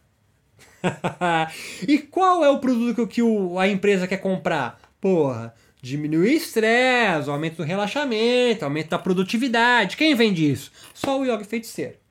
e 1.88 1.98
qual 1.98 2.46
é 2.46 2.50
o 2.52 2.60
produto 2.60 3.08
que 3.08 3.24
o, 3.24 3.58
a 3.58 3.68
empresa 3.68 4.08
quer 4.08 4.18
comprar? 4.18 4.80
Porra, 5.02 5.52
diminuir 5.82 6.28
o 6.28 6.38
estresse, 6.38 7.28
aumento 7.28 7.58
do 7.58 7.64
relaxamento, 7.64 8.66
aumento 8.66 8.90
da 8.90 9.00
produtividade. 9.00 9.98
Quem 9.98 10.14
vende 10.14 10.48
isso? 10.48 10.72
Só 10.94 11.20
o 11.20 11.26
yoga 11.26 11.44
feiticeiro. 11.44 12.03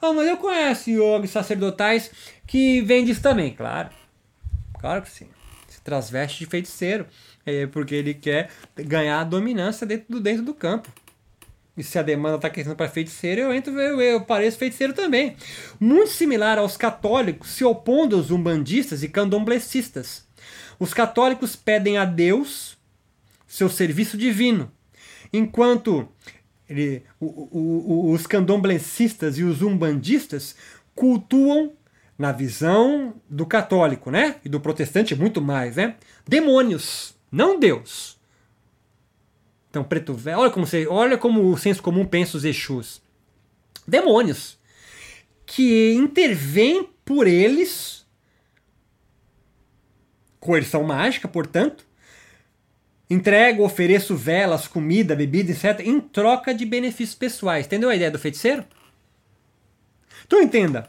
Ah, 0.00 0.12
mas 0.12 0.28
eu 0.28 0.36
conheço 0.36 0.90
yogis 0.90 1.30
sacerdotais 1.30 2.10
que 2.46 2.80
vendem 2.82 3.10
isso 3.10 3.22
também, 3.22 3.54
claro. 3.54 3.90
Claro 4.78 5.02
que 5.02 5.10
sim. 5.10 5.26
Se 5.68 5.80
transveste 5.80 6.40
de 6.40 6.46
feiticeiro. 6.46 7.06
É 7.46 7.66
porque 7.66 7.94
ele 7.94 8.14
quer 8.14 8.50
ganhar 8.74 9.20
a 9.20 9.24
dominância 9.24 9.86
dentro 9.86 10.06
do, 10.08 10.20
dentro 10.20 10.42
do 10.42 10.54
campo. 10.54 10.90
E 11.76 11.82
se 11.82 11.98
a 11.98 12.02
demanda 12.02 12.36
está 12.36 12.48
crescendo 12.48 12.76
para 12.76 12.88
feiticeiro, 12.88 13.40
eu 13.40 13.52
entro, 13.52 13.78
eu, 13.80 14.00
eu 14.00 14.20
pareço 14.20 14.58
feiticeiro 14.58 14.92
também. 14.92 15.36
Muito 15.80 16.10
similar 16.10 16.56
aos 16.56 16.76
católicos 16.76 17.50
se 17.50 17.64
opondo 17.64 18.16
aos 18.16 18.30
umbandistas 18.30 19.02
e 19.02 19.08
candomblecistas. 19.08 20.26
Os 20.78 20.94
católicos 20.94 21.56
pedem 21.56 21.98
a 21.98 22.04
Deus 22.04 22.78
seu 23.46 23.68
serviço 23.68 24.16
divino, 24.16 24.70
enquanto 25.32 26.08
ele, 26.68 27.02
o, 27.20 27.26
o, 27.26 28.12
os 28.12 28.26
candomblecistas 28.26 29.38
e 29.38 29.44
os 29.44 29.62
umbandistas 29.62 30.56
cultuam, 30.94 31.72
na 32.18 32.32
visão 32.32 33.14
do 33.28 33.44
católico, 33.44 34.10
né? 34.10 34.36
E 34.44 34.48
do 34.48 34.60
protestante 34.60 35.14
muito 35.14 35.40
mais, 35.40 35.76
né? 35.76 35.96
Demônios, 36.26 37.14
não 37.30 37.58
Deus. 37.58 38.18
Então, 39.68 39.82
preto 39.82 40.14
velho, 40.14 40.38
olha 40.38 40.50
como, 40.50 40.66
você, 40.66 40.86
olha 40.86 41.18
como 41.18 41.50
o 41.50 41.58
senso 41.58 41.82
comum 41.82 42.06
pensa 42.06 42.36
os 42.36 42.44
Exus. 42.44 43.02
Demônios. 43.86 44.56
Que 45.44 45.92
intervêm 45.94 46.88
por 47.04 47.26
eles, 47.26 48.06
coerção 50.38 50.84
mágica, 50.84 51.26
portanto, 51.26 51.84
Entrego, 53.08 53.64
ofereço 53.64 54.16
velas, 54.16 54.66
comida, 54.66 55.14
bebida, 55.14 55.52
etc., 55.52 55.80
em 55.86 56.00
troca 56.00 56.54
de 56.54 56.64
benefícios 56.64 57.14
pessoais. 57.14 57.66
Entendeu 57.66 57.90
a 57.90 57.96
ideia 57.96 58.10
do 58.10 58.18
feiticeiro? 58.18 58.64
Então 60.26 60.42
entenda: 60.42 60.88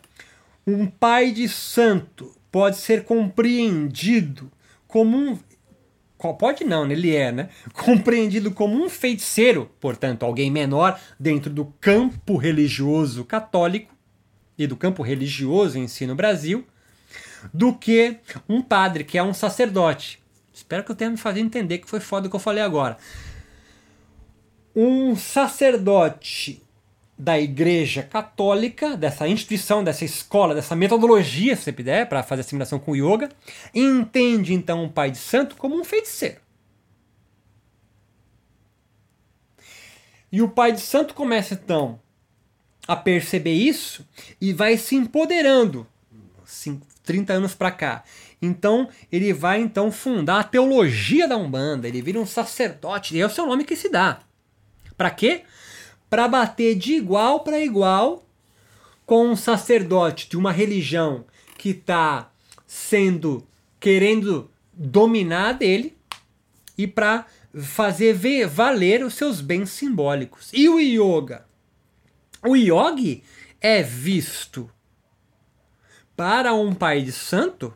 um 0.66 0.88
pai 0.88 1.32
de 1.32 1.47
santo 1.49 2.34
pode 2.51 2.78
ser 2.78 3.03
compreendido 3.03 4.49
como 4.88 5.18
um. 5.18 6.34
pode 6.34 6.63
não, 6.63 6.86
né? 6.86 6.93
ele 6.93 7.13
é, 7.13 7.32
né? 7.32 7.49
Compreendido 7.76 8.49
como 8.51 8.82
um 8.82 8.89
feiticeiro, 8.89 9.70
portanto, 9.80 10.24
alguém 10.24 10.49
menor 10.49 10.99
dentro 11.20 11.51
do 11.51 11.66
campo 11.82 12.38
religioso 12.38 13.26
católico 13.26 13.93
e 14.57 14.66
do 14.66 14.78
campo 14.78 15.03
religioso 15.03 15.78
em 15.78 15.88
si 15.88 16.07
no 16.07 16.16
Brasil, 16.16 16.66
do 17.53 17.74
que 17.74 18.16
um 18.47 18.61
padre, 18.61 19.03
que 19.03 19.18
é 19.18 19.24
um 19.24 19.34
sacerdote. 19.34 20.24
Espero 20.56 20.86
que 20.86 20.91
eu 20.91 20.95
tenha 20.95 21.10
me 21.10 21.18
fazer 21.18 21.41
entender 21.41 21.80
que 21.80 21.89
foi 21.89 21.99
foda 21.99 22.28
o 22.28 22.30
que 22.30 22.36
eu 22.36 22.39
falei 22.39 22.64
agora. 22.64 22.97
Um 24.74 25.14
sacerdote 25.14 26.64
da 27.18 27.38
Igreja 27.38 28.01
Católica, 28.03 28.95
dessa 28.95 29.28
instituição, 29.28 29.84
dessa 29.84 30.06
escola, 30.06 30.56
dessa 30.56 30.74
metodologia, 30.74 31.58
se 31.58 31.64
você 31.64 31.74
puder, 31.74 32.08
para 32.08 32.24
fazer 32.24 32.39
assimilação 32.39 32.80
com 32.80 32.91
o 32.91 32.95
yoga, 32.95 33.30
entende 33.74 34.53
então 34.53 34.86
o 34.86 34.89
Pai 34.89 35.12
de 35.12 35.18
Santo 35.18 35.58
como 35.58 35.78
um 35.78 35.84
feiticeiro. 35.84 36.39
E 40.32 40.41
o 40.41 40.47
Pai 40.47 40.72
de 40.72 40.80
Santo 40.80 41.14
começa 41.14 41.53
então 41.53 41.99
a 42.88 42.95
perceber 42.95 43.53
isso 43.53 44.08
e 44.39 44.53
vai 44.53 44.78
se 44.78 44.95
empoderando. 44.95 45.86
30 47.06 47.34
anos 47.34 47.53
para 47.53 47.72
cá. 47.72 48.03
Então, 48.45 48.87
ele 49.11 49.33
vai 49.33 49.59
então 49.59 49.91
fundar 49.91 50.39
a 50.39 50.43
teologia 50.43 51.27
da 51.27 51.37
Umbanda, 51.37 51.87
ele 51.87 52.01
vira 52.01 52.19
um 52.19 52.25
sacerdote, 52.25 53.15
e 53.15 53.21
é 53.21 53.25
o 53.25 53.29
seu 53.29 53.45
nome 53.45 53.63
que 53.63 53.75
se 53.75 53.89
dá. 53.89 54.19
Para 54.97 55.09
quê? 55.09 55.43
Para 56.09 56.27
bater 56.27 56.75
de 56.75 56.93
igual 56.93 57.41
para 57.41 57.59
igual 57.59 58.23
com 59.05 59.27
um 59.27 59.35
sacerdote 59.35 60.29
de 60.29 60.37
uma 60.37 60.51
religião 60.51 61.25
que 61.57 61.69
está 61.69 62.31
sendo 62.65 63.45
querendo 63.79 64.49
dominar 64.73 65.53
dele 65.53 65.95
e 66.77 66.87
para 66.87 67.25
fazer 67.53 68.13
ver, 68.13 68.47
valer 68.47 69.03
os 69.03 69.13
seus 69.13 69.41
bens 69.41 69.69
simbólicos. 69.69 70.49
E 70.53 70.67
o 70.67 70.79
yoga? 70.79 71.45
O 72.43 72.55
yogi 72.55 73.23
é 73.61 73.81
visto 73.81 74.69
para 76.15 76.53
um 76.53 76.73
pai 76.73 77.01
de 77.01 77.11
santo 77.11 77.73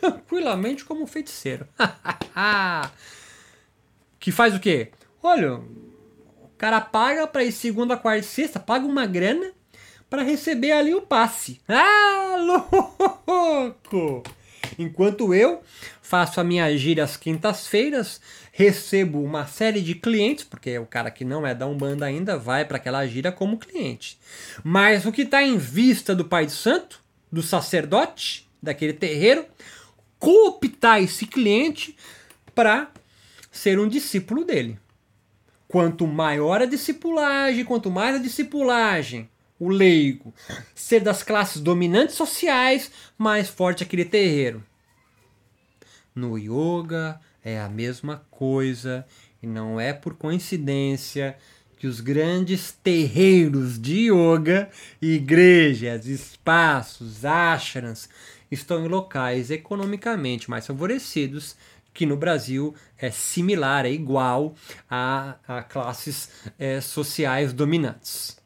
tranquilamente 0.00 0.84
como 0.84 1.02
um 1.02 1.06
feiticeiro. 1.06 1.66
que 4.18 4.32
faz 4.32 4.54
o 4.54 4.60
quê? 4.60 4.90
Olha, 5.22 5.54
o 5.54 6.50
cara 6.58 6.80
paga 6.80 7.26
para 7.26 7.44
ir 7.44 7.52
segunda, 7.52 7.96
quarta 7.96 8.20
e 8.20 8.22
sexta, 8.22 8.60
paga 8.60 8.86
uma 8.86 9.06
grana 9.06 9.52
para 10.08 10.22
receber 10.22 10.72
ali 10.72 10.94
o 10.94 11.02
passe. 11.02 11.60
Ah, 11.68 12.36
louco! 13.26 14.22
Enquanto 14.78 15.34
eu 15.34 15.62
faço 16.02 16.40
a 16.40 16.44
minha 16.44 16.76
gira 16.76 17.04
às 17.04 17.16
quintas-feiras, 17.16 18.20
recebo 18.52 19.22
uma 19.22 19.46
série 19.46 19.80
de 19.80 19.94
clientes, 19.94 20.44
porque 20.44 20.78
o 20.78 20.86
cara 20.86 21.10
que 21.10 21.24
não 21.24 21.46
é 21.46 21.54
da 21.54 21.66
Umbanda 21.66 22.06
ainda 22.06 22.36
vai 22.36 22.64
para 22.64 22.76
aquela 22.76 23.06
gira 23.06 23.32
como 23.32 23.58
cliente. 23.58 24.18
Mas 24.62 25.06
o 25.06 25.12
que 25.12 25.22
está 25.22 25.42
em 25.42 25.56
vista 25.56 26.14
do 26.14 26.24
Pai 26.24 26.46
de 26.46 26.52
Santo, 26.52 27.00
do 27.30 27.42
sacerdote 27.42 28.48
daquele 28.62 28.92
terreiro, 28.92 29.44
cooptar 30.24 31.02
esse 31.02 31.26
cliente 31.26 31.94
para 32.54 32.90
ser 33.52 33.78
um 33.78 33.86
discípulo 33.86 34.42
dele. 34.42 34.78
Quanto 35.68 36.06
maior 36.06 36.62
a 36.62 36.66
discipulagem, 36.66 37.62
quanto 37.62 37.90
mais 37.90 38.16
a 38.16 38.18
discipulagem, 38.18 39.28
o 39.60 39.68
leigo, 39.68 40.32
ser 40.74 41.00
das 41.00 41.22
classes 41.22 41.60
dominantes 41.60 42.14
sociais, 42.14 42.90
mais 43.18 43.50
forte 43.50 43.82
aquele 43.82 44.04
terreiro. 44.06 44.64
No 46.14 46.38
yoga 46.38 47.20
é 47.44 47.60
a 47.60 47.68
mesma 47.68 48.24
coisa 48.30 49.06
e 49.42 49.46
não 49.46 49.78
é 49.78 49.92
por 49.92 50.14
coincidência 50.14 51.36
que 51.76 51.86
os 51.86 52.00
grandes 52.00 52.72
terreiros 52.82 53.78
de 53.78 54.10
yoga, 54.10 54.70
igrejas, 55.02 56.06
espaços, 56.06 57.26
ashrams, 57.26 58.08
estão 58.50 58.84
em 58.84 58.88
locais 58.88 59.50
economicamente 59.50 60.50
mais 60.50 60.66
favorecidos 60.66 61.56
que 61.94 62.04
no 62.04 62.16
Brasil 62.16 62.74
é 62.98 63.10
similar, 63.10 63.86
é 63.86 63.90
igual 63.90 64.54
a, 64.90 65.36
a 65.46 65.62
classes 65.62 66.28
é, 66.58 66.80
sociais 66.80 67.52
dominantes. 67.52 68.36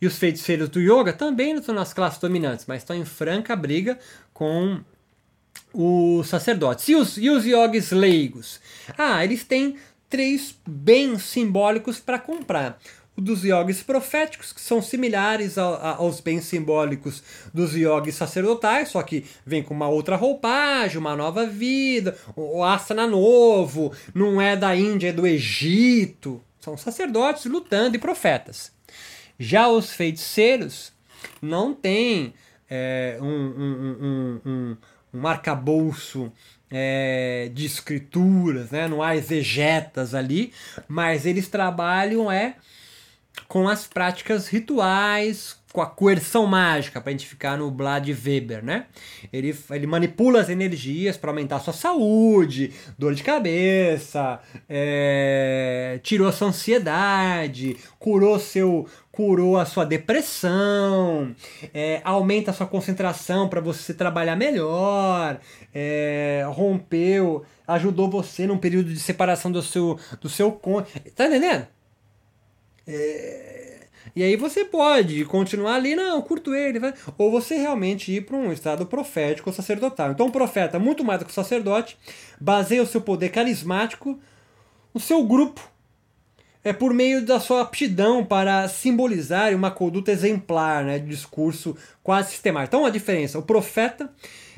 E 0.00 0.06
os 0.06 0.18
feiticeiros 0.18 0.68
do 0.68 0.80
yoga 0.80 1.12
também 1.12 1.54
estão 1.54 1.74
nas 1.74 1.92
classes 1.92 2.18
dominantes, 2.18 2.64
mas 2.66 2.78
estão 2.78 2.96
em 2.96 3.04
franca 3.04 3.54
briga 3.54 3.98
com 4.32 4.80
os 5.72 6.26
sacerdotes. 6.26 6.88
E 6.88 6.96
os, 6.96 7.16
e 7.18 7.30
os 7.30 7.44
yogis 7.44 7.92
leigos? 7.92 8.58
Ah, 8.98 9.22
eles 9.22 9.44
têm 9.44 9.76
três 10.08 10.58
bens 10.66 11.22
simbólicos 11.22 12.00
para 12.00 12.18
comprar 12.18 12.80
dos 13.16 13.44
yogis 13.44 13.82
proféticos, 13.82 14.52
que 14.52 14.60
são 14.60 14.80
similares 14.80 15.58
aos 15.58 16.20
bens 16.20 16.44
simbólicos 16.44 17.22
dos 17.52 17.74
yogis 17.74 18.14
sacerdotais, 18.14 18.88
só 18.88 19.02
que 19.02 19.26
vem 19.44 19.62
com 19.62 19.74
uma 19.74 19.88
outra 19.88 20.16
roupagem, 20.16 20.98
uma 20.98 21.14
nova 21.14 21.46
vida, 21.46 22.16
o 22.34 22.64
asana 22.64 23.06
novo, 23.06 23.92
não 24.14 24.40
é 24.40 24.56
da 24.56 24.74
Índia, 24.74 25.10
é 25.10 25.12
do 25.12 25.26
Egito. 25.26 26.42
São 26.58 26.76
sacerdotes 26.76 27.44
lutando 27.44 27.96
e 27.96 27.98
profetas. 27.98 28.72
Já 29.38 29.68
os 29.68 29.92
feiticeiros 29.92 30.92
não 31.40 31.74
têm 31.74 32.32
é, 32.70 33.18
um, 33.20 33.26
um, 33.26 33.98
um, 34.00 34.50
um, 34.50 34.76
um 35.12 35.26
arcabouço 35.26 36.32
é, 36.70 37.50
de 37.52 37.66
escrituras, 37.66 38.70
né? 38.70 38.88
não 38.88 39.02
há 39.02 39.14
exegetas 39.14 40.14
ali, 40.14 40.52
mas 40.88 41.26
eles 41.26 41.48
trabalham 41.48 42.32
é 42.32 42.56
com 43.48 43.68
as 43.68 43.86
práticas 43.86 44.48
rituais, 44.48 45.56
com 45.72 45.80
a 45.80 45.86
coerção 45.86 46.46
mágica, 46.46 47.00
para 47.00 47.10
a 47.10 47.12
gente 47.12 47.26
ficar 47.26 47.56
no 47.56 47.70
Blad 47.70 48.06
Weber, 48.08 48.62
né? 48.62 48.86
Ele, 49.32 49.56
ele 49.70 49.86
manipula 49.86 50.40
as 50.40 50.50
energias 50.50 51.16
para 51.16 51.30
aumentar 51.30 51.56
a 51.56 51.60
sua 51.60 51.72
saúde, 51.72 52.72
dor 52.98 53.14
de 53.14 53.22
cabeça, 53.22 54.38
é, 54.68 55.98
tirou 56.02 56.28
a 56.28 56.32
sua 56.32 56.48
ansiedade, 56.48 57.76
curou 57.98 58.38
seu 58.38 58.86
curou 59.10 59.58
a 59.58 59.66
sua 59.66 59.84
depressão, 59.84 61.36
é, 61.74 62.00
aumenta 62.02 62.50
a 62.50 62.54
sua 62.54 62.66
concentração 62.66 63.46
para 63.46 63.60
você 63.60 63.92
trabalhar 63.92 64.36
melhor, 64.36 65.38
é, 65.74 66.42
rompeu, 66.48 67.44
ajudou 67.66 68.08
você 68.08 68.46
num 68.46 68.56
período 68.56 68.88
de 68.92 68.98
separação 68.98 69.52
do 69.52 69.62
seu 69.62 69.98
do 70.20 70.28
seu 70.28 70.52
cônjuge. 70.52 71.00
Tá 71.14 71.26
entendendo? 71.26 71.66
É... 72.86 73.72
E 74.14 74.22
aí 74.22 74.36
você 74.36 74.64
pode 74.64 75.24
continuar 75.24 75.76
ali, 75.76 75.94
não, 75.94 76.20
curto 76.20 76.54
ele, 76.54 76.78
ou 77.16 77.30
você 77.30 77.56
realmente 77.56 78.12
ir 78.12 78.26
para 78.26 78.36
um 78.36 78.52
estado 78.52 78.84
profético 78.84 79.48
ou 79.48 79.54
sacerdotal. 79.54 80.10
Então, 80.10 80.26
o 80.26 80.32
profeta, 80.32 80.78
muito 80.78 81.04
mais 81.04 81.20
do 81.20 81.24
que 81.24 81.30
o 81.30 81.34
sacerdote, 81.34 81.96
baseia 82.40 82.82
o 82.82 82.86
seu 82.86 83.00
poder 83.00 83.30
carismático 83.30 84.18
no 84.92 85.00
seu 85.00 85.24
grupo, 85.24 85.66
é 86.64 86.72
por 86.72 86.92
meio 86.92 87.24
da 87.24 87.40
sua 87.40 87.62
aptidão 87.62 88.24
para 88.24 88.68
simbolizar 88.68 89.54
uma 89.54 89.70
conduta 89.70 90.12
exemplar, 90.12 90.84
né, 90.84 90.98
de 90.98 91.06
discurso 91.06 91.76
quase 92.02 92.30
sistemático. 92.30 92.76
Então, 92.76 92.86
a 92.86 92.90
diferença, 92.90 93.38
o 93.38 93.42
profeta, 93.42 94.12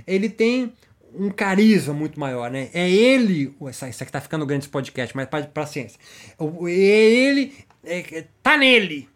ele 0.06 0.28
tem 0.28 0.72
um 1.16 1.30
carisma 1.30 1.94
muito 1.94 2.18
maior, 2.18 2.50
né? 2.50 2.70
É 2.74 2.90
ele, 2.90 3.54
isso 3.70 3.84
aqui 3.84 4.10
tá 4.10 4.20
ficando 4.20 4.44
grande 4.44 4.64
esse 4.64 4.70
podcast, 4.70 5.14
mas 5.14 5.28
para 5.28 5.66
ciência. 5.66 5.98
É 6.40 6.74
ele 6.74 7.54
é, 7.84 8.18
é, 8.18 8.26
tá 8.42 8.56
nele, 8.56 9.08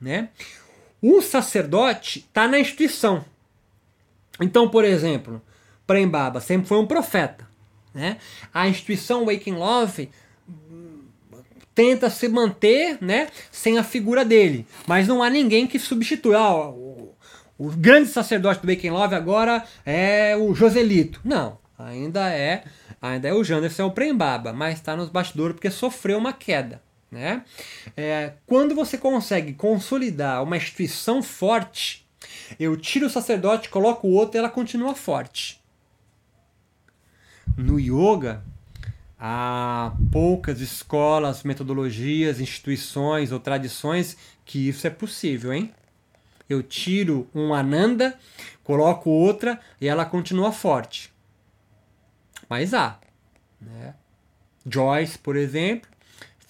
né? 0.00 0.28
O 1.00 1.20
sacerdote 1.20 2.28
tá 2.32 2.46
na 2.46 2.58
instituição. 2.58 3.24
Então, 4.40 4.68
por 4.68 4.84
exemplo, 4.84 5.42
Prembaba 5.86 6.40
sempre 6.40 6.66
foi 6.66 6.78
um 6.78 6.86
profeta, 6.86 7.46
né? 7.92 8.18
A 8.52 8.68
instituição 8.68 9.26
Waking 9.26 9.54
Love 9.54 10.10
hum, 10.48 11.02
tenta 11.74 12.08
se 12.08 12.28
manter, 12.28 12.98
né, 13.00 13.28
sem 13.50 13.78
a 13.78 13.84
figura 13.84 14.24
dele, 14.24 14.66
mas 14.86 15.08
não 15.08 15.22
há 15.22 15.28
ninguém 15.28 15.66
que 15.66 15.78
substitua. 15.78 16.38
Ah, 16.38 16.68
o, 16.68 17.14
o 17.58 17.68
grande 17.70 18.08
sacerdote 18.08 18.60
do 18.60 18.68
Waking 18.68 18.90
Love 18.90 19.14
agora 19.14 19.64
é 19.84 20.36
o 20.36 20.54
Joselito. 20.54 21.20
Não, 21.24 21.58
ainda 21.78 22.30
é, 22.30 22.64
ainda 23.00 23.28
é 23.28 23.34
o 23.34 23.44
Janderson, 23.44 23.88
é 23.88 23.90
Prembaba, 23.90 24.52
mas 24.52 24.74
está 24.74 24.96
nos 24.96 25.08
bastidores 25.08 25.54
porque 25.54 25.70
sofreu 25.70 26.18
uma 26.18 26.32
queda. 26.32 26.80
Né? 27.12 27.44
É, 27.96 28.32
quando 28.46 28.74
você 28.74 28.98
consegue 28.98 29.52
consolidar 29.52 30.42
uma 30.42 30.56
instituição 30.56 31.22
forte, 31.22 32.08
eu 32.58 32.76
tiro 32.76 33.06
o 33.06 33.10
sacerdote, 33.10 33.68
coloco 33.68 34.08
o 34.08 34.12
outro 34.12 34.36
e 34.36 34.38
ela 34.38 34.48
continua 34.48 34.94
forte. 34.94 35.60
No 37.56 37.78
yoga, 37.78 38.42
há 39.20 39.92
poucas 40.10 40.60
escolas, 40.60 41.42
metodologias, 41.42 42.40
instituições 42.40 43.30
ou 43.30 43.38
tradições 43.38 44.16
que 44.46 44.68
isso 44.68 44.86
é 44.86 44.90
possível, 44.90 45.52
hein? 45.52 45.70
eu 46.52 46.62
tiro 46.62 47.28
um 47.34 47.54
Ananda, 47.54 48.18
coloco 48.62 49.10
outra 49.10 49.58
e 49.80 49.88
ela 49.88 50.04
continua 50.04 50.52
forte. 50.52 51.12
Mas 52.48 52.74
há. 52.74 52.98
Né? 53.60 53.94
Joyce, 54.66 55.18
por 55.18 55.36
exemplo, 55.36 55.90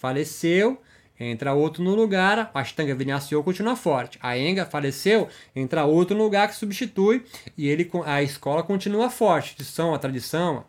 faleceu, 0.03 0.81
entra 1.17 1.53
outro 1.53 1.81
no 1.81 1.95
lugar, 1.95 2.51
a 2.53 2.59
Ashtanga 2.59 2.93
Vinyasyo 2.93 3.41
continua 3.41 3.73
forte. 3.77 4.19
A 4.21 4.37
Enga 4.37 4.65
faleceu, 4.65 5.29
entra 5.55 5.85
outro 5.85 6.17
no 6.17 6.25
lugar 6.25 6.49
que 6.49 6.55
substitui 6.55 7.23
e 7.57 7.69
ele, 7.69 7.89
a 8.05 8.21
escola 8.21 8.61
continua 8.61 9.09
forte. 9.09 9.55
Tradição, 9.55 9.93
a 9.93 9.97
tradição, 9.97 10.65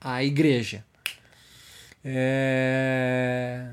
a 0.00 0.22
igreja. 0.22 0.84
É... 2.04 3.70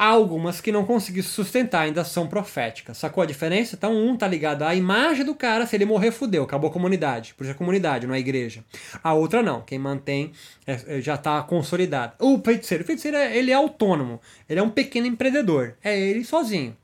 Há 0.00 0.06
algumas 0.06 0.62
que 0.62 0.72
não 0.72 0.86
conseguiram 0.86 1.28
sustentar, 1.28 1.82
ainda 1.82 2.02
são 2.04 2.26
proféticas. 2.26 2.96
Sacou 2.96 3.22
a 3.22 3.26
diferença? 3.26 3.76
Então, 3.76 3.94
um 3.94 4.16
tá 4.16 4.26
ligado 4.26 4.62
à 4.62 4.74
imagem 4.74 5.26
do 5.26 5.34
cara, 5.34 5.66
se 5.66 5.76
ele 5.76 5.84
morrer, 5.84 6.10
fudeu, 6.10 6.42
acabou 6.42 6.70
a 6.70 6.72
comunidade. 6.72 7.34
Por 7.34 7.44
isso 7.44 7.50
é 7.50 7.54
comunidade, 7.54 8.06
não 8.06 8.14
é 8.14 8.18
igreja. 8.18 8.64
A 9.04 9.12
outra 9.12 9.42
não, 9.42 9.60
quem 9.60 9.78
mantém 9.78 10.32
é, 10.66 10.96
é 10.96 11.00
já 11.02 11.16
está 11.16 11.42
consolidado. 11.42 12.14
O 12.18 12.40
feiticeiro, 12.42 12.82
o 12.82 12.86
feiticeiro 12.86 13.18
é, 13.18 13.36
ele 13.36 13.50
é 13.50 13.54
autônomo, 13.54 14.22
ele 14.48 14.58
é 14.58 14.62
um 14.62 14.70
pequeno 14.70 15.06
empreendedor, 15.06 15.76
é 15.84 16.00
ele 16.00 16.24
sozinho. 16.24 16.74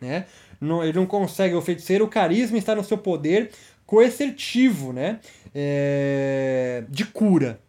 Né? 0.00 0.26
Não, 0.60 0.82
ele 0.82 0.92
não 0.92 1.06
consegue, 1.06 1.54
o 1.54 1.62
feiticeiro, 1.62 2.04
o 2.04 2.08
carisma 2.08 2.58
está 2.58 2.74
no 2.74 2.82
seu 2.82 2.98
poder 2.98 3.52
coercitivo, 3.86 4.92
né? 4.92 5.20
É, 5.54 6.82
de 6.88 7.04
cura 7.04 7.60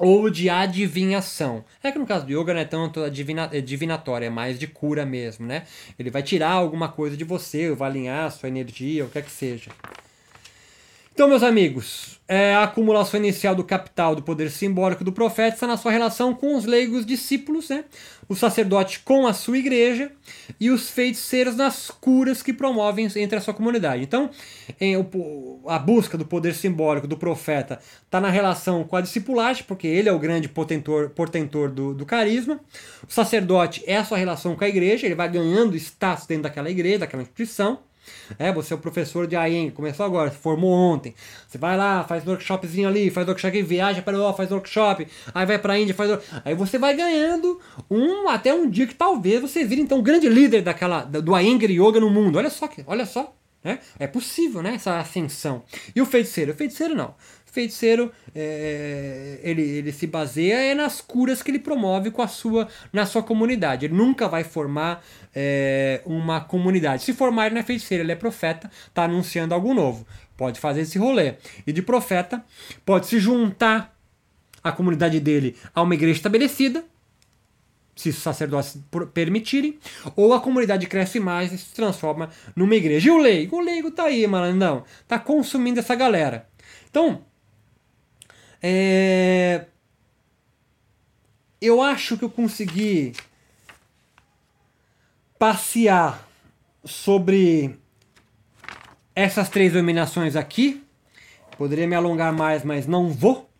ou 0.00 0.30
de 0.30 0.48
adivinhação. 0.48 1.62
É 1.82 1.92
que 1.92 1.98
no 1.98 2.06
caso 2.06 2.26
do 2.26 2.32
yoga 2.32 2.54
não 2.54 2.60
é 2.60 2.64
tanto 2.64 3.04
adivina, 3.04 3.50
é 3.52 4.24
é 4.24 4.30
mais 4.30 4.58
de 4.58 4.66
cura 4.66 5.04
mesmo, 5.04 5.46
né? 5.46 5.64
Ele 5.98 6.10
vai 6.10 6.22
tirar 6.22 6.52
alguma 6.52 6.88
coisa 6.88 7.16
de 7.16 7.22
você, 7.22 7.70
vai 7.74 7.90
alinhar 7.90 8.24
a 8.24 8.30
sua 8.30 8.48
energia, 8.48 9.04
o 9.04 9.10
que 9.10 9.18
é 9.18 9.22
que 9.22 9.30
seja. 9.30 9.70
Então, 11.12 11.28
meus 11.28 11.42
amigos, 11.42 12.19
é, 12.30 12.54
a 12.54 12.62
acumulação 12.62 13.18
inicial 13.18 13.56
do 13.56 13.64
capital 13.64 14.14
do 14.14 14.22
poder 14.22 14.52
simbólico 14.52 15.02
do 15.02 15.10
profeta 15.10 15.56
está 15.56 15.66
na 15.66 15.76
sua 15.76 15.90
relação 15.90 16.32
com 16.32 16.54
os 16.54 16.64
leigos 16.64 17.04
discípulos, 17.04 17.68
né? 17.68 17.84
o 18.28 18.36
sacerdote 18.36 19.00
com 19.00 19.26
a 19.26 19.34
sua 19.34 19.58
igreja 19.58 20.12
e 20.60 20.70
os 20.70 20.88
feiticeiros 20.88 21.56
nas 21.56 21.90
curas 21.90 22.40
que 22.40 22.52
promovem 22.52 23.08
entre 23.16 23.36
a 23.36 23.40
sua 23.40 23.52
comunidade. 23.52 24.04
Então, 24.04 24.30
em, 24.80 24.94
a 25.66 25.78
busca 25.80 26.16
do 26.16 26.24
poder 26.24 26.54
simbólico 26.54 27.08
do 27.08 27.16
profeta 27.16 27.80
está 28.04 28.20
na 28.20 28.30
relação 28.30 28.84
com 28.84 28.94
a 28.94 29.00
discipulagem, 29.00 29.64
porque 29.66 29.88
ele 29.88 30.08
é 30.08 30.12
o 30.12 30.18
grande 30.20 30.48
potentor, 30.48 31.10
portentor 31.10 31.68
do, 31.68 31.92
do 31.92 32.06
carisma. 32.06 32.60
O 33.08 33.12
sacerdote 33.12 33.82
é 33.84 33.96
a 33.96 34.04
sua 34.04 34.18
relação 34.18 34.54
com 34.54 34.62
a 34.62 34.68
igreja, 34.68 35.04
ele 35.04 35.16
vai 35.16 35.28
ganhando 35.28 35.76
status 35.76 36.26
dentro 36.26 36.44
daquela 36.44 36.70
igreja, 36.70 37.00
daquela 37.00 37.22
instituição. 37.22 37.80
É, 38.38 38.52
você 38.52 38.72
é 38.72 38.76
o 38.76 38.78
professor 38.78 39.26
de 39.26 39.36
AEM, 39.36 39.70
começou 39.70 40.04
agora, 40.06 40.30
se 40.30 40.36
formou 40.36 40.72
ontem. 40.72 41.14
Você 41.48 41.58
vai 41.58 41.76
lá, 41.76 42.04
faz 42.04 42.26
um 42.26 42.30
workshopzinho 42.30 42.88
ali, 42.88 43.10
faz 43.10 43.26
workshop 43.26 43.62
viaja 43.62 44.02
para 44.02 44.16
lá, 44.16 44.32
faz 44.32 44.50
workshop, 44.50 45.06
aí 45.34 45.46
vai 45.46 45.58
para 45.58 45.74
a 45.74 45.78
Índia, 45.78 45.94
faz 45.94 46.10
Aí 46.44 46.54
você 46.54 46.78
vai 46.78 46.94
ganhando 46.94 47.60
um 47.90 48.28
até 48.28 48.52
um 48.54 48.68
dia 48.68 48.86
que 48.86 48.94
talvez 48.94 49.40
você 49.40 49.64
vire 49.64 49.80
então 49.80 49.98
um 49.98 50.02
grande 50.02 50.28
líder 50.28 50.62
daquela 50.62 51.02
do 51.02 51.36
Iyengar 51.36 51.70
Yoga 51.70 52.00
no 52.00 52.10
mundo. 52.10 52.36
Olha 52.36 52.50
só 52.50 52.68
que, 52.68 52.84
olha 52.86 53.06
só, 53.06 53.34
né? 53.62 53.78
É 53.98 54.06
possível, 54.06 54.62
né, 54.62 54.74
essa 54.74 54.98
ascensão. 54.98 55.62
E 55.94 56.00
o 56.00 56.06
feiticeiro, 56.06 56.52
o 56.52 56.54
feiticeiro 56.54 56.94
não 56.94 57.14
feiticeiro 57.52 58.12
é, 58.34 59.38
ele, 59.42 59.62
ele 59.62 59.92
se 59.92 60.06
baseia 60.06 60.54
é 60.54 60.74
nas 60.74 61.00
curas 61.00 61.42
que 61.42 61.50
ele 61.50 61.58
promove 61.58 62.10
com 62.10 62.22
a 62.22 62.28
sua 62.28 62.68
na 62.92 63.06
sua 63.06 63.22
comunidade. 63.22 63.86
Ele 63.86 63.94
nunca 63.94 64.28
vai 64.28 64.44
formar 64.44 65.04
é, 65.34 66.00
uma 66.04 66.40
comunidade. 66.40 67.02
Se 67.02 67.12
formar, 67.12 67.46
ele 67.46 67.54
não 67.54 67.60
é 67.60 67.64
feiticeiro, 67.64 68.04
ele 68.04 68.12
é 68.12 68.16
profeta, 68.16 68.70
está 68.86 69.04
anunciando 69.04 69.54
algo 69.54 69.74
novo. 69.74 70.06
Pode 70.36 70.58
fazer 70.58 70.82
esse 70.82 70.98
rolê. 70.98 71.34
E 71.66 71.72
de 71.72 71.82
profeta, 71.82 72.44
pode 72.84 73.06
se 73.06 73.18
juntar 73.18 73.96
a 74.62 74.72
comunidade 74.72 75.20
dele 75.20 75.56
a 75.74 75.82
uma 75.82 75.94
igreja 75.94 76.16
estabelecida, 76.18 76.84
se 77.96 78.08
os 78.08 78.16
sacerdotes 78.16 78.78
permitirem, 79.12 79.78
ou 80.16 80.32
a 80.32 80.40
comunidade 80.40 80.86
cresce 80.86 81.20
mais 81.20 81.52
e 81.52 81.58
se 81.58 81.74
transforma 81.74 82.30
numa 82.56 82.74
igreja. 82.74 83.08
E 83.08 83.10
o 83.10 83.18
leigo? 83.18 83.56
O 83.56 83.60
leigo 83.60 83.90
tá 83.90 84.04
aí, 84.04 84.26
malandão. 84.26 84.84
Tá 85.06 85.18
consumindo 85.18 85.80
essa 85.80 85.94
galera. 85.94 86.48
Então, 86.88 87.24
é... 88.62 89.66
Eu 91.60 91.82
acho 91.82 92.16
que 92.16 92.24
eu 92.24 92.30
consegui 92.30 93.12
passear 95.38 96.26
sobre 96.84 97.78
essas 99.14 99.48
três 99.48 99.72
dominações 99.72 100.36
aqui. 100.36 100.82
Poderia 101.58 101.86
me 101.86 101.94
alongar 101.94 102.32
mais, 102.32 102.64
mas 102.64 102.86
não 102.86 103.10
vou. 103.10 103.50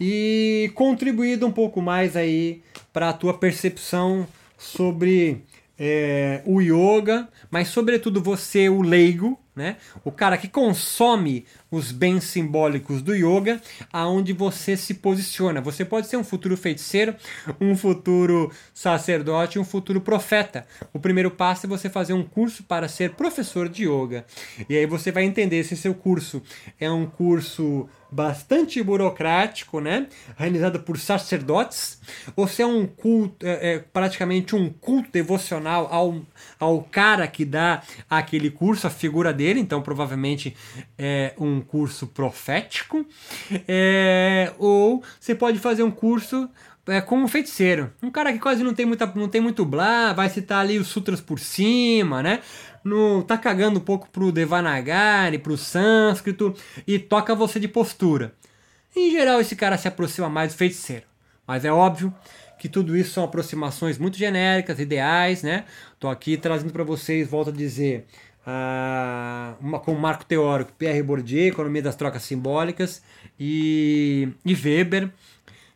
E 0.00 0.72
contribuído 0.74 1.46
um 1.46 1.52
pouco 1.52 1.82
mais 1.82 2.16
aí 2.16 2.62
para 2.92 3.10
a 3.10 3.12
tua 3.12 3.34
percepção 3.34 4.26
sobre 4.56 5.44
é, 5.78 6.42
o 6.44 6.60
yoga, 6.60 7.28
mas 7.50 7.68
sobretudo 7.68 8.22
você, 8.22 8.68
o 8.68 8.82
leigo, 8.82 9.38
né? 9.54 9.76
O 10.04 10.12
cara 10.12 10.36
que 10.36 10.48
consome 10.48 11.46
os 11.70 11.92
bens 11.92 12.24
simbólicos 12.24 13.02
do 13.02 13.14
yoga, 13.14 13.60
aonde 13.92 14.32
você 14.32 14.76
se 14.76 14.94
posiciona. 14.94 15.60
Você 15.60 15.84
pode 15.84 16.06
ser 16.06 16.16
um 16.16 16.24
futuro 16.24 16.56
feiticeiro, 16.56 17.14
um 17.60 17.76
futuro 17.76 18.50
sacerdote, 18.74 19.58
um 19.58 19.64
futuro 19.64 20.00
profeta. 20.00 20.66
O 20.92 20.98
primeiro 20.98 21.30
passo 21.30 21.66
é 21.66 21.68
você 21.68 21.88
fazer 21.88 22.12
um 22.12 22.24
curso 22.24 22.62
para 22.64 22.88
ser 22.88 23.10
professor 23.10 23.68
de 23.68 23.84
yoga. 23.84 24.24
E 24.68 24.76
aí 24.76 24.86
você 24.86 25.12
vai 25.12 25.24
entender 25.24 25.64
se 25.64 25.76
seu 25.76 25.94
curso 25.94 26.42
é 26.78 26.90
um 26.90 27.06
curso 27.06 27.88
bastante 28.10 28.82
burocrático, 28.82 29.80
né? 29.80 30.08
Realizado 30.36 30.80
por 30.80 30.98
sacerdotes, 30.98 32.00
ou 32.34 32.48
se 32.48 32.62
é 32.62 32.66
um 32.66 32.86
culto, 32.86 33.46
é, 33.46 33.74
é, 33.74 33.78
praticamente 33.78 34.56
um 34.56 34.68
culto 34.68 35.10
devocional 35.12 35.88
ao, 35.90 36.20
ao 36.58 36.82
cara 36.82 37.26
que 37.28 37.44
dá 37.44 37.82
aquele 38.08 38.50
curso, 38.50 38.86
a 38.86 38.90
figura 38.90 39.32
dele, 39.32 39.60
então 39.60 39.80
provavelmente 39.80 40.56
é 40.98 41.34
um 41.38 41.59
curso 41.60 42.06
profético, 42.06 43.06
é, 43.66 44.52
ou 44.58 45.02
você 45.18 45.34
pode 45.34 45.58
fazer 45.58 45.82
um 45.82 45.90
curso 45.90 46.48
é, 46.86 47.00
como 47.00 47.24
um 47.24 47.28
feiticeiro. 47.28 47.92
Um 48.02 48.10
cara 48.10 48.32
que 48.32 48.38
quase 48.38 48.62
não 48.62 48.74
tem, 48.74 48.86
muita, 48.86 49.06
não 49.14 49.28
tem 49.28 49.40
muito 49.40 49.64
blá, 49.64 50.12
vai 50.12 50.28
citar 50.28 50.60
ali 50.60 50.78
os 50.78 50.88
sutras 50.88 51.20
por 51.20 51.38
cima, 51.38 52.22
né? 52.22 52.40
No, 52.82 53.22
tá 53.22 53.36
cagando 53.36 53.78
um 53.78 53.82
pouco 53.82 54.08
pro 54.10 54.32
Devanagari, 54.32 55.38
pro 55.38 55.56
sânscrito 55.56 56.54
e 56.86 56.98
toca 56.98 57.34
você 57.34 57.60
de 57.60 57.68
postura. 57.68 58.34
Em 58.96 59.10
geral, 59.10 59.40
esse 59.40 59.54
cara 59.54 59.76
se 59.76 59.86
aproxima 59.86 60.28
mais 60.28 60.52
do 60.52 60.56
feiticeiro. 60.56 61.04
Mas 61.46 61.64
é 61.64 61.72
óbvio 61.72 62.12
que 62.58 62.68
tudo 62.68 62.96
isso 62.96 63.12
são 63.12 63.24
aproximações 63.24 63.96
muito 63.96 64.18
genéricas, 64.18 64.78
ideais, 64.78 65.42
né? 65.42 65.64
Tô 65.98 66.08
aqui 66.08 66.36
trazendo 66.36 66.72
para 66.72 66.84
vocês, 66.84 67.28
volto 67.28 67.48
a 67.48 67.52
dizer, 67.52 68.06
uh, 68.46 69.56
uma, 69.60 69.78
com 69.80 69.92
o 69.92 69.98
marco 69.98 70.24
teórico 70.24 70.72
Pierre 70.78 71.02
Bourdieu, 71.02 71.48
Economia 71.48 71.82
das 71.82 71.96
Trocas 71.96 72.22
Simbólicas, 72.22 73.02
e, 73.38 74.28
e 74.44 74.54
Weber, 74.54 75.10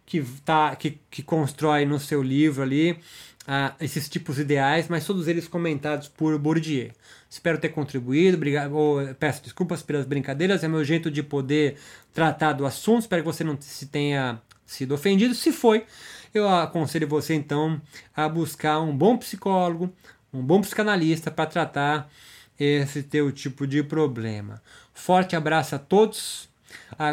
que, 0.07 0.23
tá, 0.45 0.75
que, 0.77 0.99
que 1.11 1.23
constrói 1.23 1.85
no 1.85 1.99
seu 1.99 2.23
livro 2.23 2.63
ali 2.63 2.93
uh, 2.93 3.75
esses 3.81 4.09
tipos 4.09 4.39
ideais, 4.39 4.89
mas 4.89 5.07
todos 5.07 5.29
eles 5.29 5.49
comentados 5.49 6.09
por 6.09 6.39
Bourdieu. 6.39 6.91
Espero 7.29 7.59
ter 7.59 7.71
contribuído, 7.71 8.37
obrigado, 8.37 8.75
ou, 8.75 9.15
peço 9.15 9.43
desculpas 9.43 9.83
pelas 9.83 10.07
brincadeiras, 10.07 10.63
é 10.63 10.69
meu 10.69 10.85
jeito 10.85 11.11
de 11.11 11.23
poder 11.23 11.77
tratar 12.13 12.53
do 12.53 12.65
assunto, 12.65 13.03
espero 13.03 13.23
que 13.23 13.27
você 13.27 13.43
não 13.43 13.57
se 13.61 13.87
tenha 13.87 14.41
sido 14.65 14.95
ofendido. 14.95 15.35
Se 15.35 15.53
foi, 15.53 15.85
eu 16.33 16.49
aconselho 16.49 17.09
você 17.09 17.35
então 17.35 17.81
a 18.15 18.29
buscar 18.29 18.81
um 18.81 18.97
bom 18.97 19.17
psicólogo, 19.17 19.93
um 20.33 20.43
bom 20.43 20.61
psicanalista 20.61 21.31
para 21.31 21.47
tratar 21.47 22.11
esse 22.59 23.03
teu 23.03 23.31
tipo 23.33 23.67
de 23.67 23.83
problema. 23.83 24.63
Forte 24.93 25.37
abraço 25.37 25.75
a 25.75 25.79
todos. 25.79 26.49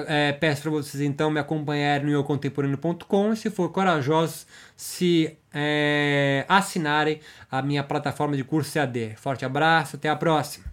É, 0.07 0.31
peço 0.33 0.63
para 0.63 0.71
vocês 0.71 1.01
então 1.01 1.29
me 1.29 1.39
acompanharem 1.39 2.07
no 2.07 2.13
eucontemporâneo.com 2.13 3.35
se 3.35 3.49
for 3.49 3.69
corajosos, 3.69 4.47
se 4.75 5.37
é, 5.53 6.45
assinarem 6.47 7.19
a 7.49 7.61
minha 7.61 7.83
plataforma 7.83 8.35
de 8.35 8.43
curso 8.43 8.77
EAD. 8.77 9.15
Forte 9.17 9.45
abraço, 9.45 9.95
até 9.95 10.09
a 10.09 10.15
próxima! 10.15 10.70